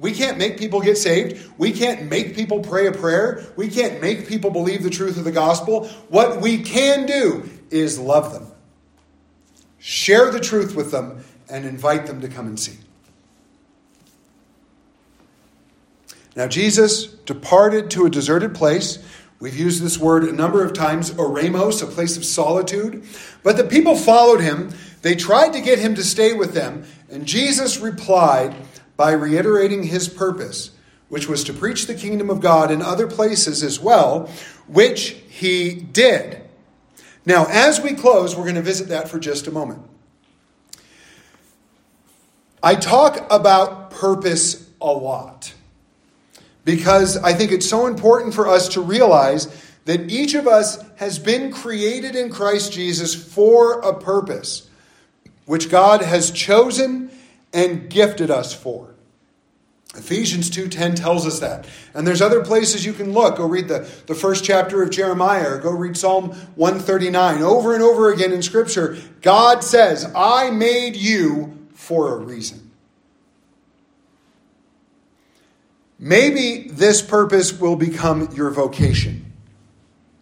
We 0.00 0.12
can't 0.12 0.36
make 0.36 0.58
people 0.58 0.80
get 0.80 0.98
saved. 0.98 1.50
We 1.56 1.70
can't 1.72 2.10
make 2.10 2.34
people 2.34 2.60
pray 2.60 2.88
a 2.88 2.92
prayer. 2.92 3.46
We 3.56 3.68
can't 3.68 4.02
make 4.02 4.26
people 4.26 4.50
believe 4.50 4.82
the 4.82 4.90
truth 4.90 5.16
of 5.16 5.24
the 5.24 5.32
gospel. 5.32 5.86
What 6.08 6.40
we 6.40 6.58
can 6.62 7.06
do 7.06 7.48
is 7.70 7.98
love 7.98 8.32
them, 8.32 8.50
share 9.84 10.30
the 10.30 10.40
truth 10.40 10.74
with 10.74 10.90
them, 10.90 11.22
and 11.50 11.66
invite 11.66 12.06
them 12.06 12.22
to 12.22 12.28
come 12.28 12.46
and 12.46 12.58
see. 12.58 12.78
Now, 16.34 16.46
Jesus 16.48 17.04
departed 17.04 17.90
to 17.90 18.06
a 18.06 18.10
deserted 18.10 18.54
place. 18.54 18.98
We've 19.40 19.54
used 19.54 19.82
this 19.82 19.98
word 19.98 20.24
a 20.24 20.32
number 20.32 20.64
of 20.64 20.72
times, 20.72 21.10
eremos, 21.10 21.82
a 21.82 21.86
place 21.86 22.16
of 22.16 22.24
solitude. 22.24 23.04
But 23.42 23.58
the 23.58 23.64
people 23.64 23.94
followed 23.94 24.40
him. 24.40 24.70
They 25.02 25.14
tried 25.14 25.52
to 25.52 25.60
get 25.60 25.78
him 25.78 25.94
to 25.96 26.02
stay 26.02 26.32
with 26.32 26.54
them. 26.54 26.84
And 27.10 27.26
Jesus 27.26 27.78
replied 27.78 28.54
by 28.96 29.12
reiterating 29.12 29.82
his 29.82 30.08
purpose, 30.08 30.70
which 31.10 31.28
was 31.28 31.44
to 31.44 31.52
preach 31.52 31.86
the 31.86 31.94
kingdom 31.94 32.30
of 32.30 32.40
God 32.40 32.70
in 32.70 32.80
other 32.80 33.06
places 33.06 33.62
as 33.62 33.78
well, 33.78 34.30
which 34.66 35.10
he 35.28 35.74
did. 35.74 36.40
Now, 37.26 37.46
as 37.48 37.80
we 37.80 37.94
close, 37.94 38.36
we're 38.36 38.44
going 38.44 38.54
to 38.56 38.62
visit 38.62 38.88
that 38.88 39.08
for 39.08 39.18
just 39.18 39.46
a 39.46 39.50
moment. 39.50 39.82
I 42.62 42.74
talk 42.74 43.26
about 43.30 43.90
purpose 43.90 44.68
a 44.80 44.86
lot 44.86 45.52
because 46.64 47.16
I 47.16 47.32
think 47.34 47.52
it's 47.52 47.68
so 47.68 47.86
important 47.86 48.34
for 48.34 48.48
us 48.48 48.68
to 48.70 48.80
realize 48.80 49.48
that 49.84 50.10
each 50.10 50.34
of 50.34 50.48
us 50.48 50.82
has 50.96 51.18
been 51.18 51.52
created 51.52 52.16
in 52.16 52.30
Christ 52.30 52.72
Jesus 52.72 53.14
for 53.14 53.80
a 53.80 53.98
purpose, 53.98 54.68
which 55.44 55.70
God 55.70 56.00
has 56.00 56.30
chosen 56.30 57.10
and 57.52 57.90
gifted 57.90 58.30
us 58.30 58.54
for. 58.54 58.93
Ephesians 59.96 60.50
2:10 60.50 60.96
tells 60.96 61.26
us 61.26 61.40
that. 61.40 61.66
And 61.94 62.06
there's 62.06 62.22
other 62.22 62.42
places 62.42 62.84
you 62.84 62.92
can 62.92 63.12
look. 63.12 63.36
Go 63.36 63.46
read 63.46 63.68
the, 63.68 63.88
the 64.06 64.14
first 64.14 64.44
chapter 64.44 64.82
of 64.82 64.90
Jeremiah 64.90 65.54
or 65.54 65.58
go 65.58 65.70
read 65.70 65.96
Psalm 65.96 66.30
139. 66.56 67.42
Over 67.42 67.74
and 67.74 67.82
over 67.82 68.12
again 68.12 68.32
in 68.32 68.42
Scripture, 68.42 68.96
God 69.22 69.62
says, 69.62 70.10
I 70.14 70.50
made 70.50 70.96
you 70.96 71.56
for 71.74 72.14
a 72.14 72.16
reason. 72.16 72.70
Maybe 75.98 76.68
this 76.68 77.00
purpose 77.00 77.58
will 77.58 77.76
become 77.76 78.28
your 78.34 78.50
vocation. 78.50 79.32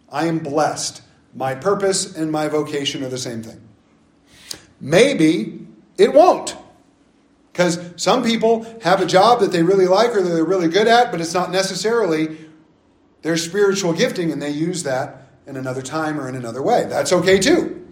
I 0.09 0.27
am 0.27 0.39
blessed. 0.39 1.01
My 1.33 1.55
purpose 1.55 2.15
and 2.15 2.31
my 2.31 2.47
vocation 2.47 3.03
are 3.03 3.09
the 3.09 3.17
same 3.17 3.41
thing. 3.41 3.59
Maybe 4.79 5.65
it 5.97 6.13
won't. 6.13 6.55
Because 7.53 7.93
some 7.97 8.23
people 8.23 8.65
have 8.81 8.99
a 8.99 9.05
job 9.05 9.39
that 9.41 9.51
they 9.51 9.61
really 9.61 9.85
like 9.85 10.15
or 10.15 10.21
that 10.21 10.29
they're 10.29 10.43
really 10.43 10.67
good 10.67 10.87
at, 10.87 11.11
but 11.11 11.21
it's 11.21 11.35
not 11.35 11.51
necessarily 11.51 12.35
their 13.21 13.37
spiritual 13.37 13.93
gifting, 13.93 14.31
and 14.31 14.41
they 14.41 14.49
use 14.49 14.83
that 14.83 15.29
in 15.45 15.55
another 15.55 15.83
time 15.83 16.19
or 16.19 16.27
in 16.27 16.35
another 16.35 16.61
way. 16.61 16.85
That's 16.89 17.13
okay 17.13 17.39
too. 17.39 17.87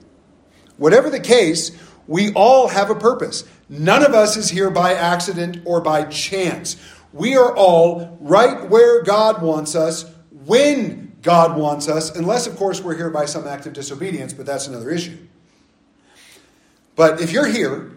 Whatever 0.78 1.12
the 1.12 1.20
case, 1.20 1.72
we 2.08 2.34
all 2.34 2.68
have 2.70 2.90
a 2.90 2.96
purpose. 2.96 3.44
None 3.70 4.04
of 4.04 4.14
us 4.14 4.36
is 4.36 4.50
here 4.50 4.72
by 4.72 4.96
accident 4.96 5.60
or 5.64 5.80
by 5.80 6.06
chance. 6.06 6.76
We 7.14 7.38
are 7.38 7.56
all 7.56 8.18
right 8.20 8.68
where 8.68 9.04
God 9.04 9.44
wants 9.44 9.76
us 9.76 10.06
when 10.46 11.16
God 11.22 11.56
wants 11.56 11.88
us, 11.88 12.16
unless, 12.16 12.48
of 12.48 12.56
course, 12.56 12.82
we're 12.82 12.96
here 12.96 13.12
by 13.12 13.26
some 13.26 13.48
act 13.48 13.68
of 13.68 13.74
disobedience, 13.74 14.34
but 14.34 14.48
that's 14.48 14.68
another 14.68 14.90
issue. 14.90 15.18
But 16.96 17.22
if 17.22 17.32
you're 17.32 17.48
here, 17.48 17.92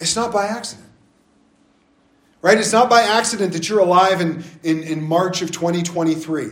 it's 0.00 0.16
not 0.16 0.32
by 0.32 0.46
accident. 0.46 0.88
Right? 2.42 2.58
It's 2.58 2.72
not 2.72 2.88
by 2.88 3.02
accident 3.02 3.52
that 3.52 3.68
you're 3.68 3.80
alive 3.80 4.20
in, 4.20 4.42
in, 4.62 4.82
in 4.82 5.02
March 5.02 5.42
of 5.42 5.52
2023. 5.52 6.46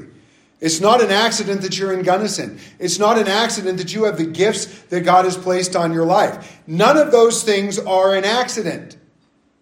It's 0.61 0.81
not 0.81 1.01
an 1.01 1.11
accident 1.11 1.63
that 1.63 1.79
you're 1.79 1.93
in 1.93 2.03
Gunnison. 2.03 2.59
It's 2.79 2.99
not 2.99 3.17
an 3.17 3.29
accident 3.29 3.79
that 3.79 3.95
you 3.95 4.05
have 4.05 4.19
the 4.19 4.27
gifts 4.27 4.67
that 4.85 5.03
God 5.03 5.25
has 5.25 5.37
placed 5.37 5.77
on 5.77 5.93
your 5.93 6.05
life. 6.05 6.61
None 6.67 6.97
of 6.97 7.11
those 7.11 7.43
things 7.43 7.79
are 7.79 8.15
an 8.15 8.25
accident. 8.25 8.97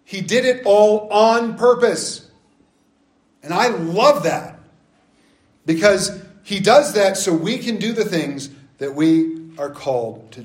He 0.03 0.21
did 0.21 0.43
it 0.43 0.63
all 0.65 1.07
on 1.09 1.57
purpose. 1.57 2.29
And 3.43 3.53
I 3.53 3.67
love 3.67 4.23
that 4.23 4.59
because 5.65 6.23
He 6.43 6.59
does 6.59 6.93
that 6.93 7.15
so 7.15 7.31
we 7.33 7.59
can 7.59 7.77
do 7.77 7.93
the 7.93 8.05
things 8.05 8.49
that 8.79 8.95
we 8.95 9.46
are 9.57 9.69
called 9.69 10.31
to 10.31 10.41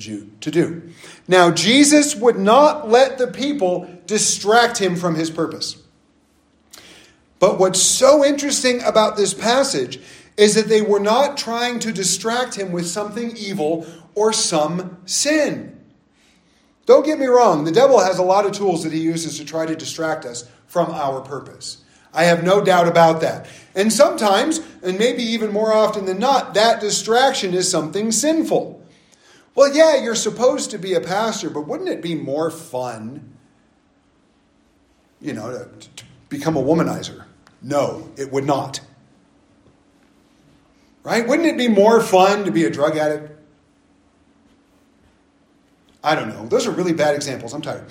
do. 0.51 0.91
Now, 1.29 1.51
Jesus 1.51 2.15
would 2.17 2.39
not 2.39 2.89
let 2.89 3.19
the 3.19 3.27
people 3.27 3.89
distract 4.07 4.79
him 4.79 4.97
from 4.97 5.15
his 5.15 5.31
purpose. 5.31 5.77
But 7.39 7.59
what's 7.59 7.83
so 7.83 8.25
interesting 8.25 8.83
about 8.83 9.17
this 9.17 9.35
passage 9.35 10.01
is 10.37 10.55
that 10.55 10.69
they 10.69 10.83
were 10.83 11.01
not 11.01 11.37
trying 11.37 11.79
to 11.81 11.93
distract 11.93 12.55
him 12.55 12.73
with 12.73 12.87
something 12.87 13.37
evil 13.37 13.87
or 14.15 14.33
some 14.33 14.99
sin. 15.07 15.79
Don't 16.87 17.07
get 17.07 17.19
me 17.19 17.27
wrong, 17.27 17.65
the 17.65 17.73
devil 17.73 18.01
has 18.01 18.19
a 18.19 18.23
lot 18.23 18.47
of 18.47 18.53
tools 18.53 18.83
that 18.85 18.93
he 18.93 19.01
uses 19.01 19.39
to 19.39 19.45
try 19.45 19.67
to 19.67 19.77
distract 19.77 20.25
us 20.25 20.49
from 20.67 20.91
our 20.91 21.21
purpose. 21.21 21.79
I 22.15 22.25
have 22.25 22.45
no 22.45 22.63
doubt 22.63 22.89
about 22.89 23.21
that. 23.23 23.47
And 23.75 23.93
sometimes, 23.93 24.61
and 24.83 24.99
maybe 24.99 25.23
even 25.23 25.53
more 25.53 25.73
often 25.73 26.05
than 26.05 26.19
not, 26.19 26.55
that 26.55 26.81
distraction 26.81 27.55
is 27.55 27.71
something 27.71 28.13
sinful. 28.13 28.82
Well, 29.55 29.75
yeah, 29.75 29.97
you're 29.97 30.15
supposed 30.15 30.71
to 30.71 30.79
be 30.79 30.95
a 30.95 31.01
pastor, 31.01 31.51
but 31.51 31.67
wouldn't 31.67 31.89
it 31.89 32.01
be 32.01 32.15
more 32.15 32.51
fun, 32.51 33.37
you 35.21 35.35
know, 35.35 35.51
to, 35.51 35.89
to 35.97 36.05
become 36.29 36.57
a 36.57 36.63
womanizer? 36.63 37.25
No, 37.61 38.11
it 38.17 38.33
would 38.33 38.45
not. 38.45 38.81
Right? 41.05 41.27
Wouldn't 41.27 41.49
it 41.49 41.59
be 41.59 41.69
more 41.69 42.01
fun 42.01 42.45
to 42.45 42.51
be 42.51 42.65
a 42.65 42.71
drug 42.71 42.97
addict? 42.97 43.31
I 46.05 46.15
don't 46.15 46.29
know. 46.29 46.47
Those 46.47 46.67
are 46.67 46.71
really 46.71 46.93
bad 46.93 47.15
examples. 47.15 47.53
I'm 47.53 47.63
tired. 47.63 47.85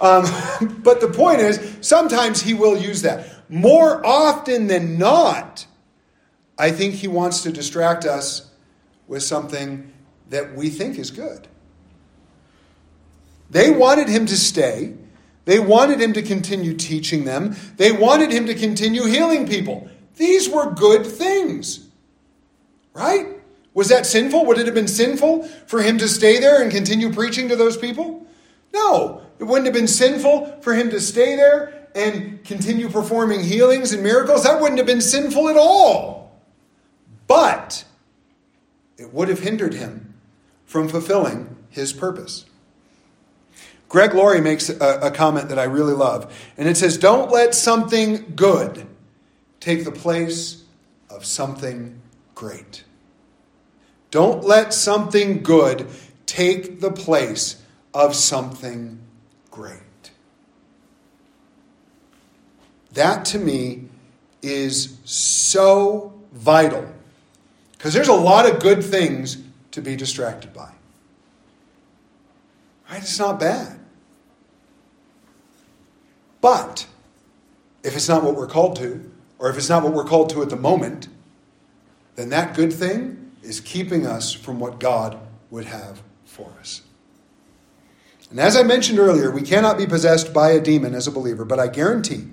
Um, 0.00 0.24
but 0.82 1.00
the 1.00 1.08
point 1.08 1.40
is, 1.40 1.78
sometimes 1.80 2.42
he 2.42 2.54
will 2.54 2.76
use 2.76 3.02
that. 3.02 3.50
More 3.50 4.04
often 4.06 4.66
than 4.66 4.98
not, 4.98 5.66
I 6.58 6.70
think 6.70 6.94
he 6.94 7.08
wants 7.08 7.42
to 7.42 7.52
distract 7.52 8.04
us 8.04 8.50
with 9.08 9.22
something 9.22 9.92
that 10.30 10.54
we 10.54 10.70
think 10.70 10.98
is 10.98 11.10
good. 11.10 11.46
They 13.50 13.70
wanted 13.70 14.08
him 14.08 14.26
to 14.26 14.36
stay. 14.36 14.94
They 15.44 15.60
wanted 15.60 16.00
him 16.00 16.12
to 16.14 16.22
continue 16.22 16.74
teaching 16.74 17.24
them. 17.24 17.54
They 17.76 17.92
wanted 17.92 18.32
him 18.32 18.46
to 18.46 18.54
continue 18.54 19.04
healing 19.04 19.46
people. 19.46 19.88
These 20.16 20.48
were 20.48 20.72
good 20.72 21.06
things. 21.06 21.88
Right? 22.92 23.26
Was 23.74 23.88
that 23.90 24.06
sinful? 24.06 24.46
Would 24.46 24.58
it 24.58 24.66
have 24.66 24.74
been 24.74 24.88
sinful 24.88 25.44
for 25.66 25.82
him 25.82 25.98
to 25.98 26.08
stay 26.08 26.40
there 26.40 26.62
and 26.62 26.72
continue 26.72 27.12
preaching 27.12 27.48
to 27.50 27.56
those 27.56 27.76
people? 27.76 28.26
No. 28.72 29.22
It 29.38 29.44
wouldn't 29.44 29.66
have 29.66 29.74
been 29.74 29.86
sinful 29.86 30.60
for 30.62 30.74
him 30.74 30.90
to 30.90 31.00
stay 31.00 31.36
there 31.36 31.88
and 31.94 32.42
continue 32.44 32.88
performing 32.88 33.44
healings 33.44 33.92
and 33.92 34.02
miracles. 34.02 34.44
That 34.44 34.60
wouldn't 34.60 34.78
have 34.78 34.86
been 34.86 35.00
sinful 35.00 35.48
at 35.48 35.56
all. 35.56 36.40
But 37.26 37.84
it 38.98 39.12
would 39.12 39.28
have 39.28 39.40
hindered 39.40 39.74
him 39.74 40.05
from 40.66 40.88
fulfilling 40.88 41.56
his 41.70 41.92
purpose. 41.92 42.44
Greg 43.88 44.14
Laurie 44.14 44.40
makes 44.40 44.68
a, 44.68 44.98
a, 45.00 45.10
comment 45.10 45.48
that 45.48 45.58
I 45.58 45.64
really 45.64 45.94
love, 45.94 46.34
and 46.56 46.68
it 46.68 46.76
says, 46.76 46.98
Don't 46.98 47.30
let 47.30 47.54
something 47.54 48.32
good 48.34 48.86
take 49.60 49.84
the 49.84 49.92
place 49.92 50.64
of 51.08 51.24
something 51.24 52.00
great. 52.34 52.84
Don't 54.10 54.44
let 54.44 54.74
something 54.74 55.42
good 55.42 55.86
take 56.26 56.80
the 56.80 56.90
place 56.90 57.62
of 57.94 58.14
something 58.14 58.98
great. 59.50 59.80
That 62.92 63.24
to 63.26 63.38
me 63.38 63.84
is 64.42 64.98
so 65.04 66.14
vital 66.32 66.86
because 67.72 67.94
there's 67.94 68.08
a 68.08 68.14
lot 68.14 68.48
of 68.48 68.60
good 68.60 68.82
things 68.82 69.38
to 69.76 69.82
be 69.82 69.94
distracted 69.94 70.54
by. 70.54 70.70
Right? 72.90 73.02
It's 73.02 73.18
not 73.18 73.38
bad. 73.38 73.78
But 76.40 76.86
if 77.84 77.94
it's 77.94 78.08
not 78.08 78.24
what 78.24 78.36
we're 78.36 78.46
called 78.46 78.76
to, 78.76 79.10
or 79.38 79.50
if 79.50 79.58
it's 79.58 79.68
not 79.68 79.82
what 79.82 79.92
we're 79.92 80.04
called 80.04 80.30
to 80.30 80.40
at 80.40 80.48
the 80.48 80.56
moment, 80.56 81.08
then 82.14 82.30
that 82.30 82.56
good 82.56 82.72
thing 82.72 83.32
is 83.42 83.60
keeping 83.60 84.06
us 84.06 84.32
from 84.32 84.58
what 84.58 84.80
God 84.80 85.18
would 85.50 85.66
have 85.66 86.02
for 86.24 86.50
us. 86.58 86.80
And 88.30 88.40
as 88.40 88.56
I 88.56 88.62
mentioned 88.62 88.98
earlier, 88.98 89.30
we 89.30 89.42
cannot 89.42 89.76
be 89.76 89.86
possessed 89.86 90.32
by 90.32 90.52
a 90.52 90.60
demon 90.60 90.94
as 90.94 91.06
a 91.06 91.10
believer, 91.10 91.44
but 91.44 91.60
I 91.60 91.66
guarantee 91.66 92.24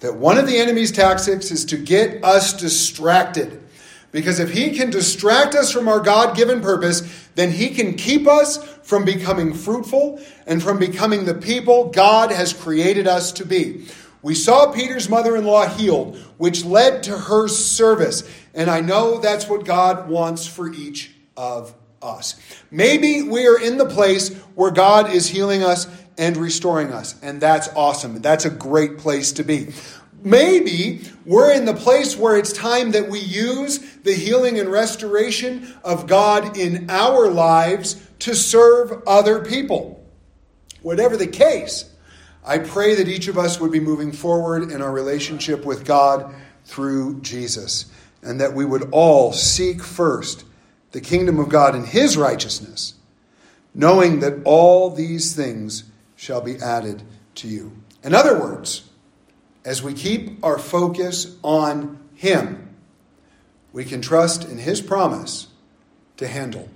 that 0.00 0.16
one 0.16 0.38
of 0.38 0.48
the 0.48 0.58
enemy's 0.58 0.90
tactics 0.90 1.52
is 1.52 1.64
to 1.66 1.76
get 1.76 2.24
us 2.24 2.52
distracted. 2.52 3.62
Because 4.12 4.40
if 4.40 4.50
he 4.50 4.76
can 4.76 4.90
distract 4.90 5.54
us 5.54 5.70
from 5.70 5.88
our 5.88 6.00
God 6.00 6.36
given 6.36 6.60
purpose, 6.60 7.28
then 7.36 7.52
he 7.52 7.70
can 7.70 7.94
keep 7.94 8.26
us 8.26 8.62
from 8.82 9.04
becoming 9.04 9.54
fruitful 9.54 10.20
and 10.46 10.62
from 10.62 10.78
becoming 10.78 11.24
the 11.24 11.34
people 11.34 11.90
God 11.90 12.32
has 12.32 12.52
created 12.52 13.06
us 13.06 13.32
to 13.32 13.46
be. 13.46 13.86
We 14.22 14.34
saw 14.34 14.72
Peter's 14.72 15.08
mother 15.08 15.36
in 15.36 15.44
law 15.44 15.66
healed, 15.66 16.18
which 16.36 16.64
led 16.64 17.04
to 17.04 17.16
her 17.16 17.48
service. 17.48 18.28
And 18.52 18.68
I 18.68 18.80
know 18.80 19.18
that's 19.18 19.48
what 19.48 19.64
God 19.64 20.08
wants 20.08 20.46
for 20.46 20.72
each 20.72 21.12
of 21.36 21.72
us. 22.02 22.34
Maybe 22.70 23.22
we 23.22 23.46
are 23.46 23.58
in 23.58 23.78
the 23.78 23.86
place 23.86 24.34
where 24.54 24.70
God 24.70 25.12
is 25.12 25.28
healing 25.28 25.62
us 25.62 25.86
and 26.18 26.36
restoring 26.36 26.92
us, 26.92 27.14
and 27.22 27.40
that's 27.40 27.68
awesome. 27.68 28.20
That's 28.20 28.44
a 28.44 28.50
great 28.50 28.98
place 28.98 29.32
to 29.32 29.42
be. 29.42 29.72
Maybe 30.22 31.02
we're 31.24 31.52
in 31.52 31.64
the 31.64 31.74
place 31.74 32.16
where 32.16 32.36
it's 32.36 32.52
time 32.52 32.90
that 32.92 33.08
we 33.08 33.20
use 33.20 33.78
the 34.02 34.14
healing 34.14 34.58
and 34.58 34.68
restoration 34.68 35.74
of 35.82 36.06
God 36.06 36.56
in 36.56 36.90
our 36.90 37.30
lives 37.30 38.06
to 38.20 38.34
serve 38.34 39.02
other 39.06 39.44
people. 39.44 40.04
Whatever 40.82 41.16
the 41.16 41.26
case, 41.26 41.90
I 42.44 42.58
pray 42.58 42.94
that 42.96 43.08
each 43.08 43.28
of 43.28 43.38
us 43.38 43.60
would 43.60 43.72
be 43.72 43.80
moving 43.80 44.12
forward 44.12 44.70
in 44.70 44.82
our 44.82 44.92
relationship 44.92 45.64
with 45.64 45.84
God 45.84 46.34
through 46.64 47.20
Jesus, 47.20 47.86
and 48.22 48.40
that 48.40 48.54
we 48.54 48.64
would 48.64 48.88
all 48.92 49.32
seek 49.32 49.82
first 49.82 50.44
the 50.92 51.00
kingdom 51.00 51.38
of 51.38 51.48
God 51.48 51.74
and 51.74 51.86
his 51.86 52.16
righteousness, 52.16 52.94
knowing 53.74 54.20
that 54.20 54.42
all 54.44 54.90
these 54.90 55.34
things 55.34 55.84
shall 56.16 56.40
be 56.40 56.56
added 56.58 57.02
to 57.36 57.48
you. 57.48 57.72
In 58.02 58.14
other 58.14 58.38
words, 58.38 58.89
as 59.70 59.84
we 59.84 59.94
keep 59.94 60.44
our 60.44 60.58
focus 60.58 61.36
on 61.44 61.96
him, 62.16 62.74
we 63.72 63.84
can 63.84 64.02
trust 64.02 64.48
in 64.48 64.58
his 64.58 64.80
promise 64.80 65.46
to 66.16 66.26
handle 66.26 66.68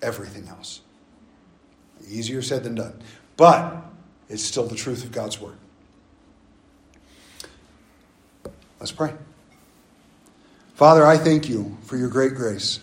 everything 0.00 0.48
else. 0.48 0.80
Easier 2.08 2.40
said 2.40 2.64
than 2.64 2.76
done. 2.76 3.02
But 3.36 3.84
it's 4.30 4.42
still 4.42 4.66
the 4.66 4.76
truth 4.76 5.04
of 5.04 5.12
God's 5.12 5.38
word. 5.38 5.58
Let's 8.80 8.92
pray. 8.92 9.12
Father, 10.74 11.04
I 11.04 11.18
thank 11.18 11.50
you 11.50 11.76
for 11.82 11.98
your 11.98 12.08
great 12.08 12.34
grace. 12.34 12.80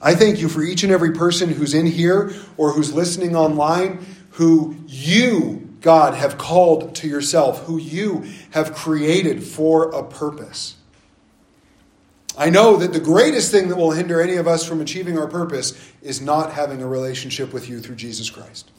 I 0.00 0.14
thank 0.14 0.38
you 0.38 0.48
for 0.48 0.62
each 0.62 0.82
and 0.82 0.90
every 0.90 1.12
person 1.12 1.50
who's 1.50 1.74
in 1.74 1.84
here 1.84 2.32
or 2.56 2.72
who's 2.72 2.94
listening 2.94 3.36
online 3.36 4.06
who 4.30 4.76
you, 4.86 5.65
God, 5.80 6.14
have 6.14 6.38
called 6.38 6.94
to 6.96 7.08
yourself, 7.08 7.64
who 7.64 7.78
you 7.78 8.26
have 8.50 8.74
created 8.74 9.42
for 9.42 9.90
a 9.90 10.02
purpose. 10.02 10.76
I 12.38 12.50
know 12.50 12.76
that 12.76 12.92
the 12.92 13.00
greatest 13.00 13.50
thing 13.50 13.68
that 13.68 13.76
will 13.76 13.92
hinder 13.92 14.20
any 14.20 14.34
of 14.34 14.46
us 14.46 14.66
from 14.66 14.80
achieving 14.80 15.18
our 15.18 15.26
purpose 15.26 15.72
is 16.02 16.20
not 16.20 16.52
having 16.52 16.82
a 16.82 16.86
relationship 16.86 17.52
with 17.52 17.68
you 17.68 17.80
through 17.80 17.96
Jesus 17.96 18.28
Christ. 18.28 18.70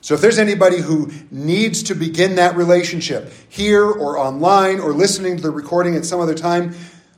So 0.00 0.14
if 0.14 0.20
there's 0.20 0.38
anybody 0.38 0.78
who 0.78 1.10
needs 1.30 1.82
to 1.84 1.94
begin 1.94 2.36
that 2.36 2.56
relationship 2.56 3.32
here 3.48 3.84
or 3.84 4.16
online 4.16 4.80
or 4.80 4.92
listening 4.92 5.36
to 5.36 5.42
the 5.42 5.50
recording 5.50 5.96
at 5.96 6.04
some 6.04 6.20
other 6.20 6.34
time, 6.34 6.72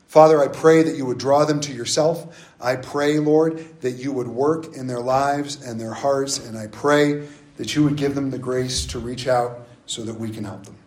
Father, 0.09 0.43
I 0.43 0.49
pray 0.49 0.83
that 0.83 0.97
you 0.97 1.07
would 1.07 1.19
draw 1.19 1.45
them 1.45 1.61
to 1.61 1.73
yourself. 1.73 2.51
I 2.61 2.75
pray, 2.77 3.19
Lord, 3.19 3.65
that 3.83 3.93
you 3.93 4.13
would 4.13 4.27
work 4.27 4.75
in 4.75 4.89
their 4.89 5.01
lives 5.01 5.63
and 5.63 5.81
their 5.81 5.93
hearts, 5.93 6.45
and 6.45 6.59
I 6.59 6.67
pray 6.67 7.29
that 7.61 7.77
you 7.77 7.85
would 7.85 7.97
give 7.97 8.15
them 8.15 8.31
the 8.31 8.39
grace 8.39 8.87
to 8.87 8.99
reach 8.99 9.29
out 9.29 9.67
so 9.85 10.01
that 10.03 10.15
we 10.15 10.31
can 10.31 10.45
help 10.45 10.65
them. 10.65 10.79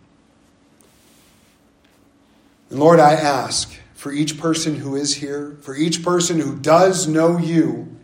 And 2.68 2.80
Lord, 2.80 2.98
I 2.98 3.12
ask 3.12 3.72
for 3.94 4.10
each 4.10 4.40
person 4.40 4.74
who 4.74 4.96
is 4.96 5.14
here, 5.14 5.56
for 5.60 5.76
each 5.76 6.02
person 6.02 6.40
who 6.40 6.56
does 6.56 7.06
know 7.06 7.38
you, 7.38 7.94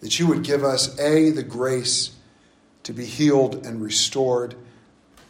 that 0.00 0.18
you 0.18 0.26
would 0.26 0.42
give 0.42 0.64
us, 0.64 0.98
A, 0.98 1.30
the 1.30 1.44
grace 1.44 2.16
to 2.82 2.92
be 2.92 3.04
healed 3.04 3.64
and 3.64 3.80
restored 3.80 4.56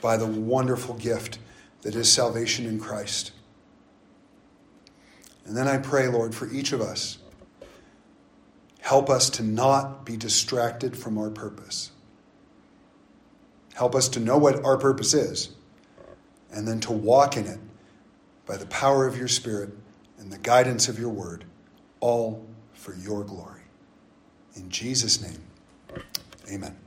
by 0.00 0.16
the 0.16 0.24
wonderful 0.24 0.94
gift 0.94 1.38
that 1.82 1.94
is 1.94 2.10
salvation 2.10 2.64
in 2.64 2.80
Christ. 2.80 3.30
And 5.44 5.54
then 5.54 5.68
I 5.68 5.76
pray, 5.76 6.08
Lord, 6.08 6.34
for 6.34 6.50
each 6.50 6.72
of 6.72 6.80
us, 6.80 7.18
help 8.84 9.08
us 9.08 9.30
to 9.30 9.42
not 9.42 10.04
be 10.04 10.14
distracted 10.14 10.94
from 10.94 11.16
our 11.16 11.30
purpose. 11.30 11.90
Help 13.72 13.94
us 13.94 14.10
to 14.10 14.20
know 14.20 14.36
what 14.36 14.62
our 14.62 14.76
purpose 14.76 15.14
is 15.14 15.48
and 16.52 16.68
then 16.68 16.80
to 16.80 16.92
walk 16.92 17.38
in 17.38 17.46
it 17.46 17.58
by 18.44 18.58
the 18.58 18.66
power 18.66 19.06
of 19.06 19.16
your 19.16 19.26
Spirit 19.26 19.70
and 20.18 20.30
the 20.30 20.36
guidance 20.36 20.86
of 20.86 20.98
your 20.98 21.08
word, 21.08 21.46
all 22.00 22.46
for 22.74 22.94
your 22.96 23.24
glory. 23.24 23.62
In 24.54 24.68
Jesus' 24.68 25.22
name, 25.22 25.42
amen. 26.52 26.83